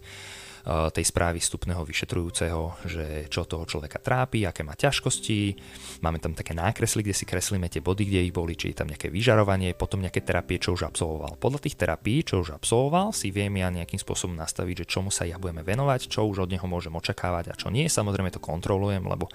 Eh, 0.63 0.87
tej 0.95 1.11
správy 1.11 1.43
vstupného 1.43 1.83
vyšetrujúceho, 1.83 2.87
že 2.87 3.27
čo 3.27 3.43
toho 3.43 3.67
človeka 3.67 3.99
trápi, 3.99 4.47
aké 4.47 4.63
má 4.63 4.79
ťažkosti. 4.79 5.59
Máme 5.99 6.23
tam 6.23 6.31
také 6.31 6.55
nákresly, 6.55 7.03
kde 7.03 7.11
si 7.11 7.27
kreslíme 7.27 7.67
tie 7.67 7.83
body, 7.83 8.07
kde 8.07 8.23
ich 8.23 8.31
boli, 8.31 8.55
či 8.55 8.71
je 8.71 8.79
tam 8.79 8.87
nejaké 8.87 9.11
vyžarovanie, 9.11 9.75
potom 9.75 9.99
nejaké 9.99 10.23
terapie, 10.23 10.63
čo 10.63 10.71
už 10.71 10.87
absolvoval. 10.87 11.35
Podľa 11.35 11.67
tých 11.67 11.75
terapií, 11.75 12.23
čo 12.23 12.39
už 12.39 12.55
absolvoval, 12.55 13.11
si 13.11 13.27
viem 13.35 13.51
ja 13.59 13.67
nejakým 13.67 13.99
spôsobom 13.99 14.39
nastaviť, 14.39 14.87
že 14.87 14.95
čomu 14.95 15.11
sa 15.11 15.27
ja 15.27 15.35
budeme 15.35 15.67
venovať, 15.67 16.07
čo 16.07 16.23
už 16.31 16.47
od 16.47 16.55
neho 16.55 16.63
môžem 16.63 16.95
očakávať 16.95 17.51
a 17.51 17.59
čo 17.59 17.67
nie. 17.67 17.91
Samozrejme 17.91 18.31
to 18.31 18.39
kontrolujem, 18.39 19.03
lebo 19.03 19.27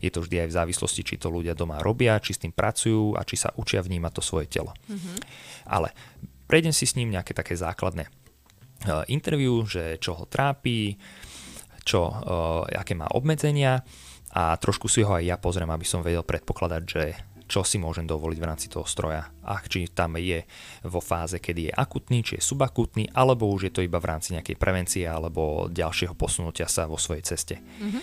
je 0.00 0.10
to 0.12 0.22
vždy 0.24 0.46
aj 0.46 0.48
v 0.48 0.56
závislosti, 0.56 1.02
či 1.02 1.20
to 1.20 1.32
ľudia 1.32 1.56
doma 1.56 1.80
robia, 1.80 2.20
či 2.20 2.36
s 2.36 2.42
tým 2.42 2.52
pracujú 2.52 3.16
a 3.16 3.24
či 3.24 3.40
sa 3.40 3.52
učia 3.56 3.80
vnímať 3.80 4.12
to 4.16 4.22
svoje 4.22 4.46
telo. 4.48 4.76
Mm-hmm. 4.88 5.16
Ale 5.70 5.94
prejdem 6.46 6.74
si 6.74 6.84
s 6.84 6.94
ním 6.94 7.10
nejaké 7.12 7.32
také 7.32 7.56
základné 7.56 8.26
Eh, 8.84 9.04
interview, 9.08 9.64
že 9.64 9.96
čo 9.96 10.12
ho 10.12 10.28
trápi, 10.28 11.00
čo, 11.86 12.10
uh, 12.10 12.66
aké 12.66 12.98
má 12.98 13.06
obmedzenia 13.14 13.78
a 14.34 14.58
trošku 14.58 14.90
si 14.90 15.06
ho 15.06 15.14
aj 15.14 15.22
ja 15.22 15.38
pozriem, 15.38 15.70
aby 15.70 15.86
som 15.86 16.02
vedel 16.02 16.26
predpokladať, 16.26 16.82
že 16.82 17.14
čo 17.46 17.62
si 17.62 17.78
môžem 17.78 18.10
dovoliť 18.10 18.38
v 18.42 18.48
rámci 18.50 18.66
toho 18.66 18.82
stroja. 18.82 19.30
A 19.46 19.62
či 19.62 19.86
tam 19.94 20.18
je 20.18 20.42
vo 20.82 20.98
fáze, 20.98 21.38
kedy 21.38 21.70
je 21.70 21.72
akutný, 21.78 22.26
či 22.26 22.32
je 22.36 22.42
subakutný, 22.42 23.06
alebo 23.14 23.46
už 23.54 23.70
je 23.70 23.72
to 23.78 23.86
iba 23.86 24.02
v 24.02 24.10
rámci 24.10 24.34
nejakej 24.34 24.58
prevencie 24.58 25.06
alebo 25.06 25.70
ďalšieho 25.70 26.18
posunutia 26.18 26.66
sa 26.66 26.90
vo 26.90 26.98
svojej 26.98 27.22
ceste. 27.22 27.62
Mm-hmm. 27.62 28.02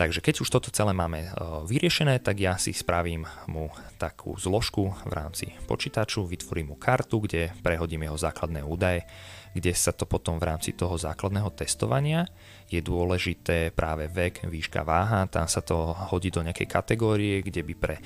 Takže 0.00 0.24
keď 0.24 0.40
už 0.40 0.48
toto 0.48 0.72
celé 0.72 0.96
máme 0.96 1.28
uh, 1.28 1.60
vyriešené, 1.68 2.24
tak 2.24 2.40
ja 2.40 2.56
si 2.56 2.72
spravím 2.72 3.28
mu 3.44 3.68
takú 4.00 4.32
zložku 4.40 4.96
v 5.04 5.12
rámci 5.12 5.52
počítaču, 5.68 6.24
vytvorím 6.24 6.72
mu 6.72 6.76
kartu, 6.80 7.20
kde 7.20 7.52
prehodím 7.60 8.08
jeho 8.08 8.16
základné 8.16 8.64
údaje 8.64 9.04
kde 9.50 9.72
sa 9.74 9.90
to 9.90 10.06
potom 10.06 10.38
v 10.38 10.46
rámci 10.46 10.70
toho 10.74 10.94
základného 10.94 11.50
testovania 11.54 12.26
je 12.70 12.78
dôležité 12.78 13.74
práve 13.74 14.06
vek, 14.06 14.46
výška, 14.46 14.86
váha, 14.86 15.26
tam 15.26 15.50
sa 15.50 15.58
to 15.58 15.90
hodí 16.14 16.30
do 16.30 16.38
nejakej 16.38 16.70
kategórie, 16.70 17.42
kde 17.42 17.66
by 17.66 17.74
pre 17.74 17.96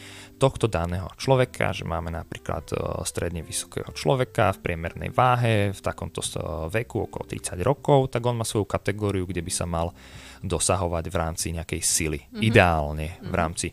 tohto 0.41 0.65
daného 0.73 1.13
človeka, 1.21 1.77
že 1.77 1.85
máme 1.85 2.09
napríklad 2.09 2.73
e, 2.73 2.77
stredne 3.05 3.45
vysokého 3.45 3.93
človeka 3.93 4.57
v 4.57 4.63
priemernej 4.65 5.13
váhe, 5.13 5.77
v 5.77 5.81
takomto 5.85 6.25
e, 6.25 6.41
veku 6.73 7.05
okolo 7.05 7.29
30 7.29 7.61
rokov, 7.61 8.09
tak 8.09 8.25
on 8.25 8.41
má 8.41 8.49
svoju 8.49 8.65
kategóriu, 8.65 9.29
kde 9.29 9.45
by 9.45 9.53
sa 9.53 9.69
mal 9.69 9.93
dosahovať 10.41 11.05
v 11.09 11.17
rámci 11.17 11.47
nejakej 11.53 11.81
sily. 11.85 12.21
Mm-hmm. 12.21 12.43
Ideálne 12.45 13.07
mm-hmm. 13.17 13.29
v 13.29 13.33
mhm. 13.33 13.41
rámci, 13.41 13.69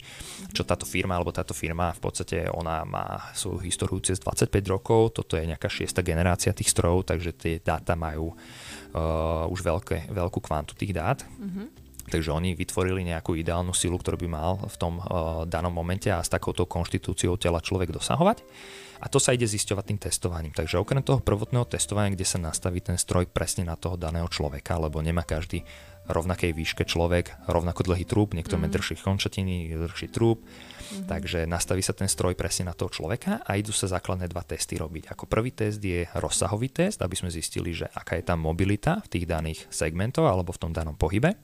čo 0.52 0.64
táto 0.68 0.84
firma, 0.84 1.16
alebo 1.16 1.32
táto 1.32 1.56
firma 1.56 1.96
v 1.96 2.02
podstate 2.04 2.52
ona 2.52 2.84
má 2.84 3.32
svoju 3.32 3.64
históriu 3.64 4.00
cez 4.04 4.20
25 4.20 4.52
rokov, 4.68 5.16
toto 5.16 5.36
je 5.40 5.48
nejaká 5.48 5.72
šiesta 5.72 6.04
generácia 6.04 6.52
tých 6.52 6.72
strojov, 6.72 7.08
takže 7.16 7.32
tie 7.36 7.54
dáta 7.64 7.96
majú 7.96 8.36
uh, 8.94 9.48
už 9.52 9.60
veľké, 9.64 10.12
veľkú 10.12 10.40
kvantu 10.44 10.76
tých 10.76 10.96
dát. 10.96 11.24
Mm-hmm. 11.24 11.68
Takže 12.12 12.30
oni 12.34 12.58
vytvorili 12.58 13.08
nejakú 13.08 13.40
ideálnu 13.40 13.72
silu, 13.72 13.96
ktorú 13.96 14.20
by 14.20 14.28
mal 14.28 14.60
v 14.68 14.76
tom 14.76 15.00
uh, 15.00 15.48
danom 15.48 15.72
momente 15.72 16.12
a 16.12 16.20
s 16.20 16.28
takouto 16.28 16.68
konštitúciou 16.68 17.40
tela 17.40 17.64
človek 17.64 17.96
dosahovať. 17.96 18.44
A 19.02 19.10
to 19.10 19.18
sa 19.18 19.34
ide 19.34 19.50
zisťovať 19.50 19.86
tým 19.88 20.00
testovaním. 20.00 20.54
Takže 20.54 20.78
okrem 20.78 21.02
toho 21.02 21.26
prvotného 21.26 21.66
testovania, 21.66 22.14
kde 22.14 22.28
sa 22.28 22.38
nastaví 22.38 22.86
ten 22.86 23.02
stroj 23.02 23.26
presne 23.26 23.66
na 23.66 23.74
toho 23.74 23.98
daného 23.98 24.30
človeka, 24.30 24.78
lebo 24.78 25.02
nemá 25.02 25.26
každý 25.26 25.66
rovnakej 26.12 26.52
výške 26.52 26.84
človek, 26.84 27.48
rovnako 27.48 27.88
dlhý 27.88 28.06
trúb, 28.06 28.36
niekto 28.36 28.60
mm. 28.60 28.62
má 28.62 28.68
držší 28.68 29.00
končatiny, 29.02 29.72
drhší 29.74 30.12
trúb, 30.12 30.44
mm. 30.44 31.08
takže 31.08 31.48
nastaví 31.48 31.82
sa 31.82 31.96
ten 31.96 32.12
stroj 32.12 32.36
presne 32.36 32.70
na 32.70 32.76
toho 32.76 32.92
človeka 32.92 33.42
a 33.42 33.56
idú 33.56 33.72
sa 33.72 33.90
základné 33.90 34.28
dva 34.28 34.44
testy 34.44 34.76
robiť. 34.76 35.10
Ako 35.10 35.26
prvý 35.26 35.56
test 35.56 35.80
je 35.80 36.06
rozsahový 36.20 36.70
test, 36.70 37.00
aby 37.00 37.16
sme 37.16 37.32
zistili, 37.32 37.72
že 37.72 37.88
aká 37.90 38.20
je 38.20 38.28
tam 38.28 38.44
mobilita 38.44 39.00
v 39.08 39.18
tých 39.18 39.26
daných 39.26 39.66
segmentoch 39.72 40.28
alebo 40.28 40.52
v 40.52 40.62
tom 40.62 40.72
danom 40.76 40.94
pohybe 40.94 41.40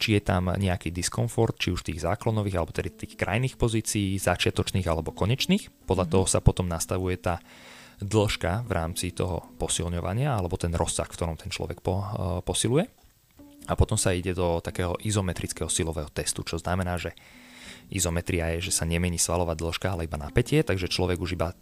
či 0.00 0.16
je 0.16 0.24
tam 0.24 0.48
nejaký 0.48 0.88
diskomfort, 0.96 1.60
či 1.60 1.76
už 1.76 1.84
tých 1.84 2.00
záklonových, 2.00 2.56
alebo 2.56 2.72
tedy 2.72 2.88
tých 2.88 3.20
krajných 3.20 3.60
pozícií, 3.60 4.16
začiatočných 4.16 4.88
alebo 4.88 5.12
konečných. 5.12 5.68
Podľa 5.84 6.08
mm 6.08 6.12
toho 6.16 6.24
sa 6.24 6.40
potom 6.40 6.64
nastavuje 6.64 7.20
tá 7.20 7.36
dĺžka 8.00 8.64
v 8.64 8.72
rámci 8.72 9.12
toho 9.12 9.44
posilňovania 9.60 10.32
alebo 10.32 10.56
ten 10.56 10.72
rozsah, 10.72 11.04
v 11.04 11.14
ktorom 11.20 11.36
ten 11.36 11.52
človek 11.52 11.84
po, 11.84 12.00
uh, 12.00 12.06
posiluje. 12.40 12.88
A 13.68 13.76
potom 13.76 14.00
sa 14.00 14.16
ide 14.16 14.32
do 14.32 14.62
takého 14.64 14.96
izometrického 15.04 15.68
silového 15.68 16.08
testu, 16.08 16.40
čo 16.46 16.56
znamená, 16.56 16.96
že 16.96 17.12
izometria 17.92 18.56
je, 18.56 18.70
že 18.70 18.76
sa 18.80 18.88
nemení 18.88 19.18
svalová 19.18 19.58
dĺžka, 19.58 19.92
ale 19.92 20.06
iba 20.06 20.16
napätie, 20.16 20.62
takže 20.62 20.88
človek 20.90 21.18
už 21.20 21.36
iba 21.36 21.52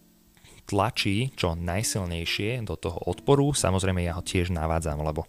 tlačí 0.68 1.32
čo 1.32 1.56
najsilnejšie 1.56 2.60
do 2.68 2.76
toho 2.76 3.00
odporu. 3.08 3.56
Samozrejme 3.56 4.04
ja 4.04 4.14
ho 4.14 4.22
tiež 4.22 4.52
navádzam, 4.52 5.00
lebo 5.00 5.24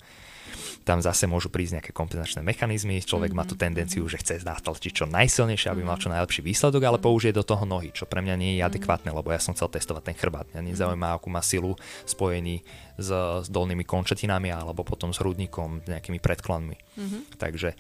tam 0.90 1.06
zase 1.06 1.30
môžu 1.30 1.54
prísť 1.54 1.78
nejaké 1.78 1.92
kompenzačné 1.94 2.42
mechanizmy, 2.42 2.98
človek 2.98 3.30
mm-hmm. 3.30 3.46
má 3.46 3.46
tú 3.46 3.54
mhm, 3.54 3.62
tendenciu, 3.62 4.04
mhm. 4.10 4.10
že 4.10 4.18
chce 4.26 4.34
natlačiť 4.42 4.92
čo 4.98 5.06
najsilnejšie, 5.06 5.70
aby 5.70 5.86
mal 5.86 6.02
mhm. 6.02 6.04
čo 6.04 6.10
najlepší 6.10 6.42
výsledok, 6.42 6.82
ale 6.82 6.98
použije 6.98 7.38
do 7.38 7.46
toho 7.46 7.62
nohy, 7.70 7.94
čo 7.94 8.10
pre 8.10 8.26
mňa 8.26 8.36
nie 8.42 8.58
je 8.58 8.66
adekvátne, 8.66 9.14
lebo 9.14 9.30
ja 9.30 9.38
som 9.38 9.54
chcel 9.54 9.70
testovať 9.70 10.10
ten 10.10 10.18
chrbát. 10.18 10.50
Mňa 10.50 10.74
nezaujíma, 10.74 11.14
akú 11.14 11.30
má 11.30 11.46
silu 11.46 11.78
spojený 12.10 12.66
s, 12.98 13.10
s 13.46 13.48
dolnými 13.54 13.86
končatinami 13.86 14.50
alebo 14.50 14.82
potom 14.82 15.14
s 15.14 15.22
hrudníkom, 15.22 15.86
nejakými 15.86 16.18
predklanmi. 16.18 16.74
Mm-hmm. 16.98 17.22
Takže 17.38 17.78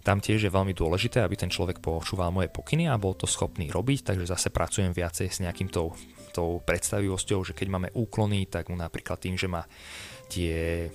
tam 0.00 0.22
tiež 0.22 0.48
je 0.48 0.54
veľmi 0.54 0.72
dôležité, 0.72 1.20
aby 1.20 1.36
ten 1.36 1.50
človek 1.50 1.82
počúval 1.82 2.32
moje 2.32 2.48
pokyny 2.48 2.88
a 2.88 2.96
bol 2.96 3.12
to 3.18 3.28
schopný 3.28 3.68
robiť, 3.68 4.14
takže 4.14 4.30
zase 4.30 4.48
pracujem 4.54 4.94
viacej 4.94 5.28
s 5.28 5.42
nejakým 5.42 5.68
tou, 5.68 5.92
tou 6.30 6.62
predstavivosťou, 6.62 7.42
že 7.42 7.52
keď 7.58 7.68
máme 7.68 7.88
úklony, 7.90 8.46
tak 8.46 8.70
mu 8.70 8.78
napríklad 8.78 9.18
tým, 9.18 9.34
že 9.34 9.50
má 9.50 9.66
tie 10.30 10.86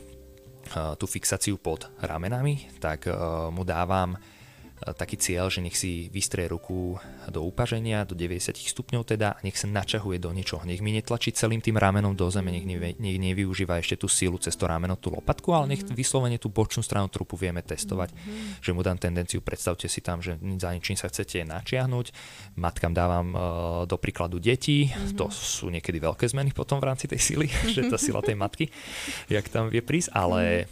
tú 0.97 1.05
fixáciu 1.07 1.57
pod 1.59 1.91
ramenami, 1.99 2.67
tak 2.79 3.07
mu 3.51 3.63
dávam 3.67 4.15
taký 4.81 5.15
cieľ, 5.21 5.53
že 5.53 5.61
nech 5.61 5.77
si 5.77 6.09
vystrie 6.09 6.49
ruku 6.49 6.97
do 7.29 7.45
upaženia, 7.45 8.01
do 8.01 8.17
90 8.17 8.57
stupňov 8.57 9.05
teda, 9.05 9.37
a 9.37 9.39
nech 9.45 9.53
sa 9.53 9.69
načahuje 9.69 10.17
do 10.17 10.33
niečoho. 10.33 10.65
Nech 10.65 10.81
mi 10.81 10.89
netlačí 10.89 11.29
celým 11.37 11.61
tým 11.61 11.77
ramenom 11.77 12.17
do 12.17 12.25
zeme, 12.33 12.49
nech, 12.49 12.65
nech, 12.65 12.97
nech 12.97 13.17
nevyužíva 13.21 13.77
ešte 13.77 14.01
tú 14.01 14.09
sílu 14.09 14.41
cez 14.41 14.57
to 14.57 14.65
rameno, 14.65 14.97
tú 14.97 15.13
lopatku, 15.13 15.53
ale 15.53 15.77
nech 15.77 15.85
mhm. 15.85 15.93
vyslovene 15.93 16.41
tú 16.41 16.49
bočnú 16.49 16.81
stranu 16.81 17.07
trupu 17.13 17.37
vieme 17.37 17.61
testovať. 17.61 18.09
Mm-hmm. 18.11 18.63
Že 18.65 18.71
mu 18.73 18.81
dám 18.81 18.97
tendenciu, 18.97 19.39
predstavte 19.45 19.85
si 19.85 20.01
tam, 20.01 20.19
že 20.19 20.35
za 20.57 20.69
ničím 20.73 20.97
sa 20.97 21.07
chcete 21.07 21.45
načiahnuť. 21.45 22.05
Matkám 22.57 22.93
dávam 22.95 23.27
uh, 23.31 23.39
do 23.85 23.95
príkladu 24.01 24.41
detí, 24.41 24.89
mm-hmm. 24.89 25.17
to 25.17 25.29
sú 25.29 25.69
niekedy 25.69 26.01
veľké 26.01 26.25
zmeny 26.25 26.51
potom 26.51 26.81
v 26.81 26.89
rámci 26.89 27.05
tej 27.05 27.21
síly, 27.21 27.47
že 27.75 27.85
tá 27.85 28.01
sila 28.01 28.25
tej 28.25 28.33
matky, 28.33 28.65
jak 29.29 29.45
tam 29.53 29.69
vie 29.69 29.85
prísť, 29.85 30.09
ale 30.15 30.65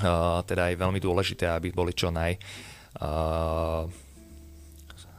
uh, 0.00 0.40
teda 0.46 0.72
je 0.72 0.80
veľmi 0.80 1.00
dôležité, 1.02 1.50
aby 1.50 1.74
boli 1.74 1.92
čo 1.92 2.08
naj 2.08 2.38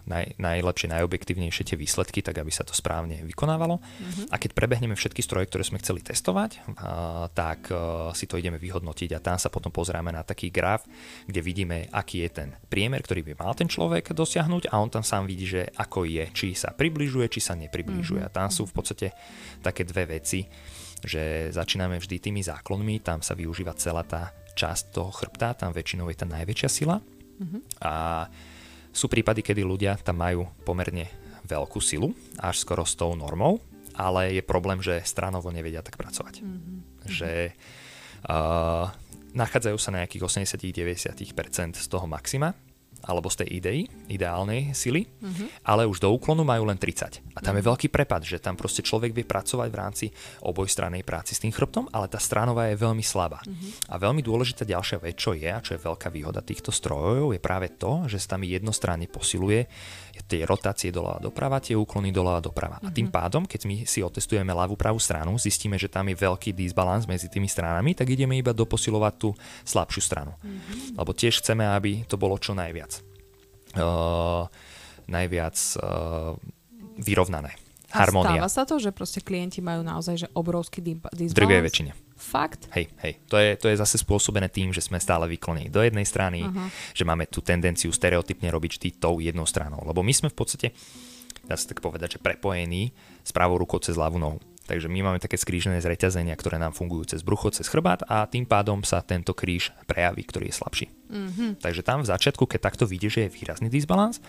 naj, 0.09 0.25
najlepšie, 0.41 0.89
najobjektívnejšie 0.89 1.63
tie 1.63 1.77
výsledky, 1.77 2.25
tak 2.25 2.41
aby 2.41 2.49
sa 2.49 2.65
to 2.65 2.73
správne 2.73 3.21
vykonávalo. 3.21 3.77
Uh-huh. 3.77 4.25
A 4.33 4.41
keď 4.41 4.57
prebehneme 4.57 4.97
všetky 4.97 5.21
stroje, 5.21 5.45
ktoré 5.47 5.61
sme 5.61 5.77
chceli 5.79 6.01
testovať, 6.01 6.65
uh, 6.65 7.29
tak 7.31 7.69
uh, 7.69 8.09
si 8.17 8.25
to 8.25 8.41
ideme 8.41 8.57
vyhodnotiť 8.57 9.13
a 9.15 9.23
tam 9.23 9.37
sa 9.37 9.53
potom 9.53 9.69
pozrieme 9.69 10.09
na 10.09 10.25
taký 10.25 10.49
graf, 10.49 10.89
kde 11.29 11.39
vidíme, 11.45 11.77
aký 11.93 12.25
je 12.25 12.29
ten 12.33 12.49
priemer, 12.67 13.05
ktorý 13.05 13.21
by 13.31 13.33
mal 13.37 13.53
ten 13.53 13.69
človek 13.69 14.11
dosiahnuť 14.11 14.73
a 14.73 14.81
on 14.81 14.89
tam 14.89 15.05
sám 15.05 15.29
vidí, 15.29 15.45
že 15.45 15.69
ako 15.77 16.09
je, 16.09 16.25
či 16.33 16.57
sa 16.57 16.73
približuje, 16.73 17.29
či 17.29 17.39
sa 17.39 17.53
nepribližuje. 17.53 18.25
Uh-huh. 18.25 18.33
A 18.33 18.35
tam 18.35 18.49
sú 18.49 18.65
v 18.65 18.73
podstate 18.73 19.13
také 19.61 19.85
dve 19.85 20.09
veci, 20.19 20.49
že 20.99 21.53
začíname 21.53 22.01
vždy 22.01 22.17
tými 22.19 22.41
záklonmi, 22.43 22.99
tam 22.99 23.23
sa 23.23 23.37
využíva 23.37 23.71
celá 23.79 24.03
tá 24.03 24.35
časť 24.59 24.91
toho 24.91 25.15
chrbta, 25.15 25.55
tam 25.55 25.71
väčšinou 25.71 26.11
je 26.11 26.17
tá 26.19 26.27
najväčšia 26.27 26.67
sila 26.67 26.99
Uh-huh. 27.39 27.59
A 27.81 28.27
sú 28.93 29.07
prípady, 29.07 29.41
kedy 29.41 29.63
ľudia 29.63 29.95
tam 29.99 30.19
majú 30.19 30.47
pomerne 30.67 31.07
veľkú 31.47 31.79
silu, 31.81 32.13
až 32.37 32.61
skoro 32.61 32.85
s 32.85 32.93
tou 32.93 33.15
normou, 33.17 33.63
ale 33.97 34.37
je 34.37 34.43
problém, 34.45 34.79
že 34.83 35.01
stranovo 35.07 35.49
nevedia 35.49 35.81
tak 35.81 35.97
pracovať. 35.97 36.45
Uh-huh. 36.45 36.79
Že 37.09 37.55
uh, 38.29 38.91
nachádzajú 39.33 39.77
sa 39.79 39.89
na 39.95 40.05
nejakých 40.05 40.25
80-90% 40.59 41.79
z 41.79 41.87
toho 41.89 42.05
maxima 42.05 42.53
alebo 43.05 43.31
z 43.31 43.45
tej 43.45 43.49
idei, 43.59 43.79
ideálnej 44.11 44.75
sily, 44.75 45.07
mm-hmm. 45.07 45.47
ale 45.63 45.87
už 45.87 46.03
do 46.03 46.11
úklonu 46.11 46.43
majú 46.43 46.67
len 46.67 46.75
30. 46.75 47.19
A 47.35 47.39
tam 47.39 47.55
mm-hmm. 47.55 47.57
je 47.57 47.63
mhm. 47.63 47.69
veľký 47.71 47.87
prepad, 47.91 48.21
že 48.25 48.37
tam 48.39 48.59
proste 48.59 48.83
človek 48.83 49.15
vie 49.15 49.25
pracovať 49.25 49.67
v 49.71 49.79
rámci 49.79 50.05
obojstrannej 50.43 51.03
práci 51.07 51.35
s 51.35 51.43
tým 51.43 51.53
chrbtom, 51.53 51.91
ale 51.95 52.11
tá 52.11 52.19
stranová 52.19 52.67
je 52.71 52.79
veľmi 52.79 53.03
slabá. 53.03 53.39
Mm-hmm. 53.43 53.91
A 53.91 53.95
veľmi 53.99 54.21
dôležitá 54.23 54.67
ďalšia 54.67 54.99
vec, 54.99 55.15
čo 55.15 55.31
je 55.35 55.47
a 55.47 55.63
čo 55.63 55.75
je 55.75 55.85
veľká 55.85 56.11
výhoda 56.11 56.43
týchto 56.43 56.73
strojov, 56.73 57.31
je 57.35 57.41
práve 57.41 57.71
to, 57.75 58.07
že 58.11 58.19
sa 58.19 58.35
tam 58.35 58.43
jednostranne 58.45 59.07
posiluje 59.07 59.65
tie 60.25 60.43
rotácie 60.43 60.89
doľava 60.89 61.19
doprava, 61.23 61.61
tie 61.61 61.77
úklony 61.77 62.09
doľava 62.09 62.41
doprava. 62.43 62.77
Mm-hmm. 62.79 62.89
A 62.91 62.95
tým 62.95 63.07
mhm. 63.07 63.13
pádom, 63.13 63.43
keď 63.45 63.61
my 63.69 63.75
si 63.85 63.99
otestujeme 64.01 64.51
ľavú 64.51 64.75
pravú 64.75 64.97
stranu, 64.97 65.37
zistíme, 65.37 65.79
že 65.79 65.87
tam 65.87 66.09
je 66.09 66.15
veľký 66.17 66.51
disbalans 66.51 67.05
medzi 67.05 67.29
tými 67.31 67.47
stranami, 67.47 67.93
tak 67.93 68.09
ideme 68.11 68.35
iba 68.35 68.51
doposilovať 68.51 69.13
tú 69.15 69.29
slabšiu 69.63 70.01
stranu. 70.01 70.33
Mm-hmm. 70.41 70.99
Lebo 70.99 71.11
tiež 71.13 71.39
chceme, 71.43 71.63
aby 71.69 72.03
to 72.09 72.19
bolo 72.19 72.35
čo 72.41 72.57
najviac. 72.57 72.99
Uh, 73.77 74.49
najviac 75.05 75.55
uh, 75.77 76.33
vyrovnané. 76.97 77.53
A 77.89 78.05
stáva 78.05 78.49
sa 78.49 78.69
to, 78.69 78.77
že 78.77 78.93
proste 78.93 79.17
klienti 79.17 79.65
majú 79.65 79.81
naozaj 79.81 80.25
že 80.25 80.27
obrovský 80.37 80.81
disbalans? 80.81 81.33
V 81.33 81.37
drvej 81.37 81.61
väčšine. 81.65 81.91
Fakt? 82.19 82.67
Hej, 82.75 82.91
hej. 82.99 83.15
To 83.31 83.39
je, 83.39 83.55
to 83.55 83.71
je 83.71 83.79
zase 83.79 83.95
spôsobené 84.03 84.51
tým, 84.51 84.75
že 84.75 84.83
sme 84.83 84.99
stále 84.99 85.23
vyklonení 85.31 85.71
do 85.71 85.79
jednej 85.79 86.03
strany, 86.03 86.43
uh-huh. 86.43 86.67
že 86.91 87.07
máme 87.07 87.23
tú 87.31 87.39
tendenciu 87.39 87.95
stereotypne 87.95 88.51
robiť 88.51 88.71
vždy 88.75 88.89
tou 88.99 89.23
jednou 89.23 89.47
stranou. 89.47 89.79
Lebo 89.87 90.03
my 90.03 90.11
sme 90.11 90.27
v 90.27 90.35
podstate, 90.35 90.75
dá 91.47 91.55
sa 91.55 91.71
tak 91.71 91.79
povedať, 91.79 92.19
že 92.19 92.23
prepojení 92.23 92.91
s 93.23 93.31
pravou 93.31 93.55
rukou 93.55 93.79
cez 93.79 93.95
ľavú 93.95 94.19
nohu. 94.19 94.43
Takže 94.69 94.85
my 94.85 95.01
máme 95.01 95.17
také 95.17 95.33
skrížené 95.33 95.81
zreťazenia, 95.81 96.37
ktoré 96.37 96.61
nám 96.61 96.77
fungujú 96.77 97.17
cez 97.17 97.25
brucho, 97.25 97.49
cez 97.49 97.65
chrbát 97.65 98.05
a 98.05 98.29
tým 98.29 98.45
pádom 98.45 98.85
sa 98.85 99.01
tento 99.01 99.33
kríž 99.33 99.73
prejaví, 99.89 100.21
ktorý 100.21 100.53
je 100.53 100.59
slabší. 100.61 100.85
Mm-hmm. 101.09 101.49
Takže 101.57 101.81
tam 101.81 102.05
v 102.05 102.11
začiatku, 102.13 102.45
keď 102.45 102.69
takto 102.69 102.85
vidí, 102.85 103.09
že 103.09 103.25
je 103.25 103.33
výrazný 103.33 103.73
disbalans, 103.73 104.21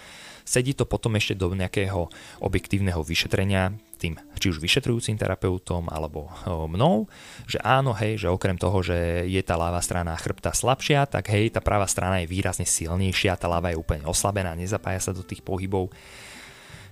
sedí 0.48 0.72
to 0.72 0.88
potom 0.88 1.12
ešte 1.20 1.37
do 1.37 1.53
nejakého 1.53 2.09
objektívneho 2.40 3.05
vyšetrenia 3.05 3.76
tým, 4.00 4.16
či 4.40 4.48
už 4.48 4.64
vyšetrujúcim 4.64 5.20
terapeutom 5.20 5.92
alebo 5.92 6.32
mnou, 6.48 7.04
že 7.44 7.60
áno, 7.60 7.92
hej, 7.92 8.24
že 8.24 8.32
okrem 8.32 8.56
toho, 8.56 8.80
že 8.80 9.28
je 9.28 9.42
tá 9.44 9.60
ľavá 9.60 9.84
strana 9.84 10.16
chrbta 10.16 10.56
slabšia, 10.56 11.04
tak 11.04 11.28
hej, 11.28 11.52
tá 11.52 11.60
pravá 11.60 11.84
strana 11.84 12.24
je 12.24 12.32
výrazne 12.32 12.64
silnejšia, 12.64 13.36
tá 13.36 13.44
ľava 13.44 13.70
je 13.70 13.80
úplne 13.80 14.08
oslabená, 14.08 14.56
nezapája 14.56 14.98
sa 15.04 15.12
do 15.12 15.20
tých 15.20 15.44
pohybov 15.44 15.92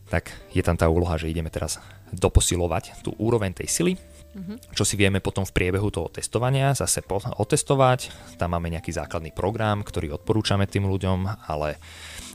tak 0.08 0.32
je 0.56 0.64
tam 0.64 0.74
tá 0.74 0.88
úloha, 0.88 1.20
že 1.20 1.28
ideme 1.28 1.52
teraz 1.52 1.76
doposilovať 2.16 3.04
tú 3.04 3.12
úroveň 3.20 3.52
tej 3.52 3.68
sily, 3.68 3.92
mm-hmm. 3.94 4.72
čo 4.72 4.84
si 4.88 4.96
vieme 4.96 5.20
potom 5.20 5.44
v 5.44 5.52
priebehu 5.52 5.92
toho 5.92 6.08
testovania 6.08 6.72
zase 6.72 7.04
otestovať. 7.36 8.08
Tam 8.40 8.56
máme 8.56 8.72
nejaký 8.72 8.96
základný 8.96 9.36
program, 9.36 9.84
ktorý 9.84 10.16
odporúčame 10.16 10.64
tým 10.64 10.88
ľuďom, 10.88 11.28
ale 11.44 11.76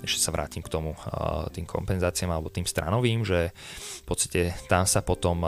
ešte 0.03 0.19
sa 0.19 0.35
vrátim 0.35 0.59
k 0.59 0.67
tomu, 0.67 0.93
tým 1.55 1.63
kompenzáciám 1.63 2.35
alebo 2.35 2.51
tým 2.51 2.67
stranovým, 2.67 3.23
že 3.23 3.55
v 4.03 4.05
podstate 4.05 4.51
tam 4.67 4.83
sa 4.83 4.99
potom 4.99 5.41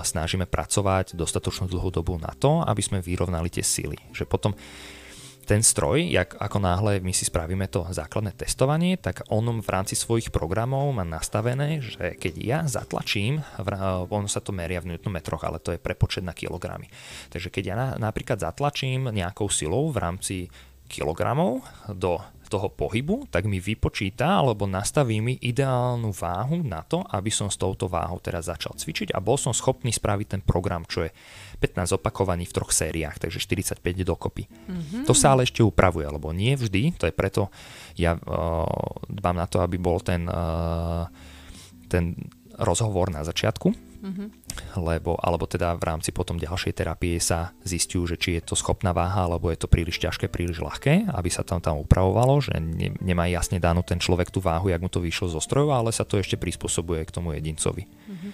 snažíme 0.00 0.48
pracovať 0.48 1.12
dostatočnú 1.12 1.68
dlhú 1.68 1.92
dobu 1.92 2.16
na 2.16 2.32
to, 2.32 2.64
aby 2.64 2.80
sme 2.80 3.04
vyrovnali 3.04 3.52
tie 3.52 3.62
síly. 3.62 4.00
Že 4.16 4.24
potom 4.24 4.52
ten 5.48 5.64
stroj, 5.64 6.12
jak, 6.12 6.36
ako 6.36 6.60
náhle 6.60 7.00
my 7.00 7.08
si 7.16 7.24
spravíme 7.24 7.72
to 7.72 7.88
základné 7.88 8.36
testovanie, 8.36 9.00
tak 9.00 9.24
on 9.32 9.64
v 9.64 9.68
rámci 9.72 9.96
svojich 9.96 10.28
programov 10.28 10.92
má 10.92 11.08
nastavené, 11.08 11.80
že 11.80 12.20
keď 12.20 12.34
ja 12.36 12.58
zatlačím, 12.68 13.40
on 14.12 14.28
sa 14.28 14.44
to 14.44 14.52
meria 14.52 14.84
v 14.84 14.92
newtonmetroch, 14.92 15.40
ale 15.48 15.56
to 15.56 15.72
je 15.72 15.80
prepočet 15.80 16.20
na 16.20 16.36
kilogramy. 16.36 16.92
Takže 17.32 17.48
keď 17.48 17.64
ja 17.64 17.74
na, 17.80 17.88
napríklad 17.96 18.44
zatlačím 18.44 19.08
nejakou 19.08 19.48
silou 19.48 19.88
v 19.88 19.96
rámci 19.96 20.36
kilogramov 20.84 21.64
do 21.96 22.20
toho 22.48 22.72
pohybu, 22.72 23.28
tak 23.28 23.44
mi 23.44 23.60
vypočíta 23.60 24.40
alebo 24.40 24.64
nastaví 24.64 25.20
mi 25.20 25.36
ideálnu 25.38 26.10
váhu 26.12 26.64
na 26.64 26.82
to, 26.82 27.04
aby 27.12 27.28
som 27.28 27.52
s 27.52 27.60
touto 27.60 27.86
váhou 27.86 28.18
teraz 28.18 28.48
začal 28.48 28.74
cvičiť 28.74 29.12
a 29.12 29.20
bol 29.20 29.36
som 29.36 29.52
schopný 29.52 29.92
spraviť 29.92 30.26
ten 30.38 30.42
program, 30.42 30.88
čo 30.88 31.06
je 31.06 31.10
15 31.60 32.00
opakovaní 32.00 32.48
v 32.48 32.54
troch 32.54 32.72
sériách, 32.72 33.20
takže 33.20 33.38
45 33.44 33.82
dokopy. 34.02 34.48
Mm-hmm. 34.48 35.02
To 35.04 35.12
sa 35.12 35.36
ale 35.36 35.44
ešte 35.44 35.60
upravuje, 35.60 36.08
lebo 36.08 36.32
nie 36.32 36.56
vždy, 36.56 36.96
to 36.96 37.04
je 37.04 37.14
preto 37.14 37.52
ja 37.98 38.14
uh, 38.14 38.66
dbám 39.10 39.36
na 39.36 39.46
to, 39.50 39.58
aby 39.60 39.76
bol 39.76 39.98
ten, 39.98 40.30
uh, 40.30 41.10
ten 41.90 42.14
rozhovor 42.54 43.10
na 43.10 43.26
začiatku, 43.26 43.68
mm-hmm. 43.74 44.28
Lebo, 44.76 45.16
alebo 45.18 45.44
teda 45.48 45.74
v 45.76 45.84
rámci 45.84 46.10
potom 46.14 46.38
ďalšej 46.38 46.72
terapie 46.76 47.18
sa 47.18 47.56
zistujú, 47.62 48.14
že 48.14 48.16
či 48.16 48.28
je 48.38 48.52
to 48.52 48.54
schopná 48.54 48.92
váha, 48.92 49.26
alebo 49.26 49.50
je 49.50 49.58
to 49.58 49.70
príliš 49.70 49.98
ťažké, 50.02 50.30
príliš 50.30 50.60
ľahké, 50.62 51.10
aby 51.10 51.28
sa 51.30 51.42
tam 51.42 51.58
tam 51.62 51.80
upravovalo, 51.82 52.38
že 52.42 52.54
ne, 52.58 52.94
nemá 53.02 53.26
jasne 53.30 53.58
danú 53.58 53.82
ten 53.82 53.98
človek 53.98 54.30
tú 54.30 54.38
váhu, 54.42 54.70
jak 54.70 54.82
mu 54.82 54.90
to 54.90 55.02
vyšlo 55.02 55.30
zo 55.32 55.40
strojov, 55.42 55.74
ale 55.74 55.90
sa 55.94 56.06
to 56.06 56.18
ešte 56.18 56.36
prispôsobuje 56.38 57.02
k 57.06 57.14
tomu 57.14 57.34
jedincovi. 57.34 57.86
Mm-hmm. 57.88 58.32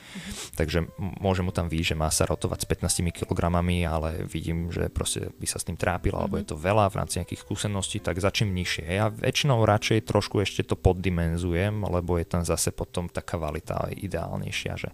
Takže 0.55 0.79
môže 0.99 1.43
mu 1.43 1.51
tam 1.51 1.67
výjsť, 1.67 1.89
že 1.95 1.97
má 1.99 2.09
sa 2.09 2.25
rotovať 2.29 2.65
s 2.65 2.67
15 2.89 3.25
kg, 3.25 3.41
ale 3.87 4.25
vidím, 4.29 4.71
že 4.71 4.87
proste 4.89 5.35
by 5.35 5.47
sa 5.49 5.59
s 5.59 5.67
tým 5.67 5.77
trápil, 5.79 6.15
alebo 6.15 6.39
mm-hmm. 6.39 6.47
je 6.47 6.51
to 6.55 6.57
veľa 6.61 6.85
v 6.91 6.99
rámci 7.03 7.15
nejakých 7.21 7.43
skúseností, 7.43 7.99
tak 7.99 8.23
začím 8.23 8.55
nižšie. 8.55 8.85
Ja 8.87 9.11
väčšinou 9.11 9.63
radšej 9.67 10.07
trošku 10.07 10.41
ešte 10.41 10.63
to 10.63 10.79
poddimenzujem, 10.79 11.83
lebo 11.85 12.17
je 12.21 12.27
tam 12.27 12.43
zase 12.47 12.71
potom 12.71 13.11
tá 13.11 13.21
kvalita 13.25 13.91
ideálnejšia, 13.95 14.73
že 14.79 14.89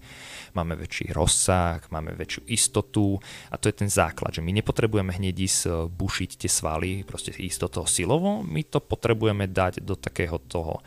máme 0.57 0.75
väčší 0.79 1.13
rozsah, 1.21 1.85
máme 1.93 2.17
väčšiu 2.17 2.49
istotu 2.49 3.21
a 3.53 3.61
to 3.61 3.69
je 3.69 3.77
ten 3.85 3.91
základ, 3.93 4.33
že 4.33 4.41
my 4.41 4.57
nepotrebujeme 4.57 5.13
hneď 5.13 5.37
ísť 5.37 5.61
e, 5.69 5.71
bušiť 5.93 6.31
tie 6.41 6.51
svaly, 6.51 7.05
proste 7.05 7.37
ísť 7.37 7.69
do 7.69 7.69
toho 7.69 7.87
silovo, 7.87 8.41
my 8.41 8.65
to 8.65 8.81
potrebujeme 8.81 9.45
dať 9.45 9.85
do 9.85 9.95
takého 9.95 10.41
toho, 10.49 10.81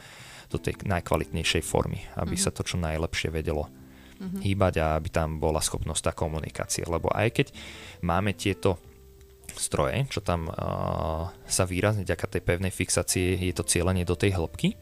do 0.49 0.57
tej 0.57 0.81
najkvalitnejšej 0.83 1.63
formy, 1.63 2.01
aby 2.17 2.33
mm-hmm. 2.33 2.49
sa 2.49 2.49
to 2.49 2.65
čo 2.65 2.81
najlepšie 2.81 3.29
vedelo 3.29 3.69
mm-hmm. 3.69 4.41
hýbať 4.41 4.73
a 4.81 4.85
aby 4.97 5.09
tam 5.13 5.37
bola 5.37 5.61
schopnosť 5.61 6.01
tá 6.01 6.11
komunikácie. 6.17 6.83
Lebo 6.85 7.13
aj 7.13 7.29
keď 7.33 7.47
máme 8.01 8.33
tieto 8.33 8.81
stroje, 9.53 10.09
čo 10.09 10.21
tam 10.25 10.49
uh, 10.49 11.29
sa 11.45 11.63
výrazne 11.67 12.07
ďaká 12.07 12.25
tej 12.25 12.41
pevnej 12.41 12.73
fixácie 12.73 13.37
je 13.37 13.53
to 13.53 13.67
cieľenie 13.67 14.01
do 14.01 14.17
tej 14.17 14.33
hĺbky, 14.33 14.73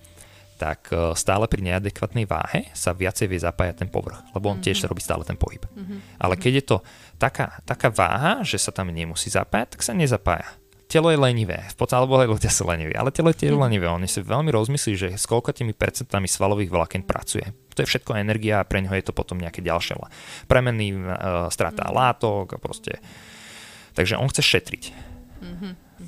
tak 0.61 0.93
uh, 0.93 1.17
stále 1.17 1.49
pri 1.49 1.65
neadekvátnej 1.65 2.29
váhe 2.29 2.69
sa 2.77 2.93
viacej 2.93 3.25
vie 3.25 3.41
zapájať 3.41 3.81
ten 3.81 3.89
povrch, 3.89 4.21
lebo 4.37 4.53
on 4.53 4.61
mm-hmm. 4.61 4.77
tiež 4.77 4.85
robí 4.85 5.01
stále 5.01 5.25
ten 5.25 5.33
pohyb. 5.33 5.65
Mm-hmm. 5.65 6.21
Ale 6.21 6.37
keď 6.37 6.53
je 6.61 6.65
to 6.69 6.77
taká, 7.17 7.57
taká 7.65 7.89
váha, 7.89 8.45
že 8.45 8.61
sa 8.61 8.69
tam 8.69 8.93
nemusí 8.93 9.33
zapájať, 9.33 9.73
tak 9.73 9.81
sa 9.81 9.97
nezapája 9.97 10.61
telo 10.91 11.07
je 11.07 11.15
lenivé, 11.15 11.71
v 11.71 11.75
podstate, 11.79 12.03
alebo 12.03 12.19
ľudia 12.19 12.51
sú 12.51 12.67
leniví, 12.67 12.91
ale 12.91 13.15
telo 13.15 13.31
je 13.31 13.47
tiež 13.47 13.55
mhm. 13.55 13.63
lenivé. 13.63 13.87
Oni 13.87 14.11
si 14.11 14.19
veľmi 14.19 14.51
rozmyslí, 14.51 14.93
že 14.99 15.07
s 15.15 15.23
koľkatými 15.23 15.71
percentami 15.71 16.27
svalových 16.27 16.67
vláken 16.67 17.07
pracuje. 17.07 17.47
To 17.71 17.79
je 17.79 17.87
všetko 17.87 18.19
energia 18.19 18.59
a 18.59 18.67
pre 18.67 18.83
ňoho 18.83 18.99
je 18.99 19.07
to 19.07 19.15
potom 19.15 19.39
nejaké 19.39 19.63
ďalšie 19.63 19.95
premenný, 20.51 20.91
uh, 20.99 21.47
strata 21.47 21.87
mm. 21.87 21.91
látok 21.95 22.45
a 22.51 22.57
proste. 22.59 22.99
Takže 23.95 24.19
on 24.19 24.27
chce 24.27 24.43
šetriť. 24.43 25.10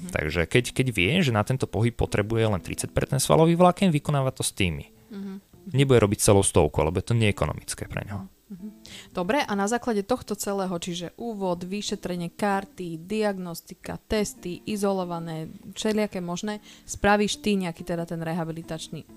Mm-hmm. 0.04 0.14
Takže 0.14 0.42
keď, 0.52 0.64
keď 0.76 0.88
vie, 0.92 1.12
že 1.24 1.32
na 1.32 1.48
tento 1.48 1.64
pohyb 1.64 1.96
potrebuje 1.96 2.44
len 2.52 2.60
30% 2.60 2.92
svalových 3.24 3.60
vláken, 3.60 3.88
vykonáva 3.90 4.36
to 4.36 4.44
s 4.44 4.52
tými. 4.52 4.92
Mm-hmm. 4.92 5.38
Nebude 5.72 6.04
robiť 6.04 6.20
celou 6.20 6.44
stovku, 6.44 6.84
lebo 6.84 7.00
je 7.00 7.08
to 7.08 7.16
neekonomické 7.16 7.88
pre 7.88 8.04
ňoho. 8.04 8.28
Mhm. 8.54 8.70
Dobre, 9.10 9.42
a 9.42 9.54
na 9.58 9.66
základe 9.66 10.06
tohto 10.06 10.38
celého, 10.38 10.74
čiže 10.78 11.16
úvod, 11.18 11.66
vyšetrenie 11.66 12.30
karty, 12.38 13.02
diagnostika, 13.02 13.98
testy, 14.06 14.62
izolované, 14.70 15.50
všelijaké 15.74 16.22
možné, 16.22 16.62
spravíš 16.86 17.42
ty 17.42 17.58
nejaký 17.58 17.82
teda 17.82 18.06
ten 18.06 18.22
rehabilitačný 18.22 19.08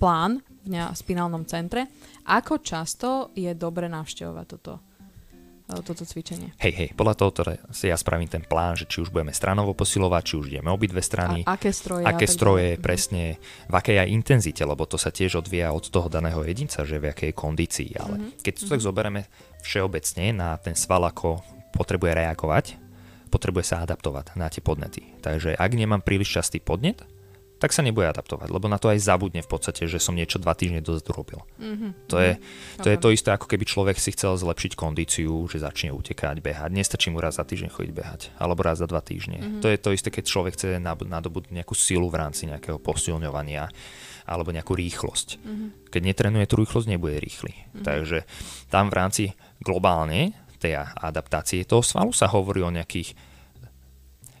plán 0.00 0.40
v 0.64 0.96
spinálnom 0.96 1.44
centre. 1.44 1.92
Ako 2.24 2.64
často 2.64 3.34
je 3.36 3.52
dobre 3.52 3.90
navštevovať 3.92 4.46
toto? 4.48 4.80
Toto 5.64 6.04
cvičenie. 6.04 6.52
Hej, 6.60 6.72
hej, 6.76 6.88
podľa 6.92 7.14
toho 7.16 7.30
teda 7.32 7.52
si 7.72 7.88
ja 7.88 7.96
spravím 7.96 8.28
ten 8.28 8.44
plán, 8.44 8.76
že 8.76 8.84
či 8.84 9.00
už 9.00 9.08
budeme 9.08 9.32
stranovo 9.32 9.72
posilovať, 9.72 10.22
či 10.22 10.34
už 10.36 10.46
ideme 10.52 10.68
obidve 10.68 11.00
strany. 11.00 11.40
A 11.48 11.56
aké 11.56 11.72
stroje. 11.72 12.04
Aké 12.04 12.26
stroje, 12.28 12.76
ďalej. 12.76 12.84
presne, 12.84 13.22
v 13.72 13.74
akej 13.74 13.96
aj 14.04 14.08
intenzite, 14.12 14.60
lebo 14.60 14.84
to 14.84 15.00
sa 15.00 15.08
tiež 15.08 15.40
odvíja 15.40 15.72
od 15.72 15.88
toho 15.88 16.12
daného 16.12 16.44
jedinca, 16.44 16.84
že 16.84 17.00
v 17.00 17.08
akej 17.16 17.32
kondícii. 17.32 17.96
Ale 17.96 18.20
mm-hmm. 18.20 18.44
keď 18.44 18.52
to 18.60 18.64
tak 18.68 18.80
mhm. 18.84 18.86
zoberieme 18.86 19.20
všeobecne 19.64 20.24
na 20.36 20.60
ten 20.60 20.76
sval, 20.76 21.08
ako 21.08 21.40
potrebuje 21.72 22.12
reagovať, 22.12 22.76
potrebuje 23.32 23.64
sa 23.64 23.82
adaptovať 23.82 24.36
na 24.36 24.52
tie 24.52 24.60
podnety. 24.60 25.16
Takže 25.24 25.56
ak 25.56 25.70
nemám 25.72 26.04
príliš 26.04 26.38
častý 26.38 26.60
podnet, 26.60 27.02
tak 27.62 27.70
sa 27.70 27.80
nebude 27.80 28.10
adaptovať, 28.10 28.50
lebo 28.50 28.66
na 28.66 28.76
to 28.76 28.90
aj 28.90 28.98
zabudne 29.00 29.40
v 29.40 29.48
podstate, 29.48 29.86
že 29.86 30.02
som 30.02 30.12
niečo 30.12 30.42
dva 30.42 30.52
týždne 30.52 30.82
dozadu 30.84 31.14
robil. 31.14 31.40
Mm-hmm. 31.56 31.90
To, 32.10 32.16
je, 32.18 32.32
to 32.82 32.88
je 32.90 32.98
to 32.98 33.08
isté, 33.14 33.30
ako 33.30 33.46
keby 33.46 33.64
človek 33.64 33.96
si 33.96 34.10
chcel 34.12 34.34
zlepšiť 34.36 34.74
kondíciu, 34.74 35.46
že 35.46 35.62
začne 35.62 35.94
utekať, 35.94 36.42
behať. 36.42 36.70
Nestačí 36.74 37.08
mu 37.14 37.22
raz 37.22 37.38
za 37.38 37.46
týždeň 37.46 37.70
chodiť 37.70 37.92
behať, 37.94 38.20
alebo 38.36 38.60
raz 38.66 38.82
za 38.82 38.90
dva 38.90 39.00
týždne. 39.00 39.38
Mm-hmm. 39.40 39.62
To 39.62 39.68
je 39.70 39.78
to 39.78 39.90
isté, 39.94 40.08
keď 40.10 40.24
človek 40.26 40.52
chce 40.58 40.82
nadobudnúť 40.82 41.54
nejakú 41.54 41.72
silu 41.78 42.10
v 42.10 42.18
rámci 42.20 42.50
nejakého 42.50 42.76
posilňovania 42.82 43.70
alebo 44.24 44.50
nejakú 44.50 44.74
rýchlosť. 44.74 45.28
Mm-hmm. 45.40 45.68
Keď 45.94 46.02
netrenuje 46.02 46.44
tú 46.50 46.56
rýchlosť, 46.58 46.88
nebude 46.90 47.16
rýchly. 47.22 47.54
Mm-hmm. 47.54 47.84
Takže 47.86 48.18
tam 48.68 48.90
v 48.90 48.96
rámci 48.98 49.24
globálne 49.62 50.34
tej 50.64 50.80
adaptácie 50.80 51.68
toho 51.68 51.84
svalu 51.84 52.16
sa 52.16 52.24
hovorí 52.32 52.64
o 52.64 52.72
nejakých 52.72 53.12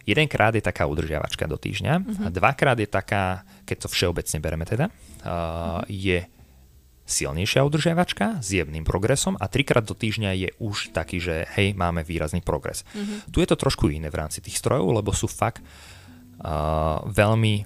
Jedenkrát 0.04 0.52
je 0.52 0.60
taká 0.60 0.84
udržiavačka 0.84 1.48
do 1.48 1.56
týždňa 1.56 1.94
uh-huh. 2.00 2.24
a 2.24 2.28
dvakrát 2.28 2.76
je 2.76 2.88
taká, 2.88 3.48
keď 3.64 3.76
to 3.84 3.88
všeobecne 3.88 4.38
bereme 4.40 4.64
teda, 4.68 4.92
uh, 4.92 5.80
je 5.88 6.28
silnejšia 7.04 7.60
udržiavačka 7.64 8.40
s 8.40 8.48
jemným 8.56 8.84
progresom 8.84 9.36
a 9.36 9.48
trikrát 9.48 9.84
do 9.84 9.92
týždňa 9.92 10.30
je 10.40 10.48
už 10.56 10.96
taký, 10.96 11.20
že 11.20 11.44
hej, 11.56 11.76
máme 11.76 12.00
výrazný 12.00 12.40
progres. 12.40 12.84
Uh-huh. 12.96 13.20
Tu 13.28 13.44
je 13.44 13.48
to 13.48 13.60
trošku 13.60 13.92
iné 13.92 14.08
v 14.08 14.20
rámci 14.24 14.40
tých 14.40 14.56
strojov, 14.56 15.00
lebo 15.00 15.12
sú 15.12 15.28
fakt 15.28 15.60
uh, 15.60 17.04
veľmi 17.08 17.64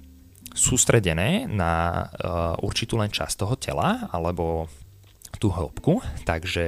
sústredené 0.55 1.47
na 1.47 2.03
uh, 2.03 2.55
určitú 2.65 2.99
len 2.99 3.07
časť 3.07 3.35
toho 3.35 3.55
tela, 3.55 4.09
alebo 4.11 4.67
tú 5.39 5.47
hĺbku, 5.47 6.03
takže 6.27 6.65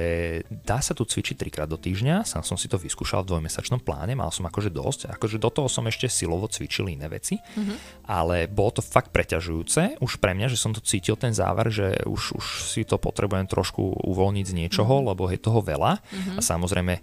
dá 0.48 0.80
sa 0.80 0.96
tu 0.96 1.04
cvičiť 1.04 1.36
trikrát 1.36 1.68
do 1.68 1.76
týždňa, 1.76 2.24
sám 2.24 2.40
som 2.40 2.56
si 2.56 2.72
to 2.72 2.80
vyskúšal 2.80 3.20
v 3.22 3.36
dvojmesačnom 3.36 3.84
pláne, 3.84 4.16
mal 4.16 4.32
som 4.32 4.48
akože 4.48 4.72
dosť, 4.72 5.12
akože 5.12 5.36
do 5.36 5.52
toho 5.52 5.68
som 5.68 5.84
ešte 5.84 6.08
silovo 6.08 6.48
cvičil 6.48 6.88
iné 6.88 7.04
veci, 7.12 7.36
mm-hmm. 7.36 8.08
ale 8.08 8.48
bolo 8.48 8.80
to 8.80 8.82
fakt 8.82 9.12
preťažujúce 9.12 10.00
už 10.00 10.16
pre 10.16 10.32
mňa, 10.32 10.48
že 10.48 10.56
som 10.56 10.72
to 10.72 10.80
cítil 10.80 11.20
ten 11.20 11.36
záver, 11.36 11.68
že 11.68 12.00
už, 12.08 12.40
už 12.40 12.46
si 12.64 12.88
to 12.88 12.96
potrebujem 12.96 13.44
trošku 13.44 14.08
uvoľniť 14.08 14.46
z 14.48 14.56
niečoho, 14.56 15.04
mm-hmm. 15.04 15.08
lebo 15.12 15.28
je 15.28 15.36
toho 15.36 15.60
veľa 15.60 16.00
mm-hmm. 16.00 16.36
a 16.36 16.40
samozrejme 16.40 16.94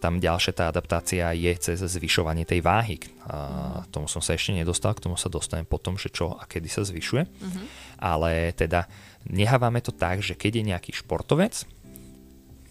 tam 0.00 0.16
ďalšia 0.16 0.56
tá 0.56 0.64
adaptácia 0.72 1.28
je 1.36 1.52
cez 1.60 1.76
zvyšovanie 1.76 2.48
tej 2.48 2.64
váhy. 2.64 2.96
A 3.28 3.84
tomu 3.92 4.08
som 4.08 4.24
sa 4.24 4.32
ešte 4.32 4.56
nedostal, 4.56 4.96
k 4.96 5.04
tomu 5.04 5.20
sa 5.20 5.28
dostanem 5.28 5.68
potom, 5.68 6.00
že 6.00 6.08
čo 6.08 6.32
a 6.32 6.48
kedy 6.48 6.68
sa 6.72 6.80
zvyšuje, 6.80 7.22
mm-hmm. 7.28 7.66
ale 8.00 8.56
teda 8.56 8.88
nehávame 9.26 9.82
to 9.82 9.90
tak, 9.90 10.22
že 10.22 10.38
keď 10.38 10.62
je 10.62 10.68
nejaký 10.74 10.92
športovec, 10.94 11.66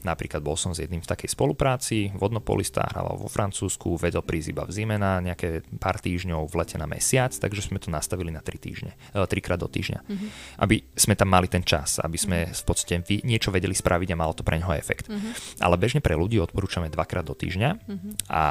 Napríklad 0.06 0.40
bol 0.40 0.56
som 0.56 0.72
s 0.72 0.80
jedným 0.80 1.04
v 1.04 1.10
takej 1.10 1.36
spolupráci, 1.36 2.14
vodnopolista 2.16 2.86
hrával 2.86 3.20
vo 3.20 3.28
Francúzsku, 3.28 4.00
vedel 4.00 4.24
prísť 4.24 4.56
iba 4.56 4.64
v 4.64 4.72
zime 4.72 4.96
na 4.96 5.20
nejaké 5.20 5.68
pár 5.82 6.00
týždňov, 6.00 6.48
v 6.48 6.56
lete 6.64 6.80
na 6.80 6.88
mesiac, 6.88 7.36
takže 7.36 7.68
sme 7.68 7.82
to 7.82 7.92
nastavili 7.92 8.32
na 8.32 8.40
3 8.40 8.56
týždne, 8.56 8.96
3 9.12 9.26
e, 9.28 9.42
krát 9.44 9.60
do 9.60 9.68
týždňa. 9.68 10.00
Mm-hmm. 10.06 10.30
Aby 10.64 10.88
sme 10.96 11.20
tam 11.20 11.34
mali 11.34 11.52
ten 11.52 11.66
čas, 11.66 12.00
aby 12.00 12.16
sme 12.16 12.38
mm-hmm. 12.46 12.56
v 12.56 12.64
podstate 12.64 12.94
niečo 13.28 13.52
vedeli 13.52 13.76
spraviť 13.76 14.16
a 14.16 14.20
malo 14.20 14.32
to 14.32 14.48
pre 14.48 14.56
neho 14.56 14.72
efekt. 14.78 15.12
Mm-hmm. 15.12 15.66
Ale 15.66 15.76
bežne 15.76 16.00
pre 16.00 16.16
ľudí 16.16 16.40
odporúčame 16.40 16.88
dvakrát 16.88 17.28
do 17.28 17.36
týždňa 17.36 17.70
mm-hmm. 17.76 18.12
a 18.32 18.44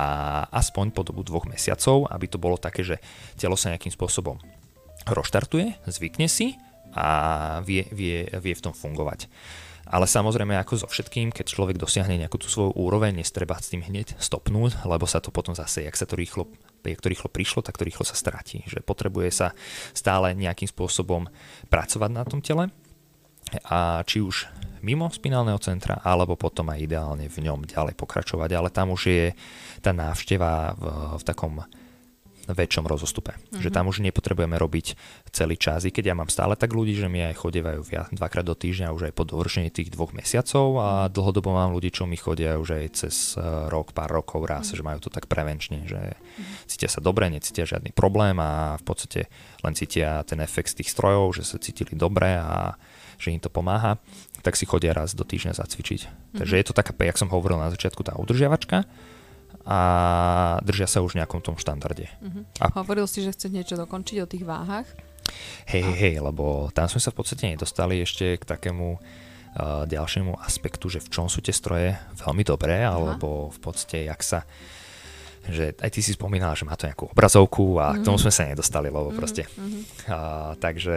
aspoň 0.53 0.93
po 0.93 1.09
dobu 1.09 1.25
dvoch 1.25 1.49
mesiacov, 1.49 2.11
aby 2.13 2.27
to 2.29 2.37
bolo 2.37 2.61
také, 2.61 2.85
že 2.85 3.01
telo 3.39 3.57
sa 3.57 3.73
nejakým 3.73 3.95
spôsobom 3.95 4.37
roštartuje, 5.07 5.79
zvykne 5.87 6.27
si 6.27 6.59
a 6.97 7.09
vie, 7.61 7.85
vie, 7.93 8.25
vie 8.25 8.55
v 8.57 8.65
tom 8.65 8.73
fungovať. 8.73 9.29
Ale 9.87 10.11
samozrejme 10.11 10.59
ako 10.59 10.83
so 10.83 10.89
všetkým, 10.91 11.31
keď 11.31 11.47
človek 11.47 11.79
dosiahne 11.79 12.19
nejakú 12.19 12.43
tú 12.43 12.51
svoju 12.51 12.75
úroveň, 12.75 13.23
nestreba 13.23 13.55
s 13.55 13.71
tým 13.71 13.87
hneď 13.87 14.19
stopnúť, 14.19 14.83
lebo 14.83 15.07
sa 15.07 15.23
to 15.23 15.31
potom 15.31 15.55
zase, 15.55 15.87
jak 15.87 15.95
sa 15.95 16.11
to 16.11 16.19
rýchlo, 16.19 16.51
jak 16.83 16.99
to 16.99 17.07
rýchlo 17.07 17.31
prišlo, 17.31 17.63
tak 17.63 17.79
to 17.79 17.87
rýchlo 17.87 18.03
sa 18.03 18.19
stratí. 18.19 18.67
Že 18.67 18.83
potrebuje 18.83 19.31
sa 19.31 19.49
stále 19.95 20.35
nejakým 20.35 20.67
spôsobom 20.67 21.31
pracovať 21.71 22.11
na 22.11 22.27
tom 22.27 22.43
tele 22.43 22.75
a 23.71 24.03
či 24.03 24.19
už 24.19 24.51
mimo 24.83 25.07
spinálneho 25.07 25.63
centra, 25.63 26.03
alebo 26.03 26.35
potom 26.35 26.67
aj 26.67 26.83
ideálne 26.83 27.31
v 27.31 27.47
ňom 27.47 27.63
ďalej 27.71 27.95
pokračovať, 27.95 28.51
ale 28.59 28.75
tam 28.75 28.91
už 28.91 29.03
je 29.07 29.27
tá 29.79 29.95
návšteva 29.95 30.75
v, 30.75 30.85
v 31.15 31.23
takom 31.23 31.63
väčšom 32.53 32.87
rozostupe. 32.87 33.35
Mm-hmm. 33.35 33.63
Že 33.63 33.71
tam 33.75 33.91
už 33.91 34.05
nepotrebujeme 34.05 34.55
robiť 34.59 34.87
celý 35.35 35.59
čas. 35.59 35.87
I 35.87 35.91
keď 35.91 36.13
ja 36.13 36.15
mám 36.15 36.31
stále 36.31 36.55
tak 36.55 36.71
ľudí, 36.71 36.95
že 36.95 37.11
mi 37.11 37.23
aj 37.23 37.43
chodevajú 37.43 37.83
dvakrát 38.15 38.47
do 38.47 38.55
týždňa 38.55 38.95
už 38.95 39.11
aj 39.11 39.15
po 39.15 39.25
dovršení 39.27 39.73
tých 39.75 39.91
dvoch 39.91 40.15
mesiacov 40.15 40.67
a 40.79 40.89
dlhodobo 41.11 41.51
mám 41.51 41.75
ľudí, 41.75 41.91
čo 41.91 42.07
mi 42.07 42.19
chodia 42.19 42.61
už 42.61 42.79
aj 42.79 42.85
cez 42.95 43.15
e, 43.35 43.43
rok, 43.71 43.91
pár 43.97 44.11
rokov 44.11 44.47
raz, 44.47 44.71
mm-hmm. 44.71 44.79
že 44.79 44.87
majú 44.87 44.99
to 45.03 45.11
tak 45.11 45.27
prevenčne, 45.27 45.87
že 45.89 46.15
mm-hmm. 46.15 46.69
cítia 46.71 46.91
sa 46.91 47.01
dobre, 47.03 47.27
necítia 47.33 47.67
žiadny 47.67 47.91
problém 47.91 48.39
a 48.39 48.79
v 48.79 48.85
podstate 48.85 49.21
len 49.63 49.75
cítia 49.75 50.23
ten 50.23 50.39
efekt 50.43 50.75
z 50.75 50.83
tých 50.83 50.93
strojov, 50.93 51.35
že 51.35 51.43
sa 51.43 51.57
cítili 51.59 51.95
dobre 51.95 52.39
a 52.39 52.79
že 53.17 53.33
im 53.33 53.41
to 53.41 53.49
pomáha, 53.49 53.97
tak 54.45 54.55
si 54.55 54.69
chodia 54.69 54.93
raz 54.93 55.17
do 55.17 55.25
týždňa 55.25 55.57
zacvičiť. 55.57 56.01
Mm-hmm. 56.05 56.39
Takže 56.39 56.55
je 56.55 56.67
to 56.67 56.77
taká, 56.77 56.93
jak 56.93 57.17
som 57.17 57.33
hovoril 57.33 57.57
na 57.57 57.73
začiatku, 57.73 58.05
tá 58.05 58.15
udržiavačka 58.15 58.85
a 59.67 59.81
držia 60.63 60.87
sa 60.87 61.03
už 61.03 61.19
v 61.19 61.21
nejakom 61.21 61.43
tom 61.43 61.59
štandarde. 61.59 62.07
Uh-huh. 62.23 62.47
A... 62.63 62.71
Hovoril 62.79 63.11
si, 63.11 63.21
že 63.27 63.35
chce 63.35 63.51
niečo 63.51 63.75
dokončiť 63.75 64.17
o 64.23 64.31
tých 64.31 64.47
váhach? 64.47 64.87
Hej, 65.67 65.83
hej, 65.83 65.97
hej, 65.99 66.15
lebo 66.23 66.71
tam 66.71 66.87
sme 66.87 67.03
sa 67.03 67.11
v 67.11 67.19
podstate 67.19 67.51
nedostali 67.51 67.99
ešte 67.99 68.39
k 68.39 68.45
takému 68.47 68.95
uh, 68.95 69.83
ďalšiemu 69.91 70.39
aspektu, 70.39 70.87
že 70.87 71.03
v 71.03 71.11
čom 71.11 71.27
sú 71.27 71.43
tie 71.43 71.51
stroje 71.51 71.99
veľmi 72.23 72.47
dobré, 72.47 72.87
Aha. 72.87 72.95
alebo 72.95 73.51
v 73.51 73.59
podstate 73.59 74.07
jak 74.07 74.23
sa 74.23 74.47
že 75.47 75.79
aj 75.79 75.91
ty 75.95 76.03
si 76.03 76.11
spomínala, 76.11 76.59
že 76.59 76.67
má 76.67 76.75
to 76.75 76.91
nejakú 76.91 77.07
obrazovku 77.15 77.79
a 77.79 77.95
mm-hmm. 77.95 78.03
k 78.03 78.07
tomu 78.07 78.19
mhm. 78.19 78.23
sme 78.27 78.33
sa 78.35 78.51
nedostali, 78.51 78.91
lebo 78.91 79.15
mm-hmm. 79.15 79.21
proste. 79.23 79.47
Mm-hmm. 79.47 79.83
Uh, 80.11 80.53
takže 80.59 80.97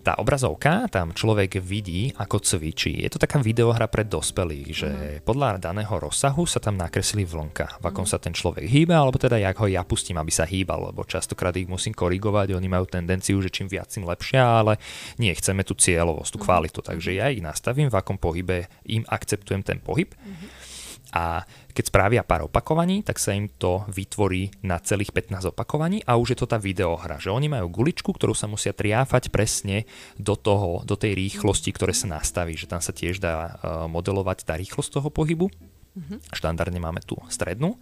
tá 0.00 0.16
obrazovka, 0.16 0.88
tam 0.88 1.12
človek 1.12 1.60
vidí, 1.60 2.10
ako 2.16 2.40
cvičí. 2.40 3.04
Je 3.04 3.10
to 3.12 3.20
taká 3.20 3.36
videohra 3.36 3.84
pre 3.86 4.08
dospelých, 4.08 4.68
že 4.72 4.88
uh-huh. 4.88 5.20
podľa 5.22 5.60
daného 5.60 5.92
rozsahu 5.92 6.48
sa 6.48 6.58
tam 6.58 6.80
nakreslí 6.80 7.28
vlnka, 7.28 7.80
v 7.80 7.84
akom 7.84 8.08
uh-huh. 8.08 8.16
sa 8.16 8.22
ten 8.22 8.32
človek 8.32 8.64
hýba, 8.64 8.96
alebo 8.96 9.20
teda 9.20 9.36
jak 9.36 9.56
ho 9.60 9.68
ja 9.68 9.84
pustím, 9.84 10.16
aby 10.16 10.32
sa 10.32 10.48
hýbal, 10.48 10.92
lebo 10.92 11.04
častokrát 11.04 11.52
ich 11.60 11.68
musím 11.68 11.92
korigovať, 11.92 12.56
oni 12.56 12.68
majú 12.68 12.88
tendenciu, 12.88 13.44
že 13.44 13.52
čím 13.52 13.68
viac 13.68 13.92
im 14.00 14.08
lepšia, 14.08 14.40
ale 14.40 14.80
nie, 15.20 15.32
chceme 15.36 15.60
tú 15.62 15.76
cieľovosť, 15.76 16.30
tú 16.32 16.38
kvalitu, 16.40 16.80
takže 16.80 17.20
ja 17.20 17.28
ich 17.28 17.44
nastavím, 17.44 17.92
v 17.92 17.98
akom 18.00 18.16
pohybe 18.16 18.72
im 18.88 19.04
akceptujem 19.04 19.60
ten 19.60 19.78
pohyb. 19.84 20.16
Uh-huh 20.16 20.69
a 21.10 21.42
keď 21.70 21.84
spravia 21.86 22.22
pár 22.22 22.46
opakovaní, 22.46 23.02
tak 23.02 23.18
sa 23.18 23.34
im 23.34 23.50
to 23.50 23.86
vytvorí 23.90 24.50
na 24.66 24.78
celých 24.78 25.10
15 25.14 25.50
opakovaní 25.54 26.02
a 26.06 26.18
už 26.18 26.34
je 26.34 26.38
to 26.38 26.50
tá 26.50 26.58
videohra, 26.58 27.18
že 27.18 27.34
oni 27.34 27.50
majú 27.50 27.70
guličku, 27.82 28.10
ktorú 28.14 28.34
sa 28.34 28.50
musia 28.50 28.70
triáfať 28.74 29.30
presne 29.34 29.86
do, 30.18 30.34
toho, 30.34 30.86
do 30.86 30.94
tej 30.94 31.18
rýchlosti, 31.18 31.74
ktoré 31.74 31.94
sa 31.94 32.10
nastaví, 32.10 32.54
že 32.54 32.70
tam 32.70 32.82
sa 32.82 32.94
tiež 32.94 33.18
dá 33.18 33.34
uh, 33.34 33.48
modelovať 33.90 34.46
tá 34.46 34.54
rýchlosť 34.58 35.02
toho 35.02 35.08
pohybu. 35.10 35.50
Mm-hmm. 35.50 36.18
Štandardne 36.30 36.78
máme 36.78 37.02
tú 37.02 37.18
strednú 37.26 37.78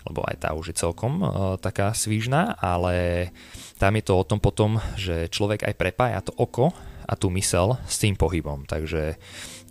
lebo 0.00 0.24
aj 0.24 0.48
tá 0.48 0.56
už 0.56 0.72
je 0.72 0.80
celkom 0.80 1.20
uh, 1.20 1.28
taká 1.60 1.92
svížná, 1.92 2.56
ale 2.56 3.28
tam 3.76 3.92
je 3.96 4.04
to 4.04 4.16
o 4.16 4.24
tom 4.24 4.40
potom, 4.40 4.80
že 4.96 5.28
človek 5.28 5.68
aj 5.68 5.74
prepája 5.76 6.24
to 6.24 6.32
oko 6.40 6.72
a 7.04 7.18
tú 7.18 7.28
mysel 7.34 7.76
s 7.84 8.00
tým 8.00 8.16
pohybom. 8.16 8.64
Takže 8.64 9.18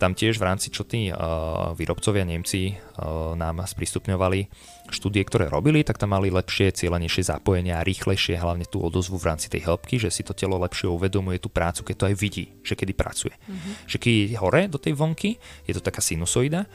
tam 0.00 0.16
tiež 0.16 0.40
v 0.40 0.48
rámci, 0.48 0.72
čo 0.72 0.88
tí 0.88 1.12
uh, 1.12 1.76
výrobcovia 1.76 2.24
Nemci 2.24 2.72
uh, 2.72 3.36
nám 3.36 3.60
sprístupňovali 3.68 4.48
štúdie, 4.90 5.22
ktoré 5.22 5.46
robili, 5.46 5.84
tak 5.84 6.00
tam 6.00 6.16
mali 6.16 6.32
lepšie, 6.32 6.74
cieľenejšie 6.74 7.30
zapojenia 7.30 7.78
a 7.78 7.86
rýchlejšie, 7.86 8.40
hlavne 8.40 8.66
tú 8.66 8.82
odozvu 8.82 9.20
v 9.20 9.28
rámci 9.30 9.46
tej 9.46 9.68
hĺbky, 9.68 10.02
že 10.02 10.10
si 10.10 10.26
to 10.26 10.34
telo 10.34 10.58
lepšie 10.58 10.90
uvedomuje 10.90 11.38
tú 11.38 11.52
prácu, 11.52 11.86
keď 11.86 11.94
to 11.94 12.08
aj 12.10 12.14
vidí, 12.18 12.44
že 12.64 12.74
kedy 12.74 12.92
pracuje. 12.96 13.36
Mm-hmm. 13.36 13.72
Že 13.86 13.96
keď 14.00 14.12
je 14.16 14.38
hore 14.40 14.62
do 14.66 14.78
tej 14.82 14.96
vonky, 14.98 15.38
je 15.68 15.72
to 15.76 15.84
taká 15.84 16.02
sinusoida, 16.02 16.66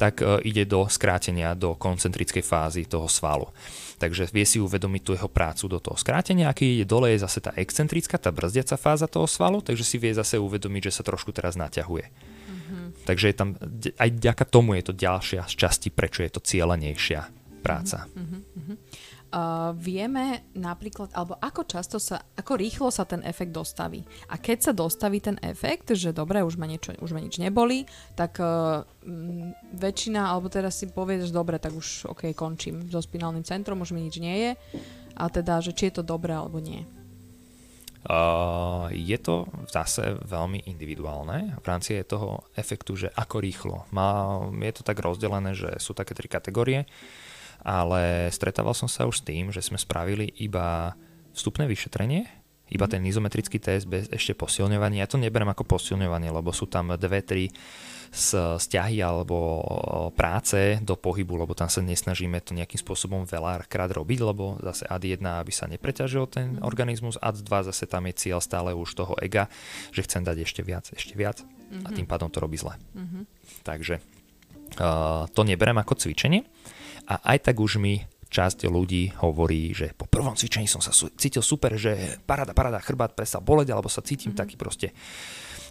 tak 0.00 0.24
uh, 0.24 0.40
ide 0.40 0.64
do 0.64 0.88
skrátenia, 0.88 1.52
do 1.58 1.76
koncentrickej 1.76 2.46
fázy 2.46 2.88
toho 2.88 3.10
svalu. 3.10 3.50
Takže 3.98 4.30
vie 4.30 4.46
si 4.46 4.62
uvedomiť 4.62 5.02
tú 5.02 5.10
jeho 5.18 5.26
prácu 5.26 5.66
do 5.66 5.82
toho 5.82 5.98
skrátenia, 5.98 6.48
aký 6.48 6.78
ide 6.78 6.86
dole 6.86 7.10
je 7.12 7.18
zase 7.26 7.42
tá 7.42 7.50
excentrická, 7.58 8.14
tá 8.14 8.30
brzdiaca 8.30 8.78
fáza 8.78 9.10
toho 9.10 9.26
svalu, 9.26 9.58
takže 9.58 9.82
si 9.82 9.98
vie 9.98 10.14
zase 10.14 10.38
uvedomiť, 10.38 10.88
že 10.88 10.94
sa 10.94 11.02
trošku 11.02 11.34
teraz 11.34 11.58
naťahuje. 11.58 12.06
Takže 13.08 13.32
je 13.32 13.36
tam, 13.36 13.56
aj 13.96 14.10
ďaka 14.20 14.44
tomu 14.44 14.76
je 14.76 14.92
to 14.92 14.92
ďalšia 14.92 15.48
z 15.48 15.54
časti, 15.56 15.88
prečo 15.88 16.20
je 16.20 16.28
to 16.28 16.44
cieľenejšia 16.44 17.24
práca. 17.64 18.04
Uh-huh, 18.12 18.44
uh-huh. 18.44 18.76
Uh, 19.28 19.76
vieme 19.76 20.44
napríklad, 20.56 21.12
alebo 21.12 21.36
ako 21.36 21.68
často 21.68 22.00
sa, 22.00 22.20
ako 22.32 22.56
rýchlo 22.56 22.88
sa 22.88 23.04
ten 23.04 23.20
efekt 23.24 23.52
dostaví. 23.52 24.00
A 24.28 24.40
keď 24.40 24.58
sa 24.60 24.72
dostaví 24.72 25.20
ten 25.20 25.36
efekt, 25.44 25.92
že 25.92 26.16
dobre, 26.16 26.40
už 26.40 26.56
ma, 26.56 26.64
niečo, 26.64 26.96
už 26.96 27.12
ma 27.12 27.20
nič 27.20 27.36
neboli, 27.36 27.84
tak 28.16 28.40
uh, 28.40 28.84
väčšina, 29.76 30.32
alebo 30.32 30.48
teraz 30.48 30.80
si 30.80 30.88
povieš, 30.88 31.32
dobre, 31.32 31.60
tak 31.60 31.76
už 31.76 32.08
ok, 32.08 32.32
končím 32.32 32.88
so 32.88 33.04
spinálnym 33.04 33.44
centrom, 33.44 33.84
už 33.84 33.92
mi 33.92 34.04
nič 34.04 34.16
nie 34.16 34.36
je. 34.36 34.50
A 35.16 35.28
teda, 35.28 35.60
že 35.60 35.76
či 35.76 35.92
je 35.92 36.00
to 36.00 36.04
dobré 36.04 36.32
alebo 36.32 36.60
nie. 36.60 36.88
Uh, 38.06 38.86
je 38.94 39.18
to 39.18 39.50
zase 39.66 40.22
veľmi 40.22 40.70
individuálne 40.70 41.58
v 41.58 41.66
rámci 41.66 41.98
toho 42.06 42.46
efektu, 42.54 42.94
že 42.94 43.10
ako 43.10 43.42
rýchlo. 43.42 43.76
Má, 43.90 44.38
je 44.62 44.72
to 44.72 44.86
tak 44.86 45.02
rozdelené, 45.02 45.58
že 45.58 45.82
sú 45.82 45.98
také 45.98 46.14
tri 46.14 46.30
kategórie, 46.30 46.86
ale 47.58 48.30
stretával 48.30 48.72
som 48.78 48.86
sa 48.86 49.02
už 49.02 49.20
s 49.20 49.26
tým, 49.26 49.50
že 49.50 49.66
sme 49.66 49.82
spravili 49.82 50.30
iba 50.38 50.94
vstupné 51.34 51.66
vyšetrenie, 51.66 52.22
iba 52.70 52.86
mhm. 52.86 52.92
ten 52.92 53.02
izometrický 53.02 53.58
test 53.58 53.90
bez 53.90 54.06
ešte 54.14 54.36
posilňovania. 54.36 55.04
Ja 55.04 55.10
to 55.10 55.18
neberiem 55.18 55.50
ako 55.50 55.66
posilňovanie, 55.66 56.30
lebo 56.30 56.54
sú 56.54 56.70
tam 56.70 56.94
dve, 56.94 57.20
tri 57.26 57.50
vzťahy 58.10 59.04
alebo 59.04 59.60
práce 60.16 60.80
do 60.80 60.96
pohybu, 60.96 61.44
lebo 61.44 61.52
tam 61.52 61.68
sa 61.68 61.84
nesnažíme 61.84 62.40
to 62.40 62.56
nejakým 62.56 62.80
spôsobom 62.80 63.28
veľakrát 63.28 63.92
robiť, 63.92 64.18
lebo 64.24 64.56
zase 64.64 64.88
AD1, 64.88 65.20
aby 65.20 65.52
sa 65.52 65.68
nepreťažil 65.68 66.24
ten 66.28 66.46
mm. 66.56 66.64
organizmus, 66.64 67.20
AD2 67.20 67.72
zase 67.72 67.84
tam 67.84 68.08
je 68.08 68.14
cieľ 68.16 68.40
stále 68.40 68.72
už 68.72 68.96
toho 68.96 69.14
ega, 69.20 69.52
že 69.92 70.04
chcem 70.04 70.24
dať 70.24 70.44
ešte 70.44 70.60
viac, 70.64 70.88
ešte 70.92 71.14
viac 71.14 71.44
mm-hmm. 71.44 71.84
a 71.84 71.88
mhm. 71.92 71.96
tým 71.96 72.06
pádom 72.08 72.28
to 72.32 72.40
robí 72.40 72.56
zle. 72.56 72.74
Mm-hmm. 72.96 73.22
Takže 73.64 73.94
uh, 74.80 75.24
to 75.32 75.40
neberem 75.44 75.76
ako 75.76 76.00
cvičenie 76.00 76.48
a 77.08 77.20
aj 77.36 77.52
tak 77.52 77.56
už 77.60 77.80
mi 77.80 78.04
časť 78.28 78.68
ľudí 78.68 79.16
hovorí, 79.24 79.72
že 79.72 79.96
po 79.96 80.04
prvom 80.04 80.36
cvičení 80.36 80.68
som 80.68 80.84
sa 80.84 80.92
cítil 80.92 81.40
super, 81.40 81.80
že 81.80 82.20
parada, 82.28 82.52
parada, 82.52 82.76
chrbát 82.76 83.16
prestal 83.16 83.40
boleť, 83.40 83.72
alebo 83.72 83.88
sa 83.88 84.04
cítim 84.04 84.36
mm-hmm. 84.36 84.40
taký 84.44 84.54
proste 84.60 84.92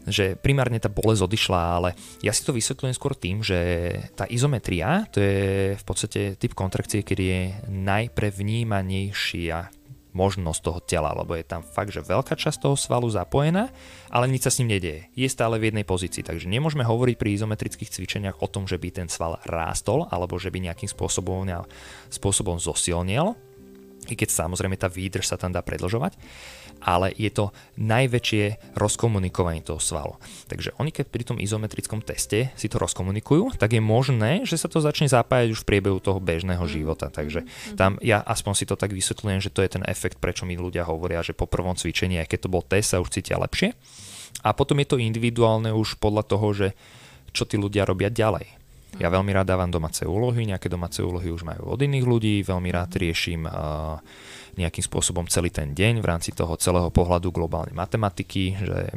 že 0.07 0.39
primárne 0.39 0.79
tá 0.79 0.87
bolesť 0.87 1.27
odišla, 1.27 1.59
ale 1.59 1.89
ja 2.23 2.31
si 2.31 2.47
to 2.47 2.55
vysvetľujem 2.55 2.95
skôr 2.95 3.13
tým, 3.13 3.43
že 3.43 3.59
tá 4.15 4.23
izometria, 4.31 5.03
to 5.11 5.19
je 5.19 5.75
v 5.75 5.83
podstate 5.83 6.39
typ 6.39 6.55
kontrakcie, 6.55 7.03
kedy 7.03 7.23
je 7.23 7.41
najprevnímanejšia 7.67 9.75
možnosť 10.17 10.59
toho 10.65 10.81
tela, 10.81 11.13
lebo 11.13 11.37
je 11.37 11.45
tam 11.45 11.61
fakt, 11.61 11.93
že 11.93 12.01
veľká 12.01 12.33
časť 12.33 12.65
toho 12.65 12.73
svalu 12.73 13.05
zapojená, 13.05 13.69
ale 14.09 14.25
nič 14.25 14.49
sa 14.49 14.51
s 14.51 14.57
ním 14.57 14.73
nedieje. 14.73 15.13
Je 15.13 15.29
stále 15.29 15.61
v 15.61 15.69
jednej 15.69 15.85
pozícii, 15.85 16.25
takže 16.25 16.49
nemôžeme 16.49 16.81
hovoriť 16.81 17.21
pri 17.21 17.37
izometrických 17.37 17.93
cvičeniach 17.93 18.41
o 18.41 18.49
tom, 18.49 18.65
že 18.65 18.81
by 18.81 18.89
ten 18.89 19.07
sval 19.13 19.37
rástol, 19.45 20.09
alebo 20.09 20.41
že 20.41 20.49
by 20.49 20.65
nejakým 20.65 20.89
spôsobom, 20.89 21.45
spôsobom 22.09 22.57
zosilniel, 22.57 23.37
i 24.07 24.15
keď 24.15 24.29
samozrejme 24.31 24.79
tá 24.79 24.87
výdrž 24.87 25.27
sa 25.27 25.37
tam 25.39 25.51
dá 25.51 25.59
predlžovať 25.61 26.15
ale 26.81 27.13
je 27.15 27.29
to 27.33 27.49
najväčšie 27.77 28.75
rozkomunikovanie 28.77 29.65
toho 29.65 29.81
svalu. 29.81 30.17
Takže 30.49 30.77
oni 30.77 30.93
keď 30.93 31.05
pri 31.09 31.23
tom 31.25 31.37
izometrickom 31.41 32.05
teste 32.05 32.53
si 32.53 32.67
to 32.69 32.77
rozkomunikujú, 32.77 33.57
tak 33.57 33.77
je 33.77 33.81
možné, 33.81 34.45
že 34.45 34.59
sa 34.59 34.69
to 34.69 34.81
začne 34.83 35.09
zapájať 35.09 35.57
už 35.57 35.61
v 35.65 35.69
priebehu 35.69 35.97
toho 35.97 36.21
bežného 36.21 36.63
mm. 36.63 36.71
života. 36.71 37.09
Takže 37.09 37.45
mm. 37.45 37.77
tam 37.77 37.97
ja 38.03 38.21
aspoň 38.21 38.53
si 38.53 38.65
to 38.69 38.77
tak 38.77 38.93
vysvetľujem, 38.93 39.39
že 39.41 39.53
to 39.53 39.63
je 39.65 39.73
ten 39.79 39.83
efekt, 39.89 40.21
prečo 40.21 40.45
mi 40.45 40.57
ľudia 40.57 40.85
hovoria, 40.85 41.25
že 41.25 41.33
po 41.33 41.49
prvom 41.49 41.73
cvičení, 41.73 42.21
aj 42.21 42.29
keď 42.29 42.39
to 42.45 42.53
bol 42.53 42.63
test, 42.63 42.93
sa 42.93 43.01
už 43.01 43.13
cítia 43.13 43.41
lepšie. 43.41 43.73
A 44.45 44.53
potom 44.53 44.77
je 44.77 44.87
to 44.87 45.01
individuálne 45.01 45.73
už 45.73 45.97
podľa 45.97 46.23
toho, 46.29 46.47
že 46.53 46.67
čo 47.33 47.43
tí 47.43 47.57
ľudia 47.57 47.83
robia 47.83 48.13
ďalej. 48.13 48.66
Ja 48.97 49.13
veľmi 49.13 49.29
rád 49.29 49.53
dávam 49.53 49.69
domáce 49.69 50.09
úlohy, 50.09 50.49
nejaké 50.49 50.73
domáce 50.73 51.05
úlohy 51.05 51.29
už 51.29 51.45
majú 51.45 51.69
od 51.69 51.79
iných 51.79 52.05
ľudí, 52.05 52.35
veľmi 52.41 52.69
rád 52.73 52.97
riešim 52.97 53.45
uh, 53.45 54.01
nejakým 54.57 54.81
spôsobom 54.81 55.29
celý 55.29 55.53
ten 55.53 55.77
deň 55.77 56.01
v 56.01 56.09
rámci 56.09 56.33
toho 56.33 56.57
celého 56.57 56.89
pohľadu 56.89 57.29
globálnej 57.29 57.77
matematiky, 57.77 58.57
že 58.57 58.89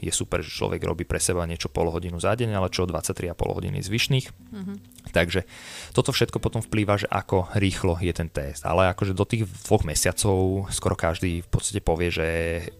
je 0.00 0.12
super, 0.14 0.40
že 0.40 0.48
človek 0.48 0.80
robí 0.80 1.04
pre 1.04 1.20
seba 1.20 1.44
niečo 1.44 1.68
pol 1.68 1.92
hodinu 1.92 2.16
za 2.16 2.32
deň, 2.32 2.56
ale 2.56 2.72
čo 2.72 2.88
23,5 2.88 3.36
hodiny 3.36 3.84
zvyšných. 3.84 4.26
Mm-hmm. 4.32 4.76
Takže 5.12 5.44
toto 5.92 6.16
všetko 6.16 6.40
potom 6.40 6.64
vplýva, 6.64 6.96
že 6.96 7.10
ako 7.10 7.52
rýchlo 7.52 8.00
je 8.00 8.12
ten 8.16 8.32
test. 8.32 8.64
Ale 8.64 8.88
akože 8.96 9.12
do 9.12 9.28
tých 9.28 9.44
dvoch 9.44 9.84
mesiacov 9.84 10.70
skoro 10.72 10.96
každý 10.96 11.44
v 11.44 11.48
podstate 11.52 11.84
povie, 11.84 12.08
že 12.08 12.26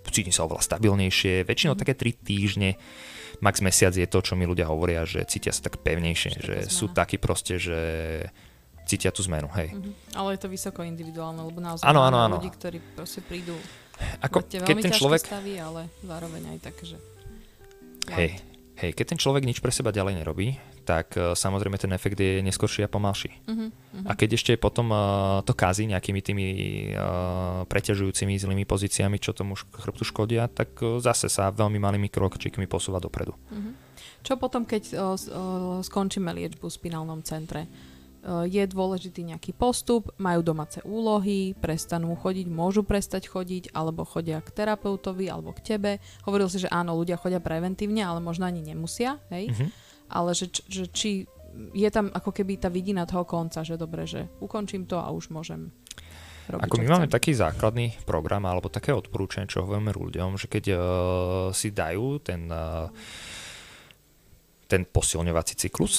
cítim 0.09 0.33
sa 0.33 0.49
oveľa 0.49 0.64
stabilnejšie. 0.64 1.45
Väčšinou 1.45 1.77
mm-hmm. 1.77 1.83
také 1.85 1.93
3 1.93 2.25
týždne 2.25 2.71
max 3.41 3.61
mesiac 3.64 3.93
je 3.97 4.07
to, 4.07 4.18
čo 4.20 4.36
mi 4.36 4.45
ľudia 4.45 4.68
hovoria, 4.68 5.05
že 5.09 5.24
cítia 5.24 5.53
sa 5.53 5.66
tak 5.66 5.80
pevnejšie, 5.80 6.32
že 6.41 6.57
sú 6.68 6.93
takí 6.93 7.16
proste, 7.16 7.57
že 7.57 7.78
cítia 8.84 9.11
tú 9.11 9.24
zmenu, 9.26 9.49
hej. 9.57 9.72
Mm-hmm. 9.72 10.18
Ale 10.18 10.36
je 10.36 10.41
to 10.45 10.49
vysoko 10.49 10.80
individuálne, 10.82 11.41
lebo 11.41 11.59
naozaj 11.62 11.84
ano, 11.86 12.03
ano, 12.03 12.18
ano. 12.20 12.36
ľudí, 12.38 12.51
ktorí 12.53 12.78
proste 12.95 13.22
prídu 13.22 13.55
ako, 14.24 14.49
keď 14.49 14.76
ten 14.80 14.95
človek... 14.97 15.20
stavy, 15.20 15.61
ale 15.61 15.93
zároveň 16.01 16.57
aj 16.57 16.59
tak, 16.64 16.76
že... 16.80 16.97
Hej, 18.11 18.41
hej, 18.80 18.91
keď 18.97 19.07
ten 19.14 19.18
človek 19.20 19.45
nič 19.45 19.61
pre 19.61 19.70
seba 19.70 19.93
ďalej 19.93 20.24
nerobí, 20.24 20.57
tak 20.91 21.14
uh, 21.14 21.38
samozrejme 21.38 21.78
ten 21.78 21.95
efekt 21.95 22.18
je 22.18 22.43
neskorší 22.43 22.82
a 22.82 22.91
pomalší. 22.91 23.30
Uh-huh, 23.47 23.70
uh-huh. 23.70 24.11
A 24.11 24.18
keď 24.18 24.34
ešte 24.34 24.53
potom 24.59 24.91
uh, 24.91 25.38
to 25.47 25.55
kazí 25.55 25.86
nejakými 25.86 26.18
tými 26.18 26.47
uh, 26.99 27.62
preťažujúcimi 27.70 28.34
zlými 28.34 28.66
pozíciami, 28.66 29.22
čo 29.22 29.30
tomu 29.30 29.55
chrbtu 29.55 30.03
škodia, 30.03 30.51
tak 30.51 30.74
uh, 30.82 30.99
zase 30.99 31.30
sa 31.30 31.55
veľmi 31.55 31.78
malými 31.78 32.11
krokčíkmi 32.11 32.66
posúva 32.66 32.99
dopredu. 32.99 33.38
Uh-huh. 33.38 33.70
Čo 34.26 34.34
potom, 34.34 34.66
keď 34.66 34.82
uh, 34.99 35.14
skončíme 35.86 36.34
liečbu 36.34 36.66
v 36.66 36.74
spinálnom 36.74 37.22
centre? 37.22 37.70
Je 38.20 38.61
dôležitý 38.68 39.24
nejaký 39.32 39.57
postup, 39.57 40.12
majú 40.20 40.45
domáce 40.45 40.76
úlohy, 40.84 41.57
prestanú 41.57 42.12
chodiť, 42.12 42.53
môžu 42.53 42.84
prestať 42.84 43.32
chodiť, 43.32 43.72
alebo 43.72 44.05
chodia 44.05 44.45
k 44.45 44.53
terapeutovi, 44.53 45.24
alebo 45.32 45.57
k 45.57 45.64
tebe. 45.64 46.05
Hovoril 46.28 46.53
si, 46.53 46.61
že 46.61 46.68
áno, 46.68 47.01
ľudia 47.01 47.16
chodia 47.16 47.41
preventívne, 47.41 48.05
ale 48.05 48.20
možno 48.20 48.45
ani 48.45 48.61
nemusia, 48.61 49.16
hej? 49.32 49.49
Uh-huh. 49.49 49.72
Ale 50.11 50.35
že, 50.35 50.51
že 50.67 50.91
či 50.91 51.25
je 51.75 51.89
tam 51.91 52.11
ako 52.15 52.31
keby 52.31 52.63
tá 52.63 52.71
vidina 52.71 53.07
toho 53.07 53.27
konca, 53.27 53.67
že 53.67 53.79
dobre, 53.79 54.07
že 54.07 54.31
ukončím 54.39 54.87
to 54.87 54.99
a 54.99 55.11
už 55.11 55.35
môžem 55.35 55.75
robiť, 56.47 56.67
Ako 56.67 56.77
my 56.79 56.87
chcem. 56.87 56.95
máme 56.95 57.09
taký 57.11 57.33
základný 57.35 57.87
program 58.07 58.47
alebo 58.47 58.71
také 58.71 58.95
odporúčanie, 58.95 59.51
čo 59.51 59.67
hovoríme 59.67 59.91
ľuďom, 59.91 60.39
že 60.39 60.47
keď 60.47 60.65
uh, 60.71 60.79
si 61.51 61.75
dajú 61.75 62.23
ten 62.23 62.47
uh, 62.51 62.87
ten 64.71 64.87
posilňovací 64.87 65.59
cyklus, 65.59 65.99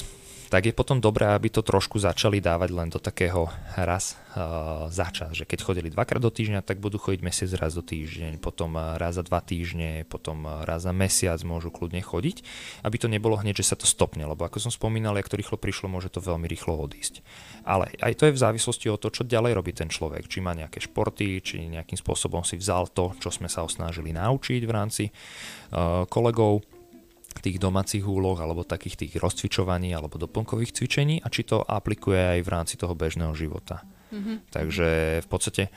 tak 0.52 0.68
je 0.68 0.76
potom 0.76 1.00
dobré, 1.00 1.32
aby 1.32 1.48
to 1.48 1.64
trošku 1.64 1.96
začali 1.96 2.36
dávať 2.36 2.76
len 2.76 2.92
do 2.92 3.00
takého 3.00 3.48
raz 3.72 4.20
uh, 4.36 4.84
za 4.92 5.08
čas. 5.08 5.32
Že 5.32 5.48
keď 5.48 5.58
chodili 5.64 5.88
dvakrát 5.88 6.20
do 6.20 6.28
týždňa, 6.28 6.60
tak 6.60 6.76
budú 6.76 7.00
chodiť 7.00 7.24
mesiac 7.24 7.48
raz 7.56 7.72
do 7.72 7.80
týždeň, 7.80 8.36
potom 8.36 8.76
uh, 8.76 9.00
raz 9.00 9.16
za 9.16 9.24
dva 9.24 9.40
týždne, 9.40 10.04
potom 10.04 10.44
uh, 10.44 10.68
raz 10.68 10.84
za 10.84 10.92
mesiac 10.92 11.40
môžu 11.40 11.72
kľudne 11.72 12.04
chodiť, 12.04 12.44
aby 12.84 12.96
to 13.00 13.08
nebolo 13.08 13.40
hneď, 13.40 13.64
že 13.64 13.72
sa 13.72 13.80
to 13.80 13.88
stopne, 13.88 14.28
lebo 14.28 14.44
ako 14.44 14.60
som 14.60 14.68
spomínal, 14.68 15.16
ak 15.16 15.32
to 15.32 15.40
rýchlo 15.40 15.56
prišlo, 15.56 15.88
môže 15.88 16.12
to 16.12 16.20
veľmi 16.20 16.44
rýchlo 16.44 16.76
odísť. 16.76 17.24
Ale 17.64 17.88
aj 18.04 18.12
to 18.20 18.28
je 18.28 18.36
v 18.36 18.42
závislosti 18.44 18.92
od 18.92 19.00
toho, 19.00 19.08
čo 19.08 19.24
ďalej 19.24 19.56
robí 19.56 19.72
ten 19.72 19.88
človek. 19.88 20.28
Či 20.28 20.44
má 20.44 20.52
nejaké 20.52 20.84
športy, 20.84 21.40
či 21.40 21.64
nejakým 21.72 21.96
spôsobom 21.96 22.44
si 22.44 22.60
vzal 22.60 22.92
to, 22.92 23.16
čo 23.24 23.32
sme 23.32 23.48
sa 23.48 23.64
osnažili 23.64 24.12
naučiť 24.12 24.60
v 24.68 24.72
rámci 24.76 25.08
uh, 25.08 26.04
kolegov 26.12 26.60
tých 27.40 27.56
domácich 27.56 28.04
úloh 28.04 28.36
alebo 28.36 28.66
takých 28.66 29.06
tých 29.06 29.12
rozcvičovaní 29.16 29.96
alebo 29.96 30.20
doplnkových 30.20 30.76
cvičení 30.76 31.24
a 31.24 31.32
či 31.32 31.48
to 31.48 31.64
aplikuje 31.64 32.18
aj 32.18 32.40
v 32.44 32.52
rámci 32.52 32.74
toho 32.76 32.92
bežného 32.92 33.32
života. 33.32 33.80
Mm-hmm. 34.12 34.36
Takže 34.52 34.88
v 35.24 35.28
podstate 35.30 35.72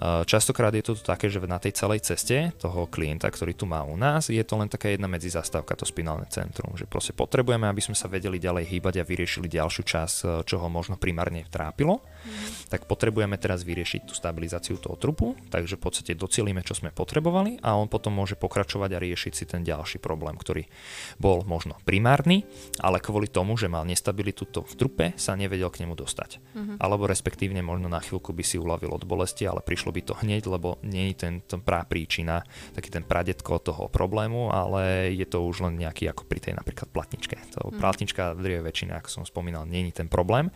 Častokrát 0.00 0.72
je 0.72 0.80
to 0.80 0.96
také, 0.96 1.28
že 1.28 1.36
na 1.44 1.60
tej 1.60 1.76
celej 1.76 2.00
ceste 2.00 2.48
toho 2.56 2.88
klienta, 2.88 3.28
ktorý 3.28 3.52
tu 3.52 3.68
má 3.68 3.84
u 3.84 4.00
nás, 4.00 4.32
je 4.32 4.40
to 4.40 4.56
len 4.56 4.64
taká 4.64 4.88
jedna 4.88 5.04
medzizastávka, 5.04 5.76
to 5.76 5.84
spinálne 5.84 6.24
centrum. 6.32 6.72
Že 6.72 6.88
proste 6.88 7.12
potrebujeme, 7.12 7.68
aby 7.68 7.84
sme 7.84 7.92
sa 7.92 8.08
vedeli 8.08 8.40
ďalej 8.40 8.72
hýbať 8.72 9.04
a 9.04 9.08
vyriešili 9.08 9.52
ďalšiu 9.52 9.82
časť, 9.84 10.16
e, 10.24 10.26
čo 10.48 10.64
ho 10.64 10.68
možno 10.72 10.96
primárne 10.96 11.44
trápilo. 11.44 12.00
Mm. 12.22 12.70
Tak 12.70 12.86
potrebujeme 12.86 13.36
teraz 13.36 13.66
vyriešiť 13.66 14.08
tú 14.08 14.14
stabilizáciu 14.14 14.78
toho 14.78 14.94
trupu, 14.96 15.34
takže 15.50 15.76
v 15.76 15.82
podstate 15.82 16.12
docielíme, 16.14 16.62
čo 16.62 16.78
sme 16.78 16.94
potrebovali 16.94 17.58
a 17.60 17.74
on 17.74 17.90
potom 17.90 18.14
môže 18.14 18.38
pokračovať 18.38 18.90
a 18.94 19.02
riešiť 19.02 19.32
si 19.34 19.44
ten 19.44 19.66
ďalší 19.66 19.98
problém, 19.98 20.38
ktorý 20.38 20.66
bol 21.18 21.42
možno 21.42 21.76
primárny, 21.82 22.46
ale 22.78 23.02
kvôli 23.02 23.26
tomu, 23.26 23.58
že 23.58 23.66
mal 23.66 23.82
nestabilitu 23.82 24.46
to 24.48 24.62
v 24.62 24.74
trupe, 24.78 25.06
sa 25.18 25.34
nevedel 25.34 25.68
k 25.68 25.84
nemu 25.84 25.98
dostať. 25.98 26.38
Mm-hmm. 26.38 26.76
Alebo 26.78 27.10
respektívne 27.10 27.60
možno 27.60 27.90
na 27.90 27.98
chvíľku 27.98 28.30
by 28.30 28.44
si 28.46 28.56
uľavil 28.56 28.94
od 28.94 29.04
bolesti, 29.04 29.44
ale 29.44 29.60
prišlo 29.64 29.90
by 29.90 30.00
to 30.06 30.14
hneď, 30.22 30.46
lebo 30.46 30.78
nie 30.86 31.12
je 31.12 31.26
ten, 31.26 31.34
ten 31.42 31.60
prá 31.60 31.82
príčina, 31.84 32.46
taký 32.72 32.88
ten 32.88 33.04
pradetko 33.04 33.58
toho 33.58 33.84
problému, 33.90 34.54
ale 34.54 35.12
je 35.12 35.26
to 35.26 35.42
už 35.42 35.66
len 35.66 35.78
nejaký 35.78 36.08
ako 36.08 36.24
pri 36.26 36.38
tej 36.38 36.54
napríklad 36.56 36.88
platničke. 36.90 37.36
To 37.58 37.70
mm. 37.70 37.80
platnička 37.80 38.32
v 38.38 38.40
drvej 38.44 38.62
väčšine, 38.64 38.92
ako 38.96 39.08
som 39.08 39.24
spomínal, 39.26 39.66
je 39.68 39.94
ten 39.94 40.06
problém, 40.06 40.48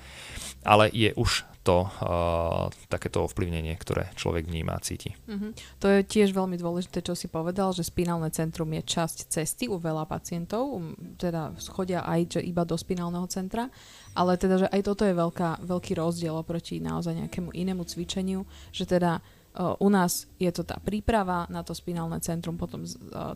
ale 0.63 0.93
je 0.95 1.11
už 1.19 1.56
to 1.67 1.83
uh, 1.83 2.71
takéto 2.87 3.27
ovplyvnenie, 3.27 3.75
ktoré 3.75 4.15
človek 4.15 4.47
vníma 4.47 4.79
a 4.79 4.85
cíti. 4.85 5.19
Mm-hmm. 5.27 5.83
To 5.83 5.87
je 5.91 6.07
tiež 6.07 6.31
veľmi 6.31 6.55
dôležité, 6.55 7.03
čo 7.03 7.19
si 7.19 7.27
povedal, 7.27 7.75
že 7.75 7.83
spinálne 7.83 8.31
centrum 8.31 8.71
je 8.71 8.87
časť 8.87 9.27
cesty 9.27 9.67
u 9.67 9.83
veľa 9.83 10.07
pacientov, 10.07 10.79
teda 11.19 11.59
chodia 11.75 12.07
aj 12.07 12.39
že 12.39 12.41
iba 12.47 12.63
do 12.63 12.79
spinálneho 12.79 13.27
centra, 13.27 13.67
ale 14.15 14.39
teda, 14.39 14.63
že 14.63 14.69
aj 14.71 14.83
toto 14.87 15.03
je 15.03 15.19
veľká, 15.19 15.67
veľký 15.67 15.93
rozdiel 15.99 16.39
oproti 16.39 16.79
naozaj 16.79 17.27
nejakému 17.27 17.51
inému 17.51 17.83
cvičeniu, 17.83 18.47
že 18.71 18.87
teda 18.87 19.19
u 19.57 19.89
nás 19.89 20.29
je 20.37 20.53
to 20.53 20.63
tá 20.69 20.77
príprava 20.77 21.49
na 21.49 21.65
to 21.65 21.73
spinálne 21.73 22.21
centrum, 22.21 22.61
potom 22.61 22.85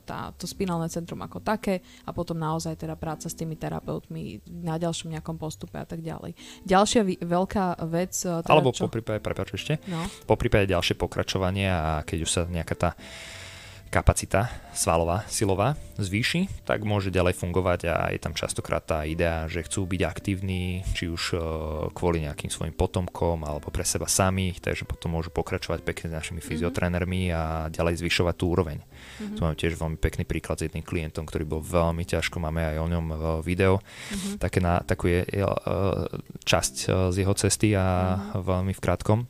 tá, 0.04 0.36
to 0.36 0.44
spinálne 0.44 0.86
centrum 0.92 1.16
ako 1.24 1.40
také 1.40 1.80
a 2.04 2.12
potom 2.12 2.36
naozaj 2.36 2.76
teda 2.76 2.94
práca 3.00 3.32
s 3.32 3.34
tými 3.36 3.56
terapeutmi 3.56 4.44
na 4.60 4.76
ďalšom 4.76 5.08
nejakom 5.16 5.40
postupe 5.40 5.80
a 5.80 5.86
tak 5.88 6.04
ďalej. 6.04 6.36
Ďalšia 6.68 7.24
veľká 7.24 7.80
vec... 7.88 8.12
Teda 8.20 8.52
Alebo 8.52 8.76
čo... 8.76 8.84
po 8.88 8.92
prípade, 8.92 9.24
prepáč 9.24 9.56
ešte, 9.56 9.80
no. 9.88 10.04
po 10.28 10.36
prípade 10.36 10.68
ďalšie 10.68 11.00
pokračovanie 11.00 11.72
a 11.72 12.04
keď 12.04 12.18
už 12.20 12.30
sa 12.30 12.42
nejaká 12.44 12.74
tá 12.76 12.90
kapacita 13.90 14.46
svalová, 14.70 15.26
silová 15.26 15.74
zvýši, 15.98 16.46
tak 16.62 16.86
môže 16.86 17.10
ďalej 17.10 17.34
fungovať 17.36 17.80
a 17.90 17.96
je 18.14 18.22
tam 18.22 18.38
častokrát 18.38 18.80
tá 18.80 19.02
idea, 19.02 19.50
že 19.50 19.66
chcú 19.66 19.84
byť 19.84 20.00
aktívni, 20.06 20.86
či 20.94 21.10
už 21.10 21.34
e, 21.34 21.38
kvôli 21.90 22.22
nejakým 22.22 22.48
svojim 22.48 22.72
potomkom 22.72 23.42
alebo 23.42 23.68
pre 23.74 23.82
seba 23.82 24.06
samých, 24.06 24.62
takže 24.62 24.86
potom 24.86 25.18
môžu 25.18 25.34
pokračovať 25.34 25.82
pekne 25.82 26.14
s 26.14 26.16
našimi 26.22 26.40
mhm. 26.40 26.46
fyziotrénermi 26.46 27.34
a 27.34 27.66
ďalej 27.68 28.00
zvyšovať 28.00 28.34
tú 28.38 28.54
úroveň. 28.54 28.78
Mm-hmm. 28.80 29.36
Tu 29.36 29.40
mám 29.42 29.58
tiež 29.58 29.74
veľmi 29.74 29.98
pekný 29.98 30.24
príklad 30.24 30.62
s 30.62 30.70
jedným 30.70 30.86
klientom, 30.86 31.26
ktorý 31.26 31.44
bol 31.44 31.60
veľmi 31.60 32.06
ťažko, 32.06 32.38
máme 32.38 32.62
aj 32.62 32.76
o 32.78 32.86
ňom 32.86 33.06
e, 33.10 33.14
video, 33.42 33.82
mm-hmm. 33.82 34.38
také 34.38 34.62
na, 34.62 34.80
takú 34.86 35.10
je, 35.10 35.26
je, 35.26 35.44
časť 36.46 36.74
e, 36.86 37.10
z 37.10 37.16
jeho 37.26 37.34
cesty 37.34 37.74
a 37.74 37.84
mm-hmm. 37.84 38.40
veľmi 38.46 38.72
v 38.72 38.80
krátkom 38.80 39.20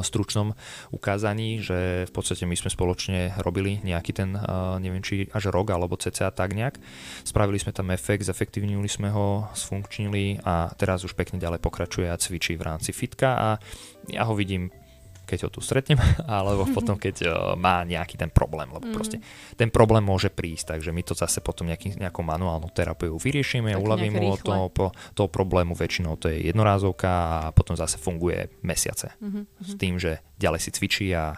stručnom 0.00 0.56
ukázaní, 0.90 1.60
že 1.60 2.08
v 2.08 2.12
podstate 2.12 2.48
my 2.48 2.56
sme 2.56 2.72
spoločne 2.72 3.36
robili 3.44 3.78
nejaký 3.84 4.12
ten, 4.16 4.32
neviem 4.80 5.04
či 5.04 5.28
až 5.30 5.52
rok 5.52 5.70
alebo 5.70 6.00
cca 6.00 6.32
tak 6.32 6.56
nejak. 6.56 6.80
Spravili 7.22 7.60
sme 7.60 7.76
tam 7.76 7.92
efekt, 7.92 8.24
zefektívnili 8.24 8.88
sme 8.88 9.12
ho, 9.12 9.52
sfunkčnili 9.52 10.40
a 10.42 10.72
teraz 10.74 11.04
už 11.04 11.12
pekne 11.12 11.36
ďalej 11.36 11.60
pokračuje 11.60 12.08
a 12.08 12.16
cvičí 12.16 12.56
v 12.56 12.66
rámci 12.66 12.96
fitka 12.96 13.28
a 13.36 13.48
ja 14.08 14.24
ho 14.24 14.32
vidím 14.32 14.72
keď 15.26 15.38
ho 15.46 15.50
tu 15.50 15.60
stretnem, 15.60 15.98
alebo 16.24 16.64
potom, 16.76 16.94
keď 16.94 17.16
uh, 17.26 17.30
má 17.58 17.82
nejaký 17.82 18.14
ten 18.14 18.30
problém, 18.30 18.70
lebo 18.70 18.86
mm. 18.86 18.94
proste 18.94 19.18
ten 19.58 19.68
problém 19.68 20.06
môže 20.06 20.30
prísť, 20.30 20.78
takže 20.78 20.94
my 20.94 21.02
to 21.02 21.18
zase 21.18 21.42
potom 21.42 21.66
nejaký, 21.66 21.98
nejakou 21.98 22.22
manuálnou 22.22 22.70
terapiou 22.70 23.18
vyriešime, 23.18 23.74
tak 23.74 23.82
uľavíme 23.82 24.18
od 24.22 24.40
toho, 24.40 24.64
po, 24.70 24.86
toho 25.12 25.28
problému, 25.28 25.74
väčšinou 25.74 26.14
to 26.16 26.30
je 26.30 26.46
jednorázovka 26.46 27.10
a 27.10 27.36
potom 27.50 27.74
zase 27.74 27.98
funguje 27.98 28.48
mesiace 28.62 29.12
mm-hmm. 29.18 29.44
s 29.60 29.72
tým, 29.74 29.98
že 29.98 30.22
ďalej 30.38 30.60
si 30.62 30.70
cvičí 30.70 31.06
a, 31.12 31.34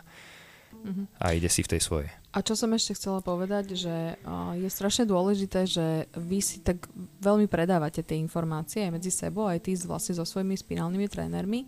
mm-hmm. 0.84 1.05
a 1.18 1.24
ide 1.32 1.49
si 1.49 1.64
v 1.64 1.72
tej 1.72 1.80
svojej. 1.80 2.11
A 2.28 2.45
čo 2.45 2.53
som 2.53 2.68
ešte 2.76 2.93
chcela 2.93 3.24
povedať, 3.24 3.72
že 3.72 4.20
uh, 4.20 4.53
je 4.53 4.68
strašne 4.68 5.09
dôležité, 5.09 5.64
že 5.64 6.05
vy 6.12 6.45
si 6.45 6.61
tak 6.61 6.84
veľmi 7.24 7.49
predávate 7.49 8.05
tie 8.05 8.20
informácie 8.20 8.84
aj 8.84 9.01
medzi 9.01 9.09
sebou, 9.09 9.49
aj 9.49 9.64
ty 9.64 9.72
vlastne 9.89 10.12
so 10.12 10.28
svojimi 10.28 10.53
spinálnymi 10.53 11.09
trénermi 11.09 11.61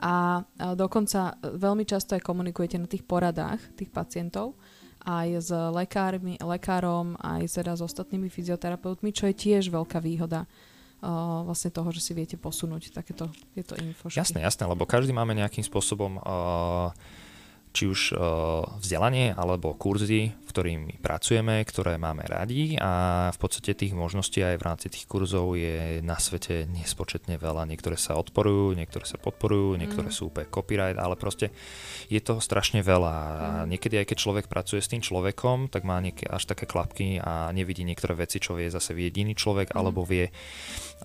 a 0.00 0.40
dokonca 0.74 1.36
veľmi 1.44 1.84
často 1.84 2.16
aj 2.16 2.24
komunikujete 2.24 2.80
na 2.80 2.88
tých 2.88 3.04
poradách 3.04 3.60
tých 3.76 3.92
pacientov 3.92 4.56
aj 5.04 5.28
s 5.40 5.50
lekármi, 5.52 6.36
lekárom, 6.40 7.16
aj 7.16 7.48
teda 7.48 7.72
s 7.72 7.80
ostatnými 7.80 8.28
fyzioterapeutmi, 8.28 9.16
čo 9.16 9.32
je 9.32 9.34
tiež 9.36 9.72
veľká 9.72 9.96
výhoda 9.96 10.44
uh, 10.44 11.40
vlastne 11.48 11.72
toho, 11.72 11.88
že 11.88 12.04
si 12.04 12.12
viete 12.12 12.36
posunúť 12.36 12.92
takéto 12.92 13.32
tieto 13.56 13.80
infošky. 13.80 14.20
Jasné, 14.20 14.44
jasné, 14.44 14.68
lebo 14.68 14.84
každý 14.84 15.16
máme 15.16 15.32
nejakým 15.32 15.64
spôsobom 15.64 16.20
uh, 16.20 16.92
či 17.70 17.86
už 17.86 18.00
uh, 18.12 18.66
vzdelanie 18.82 19.30
alebo 19.38 19.78
kurzy, 19.78 20.34
v 20.34 20.50
ktorými 20.50 20.98
pracujeme, 20.98 21.62
ktoré 21.62 21.94
máme 21.94 22.26
radi 22.26 22.74
a 22.74 23.30
v 23.30 23.38
podstate 23.38 23.78
tých 23.78 23.94
možností 23.94 24.42
aj 24.42 24.58
v 24.58 24.66
rámci 24.66 24.86
tých 24.90 25.06
kurzov 25.06 25.54
je 25.54 26.02
na 26.02 26.18
svete 26.18 26.66
nespočetne 26.66 27.38
veľa. 27.38 27.70
Niektoré 27.70 27.94
sa 27.94 28.18
odporujú, 28.18 28.74
niektoré 28.74 29.06
sa 29.06 29.22
podporujú, 29.22 29.78
niektoré 29.78 30.10
mm. 30.10 30.14
sú 30.14 30.34
úplne 30.34 30.50
copyright, 30.50 30.98
ale 30.98 31.14
proste 31.14 31.54
je 32.10 32.18
toho 32.18 32.42
strašne 32.42 32.82
veľa. 32.82 33.14
Mm. 33.30 33.78
niekedy 33.78 34.02
aj 34.02 34.06
keď 34.10 34.18
človek 34.18 34.46
pracuje 34.50 34.82
s 34.82 34.90
tým 34.90 34.98
človekom, 34.98 35.70
tak 35.70 35.86
má 35.86 36.02
nejaké 36.02 36.26
až 36.26 36.50
také 36.50 36.66
klapky 36.66 37.22
a 37.22 37.54
nevidí 37.54 37.86
niektoré 37.86 38.18
veci, 38.18 38.42
čo 38.42 38.58
vie 38.58 38.66
zase 38.66 38.98
jediný 38.98 39.38
človek, 39.38 39.70
mm. 39.70 39.76
alebo 39.78 40.02
vie 40.02 40.34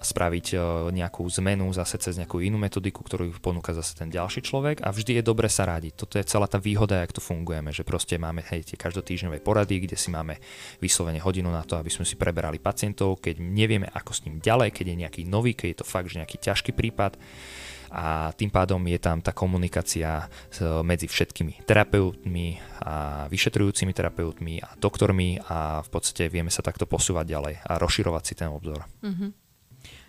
spraviť 0.02 0.48
uh, 0.58 0.90
nejakú 0.90 1.22
zmenu 1.40 1.70
zase 1.72 2.02
cez 2.02 2.18
nejakú 2.18 2.42
inú 2.42 2.58
metodiku, 2.58 3.06
ktorú 3.06 3.32
ponúka 3.38 3.72
zase 3.72 3.96
ten 3.96 4.10
ďalší 4.10 4.42
človek 4.42 4.82
a 4.82 4.90
vždy 4.90 5.22
je 5.22 5.24
dobre 5.24 5.48
sa 5.48 5.70
radiť. 5.70 5.94
Toto 5.96 6.18
je 6.18 6.26
celá 6.26 6.50
tá 6.56 6.64
výhoda, 6.64 7.04
jak 7.04 7.12
tu 7.12 7.20
fungujeme, 7.20 7.76
že 7.76 7.84
proste 7.84 8.16
máme 8.16 8.40
hej, 8.48 8.64
tie 8.64 8.80
každotýždňové 8.80 9.44
porady, 9.44 9.84
kde 9.84 10.00
si 10.00 10.08
máme 10.08 10.40
vyslovene 10.80 11.20
hodinu 11.20 11.52
na 11.52 11.68
to, 11.68 11.76
aby 11.76 11.92
sme 11.92 12.08
si 12.08 12.16
preberali 12.16 12.64
pacientov, 12.64 13.20
keď 13.20 13.44
nevieme 13.44 13.92
ako 13.92 14.12
s 14.16 14.24
ním 14.24 14.40
ďalej, 14.40 14.72
keď 14.72 14.86
je 14.88 15.02
nejaký 15.04 15.22
nový, 15.28 15.52
keď 15.52 15.68
je 15.68 15.80
to 15.84 15.92
fakt, 15.92 16.08
že 16.08 16.24
nejaký 16.24 16.40
ťažký 16.40 16.72
prípad 16.72 17.20
a 17.92 18.32
tým 18.36 18.52
pádom 18.52 18.80
je 18.88 19.00
tam 19.00 19.20
tá 19.20 19.36
komunikácia 19.36 20.32
medzi 20.84 21.12
všetkými 21.12 21.68
terapeutmi 21.68 22.48
a 22.88 23.28
vyšetrujúcimi 23.28 23.92
terapeutmi 23.92 24.64
a 24.64 24.80
doktormi 24.80 25.40
a 25.52 25.84
v 25.84 25.90
podstate 25.92 26.32
vieme 26.32 26.52
sa 26.52 26.64
takto 26.64 26.88
posúvať 26.88 27.26
ďalej 27.28 27.56
a 27.68 27.72
rozširovať 27.76 28.24
si 28.24 28.34
ten 28.36 28.48
obzor. 28.48 28.84
Mm-hmm. 29.04 29.45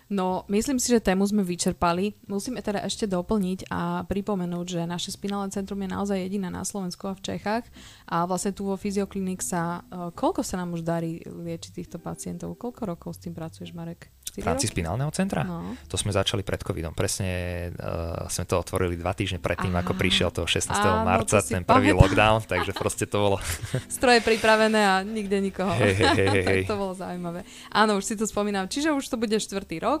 No, 0.07 0.47
myslím 0.47 0.79
si, 0.79 0.95
že 0.95 1.03
tému 1.03 1.27
sme 1.27 1.43
vyčerpali. 1.43 2.15
Musíme 2.31 2.63
teda 2.63 2.79
ešte 2.87 3.11
doplniť 3.11 3.67
a 3.67 4.07
pripomenúť, 4.07 4.79
že 4.79 4.81
naše 4.87 5.11
spinálne 5.11 5.51
centrum 5.51 5.79
je 5.83 5.89
naozaj 5.91 6.15
jediné 6.15 6.47
na 6.47 6.63
Slovensku 6.63 7.11
a 7.11 7.17
v 7.17 7.23
Čechách. 7.27 7.67
A 8.07 8.23
vlastne 8.23 8.55
tu 8.55 8.63
vo 8.63 8.79
Fyzioklinik 8.79 9.43
sa, 9.43 9.83
uh, 9.91 10.15
koľko 10.15 10.47
sa 10.47 10.63
nám 10.63 10.71
už 10.79 10.87
darí 10.87 11.19
liečiť 11.27 11.71
týchto 11.83 11.97
pacientov? 11.99 12.55
Koľko 12.55 12.87
rokov 12.87 13.19
s 13.19 13.27
tým 13.27 13.35
pracuješ, 13.35 13.75
Marek? 13.75 14.07
V 14.37 14.45
rámci 14.45 14.69
spinálneho 14.69 15.09
centra? 15.09 15.41
No. 15.41 15.73
To 15.89 15.97
sme 15.97 16.13
začali 16.13 16.45
pred 16.45 16.61
covidom. 16.61 16.93
Presne 16.93 17.73
uh, 17.73 18.29
sme 18.29 18.45
to 18.45 18.61
otvorili 18.61 18.93
dva 18.93 19.17
týždne 19.17 19.41
predtým, 19.41 19.73
Aha. 19.73 19.81
ako 19.81 19.97
prišiel 19.97 20.29
to 20.29 20.45
16. 20.45 20.77
Áno, 20.77 21.01
marca, 21.01 21.41
to 21.41 21.57
ten 21.57 21.65
prvý 21.65 21.89
pamätám. 21.89 22.01
lockdown, 22.05 22.37
takže 22.45 22.71
proste 22.77 23.09
to 23.09 23.17
bolo... 23.17 23.37
Stroje 23.97 24.21
pripravené 24.21 24.77
a 24.77 25.01
nikde 25.01 25.41
nikoho. 25.41 25.73
Hej, 25.73 25.93
hej, 25.97 26.13
hej, 26.13 26.43
hej. 26.45 26.61
to 26.69 26.77
bolo 26.77 26.93
zaujímavé. 26.93 27.49
Áno, 27.73 27.97
už 27.97 28.05
si 28.05 28.13
to 28.13 28.29
spomínam. 28.29 28.69
Čiže 28.69 28.93
už 28.93 29.09
to 29.09 29.17
bude 29.17 29.33
štvrtý 29.33 29.81
rok. 29.81 29.96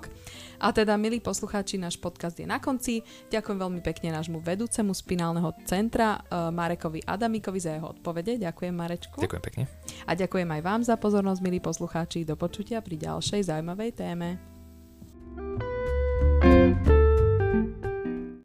A 0.57 0.73
teda, 0.73 0.97
milí 0.97 1.21
poslucháči, 1.21 1.77
náš 1.77 2.01
podcast 2.01 2.33
je 2.37 2.49
na 2.49 2.57
konci. 2.57 3.05
Ďakujem 3.29 3.57
veľmi 3.61 3.81
pekne 3.85 4.09
nášmu 4.13 4.41
vedúcemu 4.41 4.89
spinálneho 4.89 5.53
centra 5.69 6.17
uh, 6.17 6.49
Marekovi 6.49 7.05
Adamikovi 7.05 7.61
za 7.61 7.77
jeho 7.77 7.93
odpovede. 7.93 8.41
Ďakujem 8.41 8.73
Marečku. 8.73 9.21
Ďakujem 9.21 9.43
pekne. 9.43 9.63
A 10.09 10.17
ďakujem 10.17 10.49
aj 10.49 10.61
vám 10.65 10.81
za 10.81 10.97
pozornosť, 10.97 11.41
milí 11.45 11.61
poslucháči. 11.61 12.25
Do 12.25 12.33
počutia 12.33 12.81
pri 12.81 12.97
ďalšej 12.97 13.53
zaujímavej 13.53 13.91
téme. 13.93 14.57
thank 15.37 15.61
you 15.61 15.76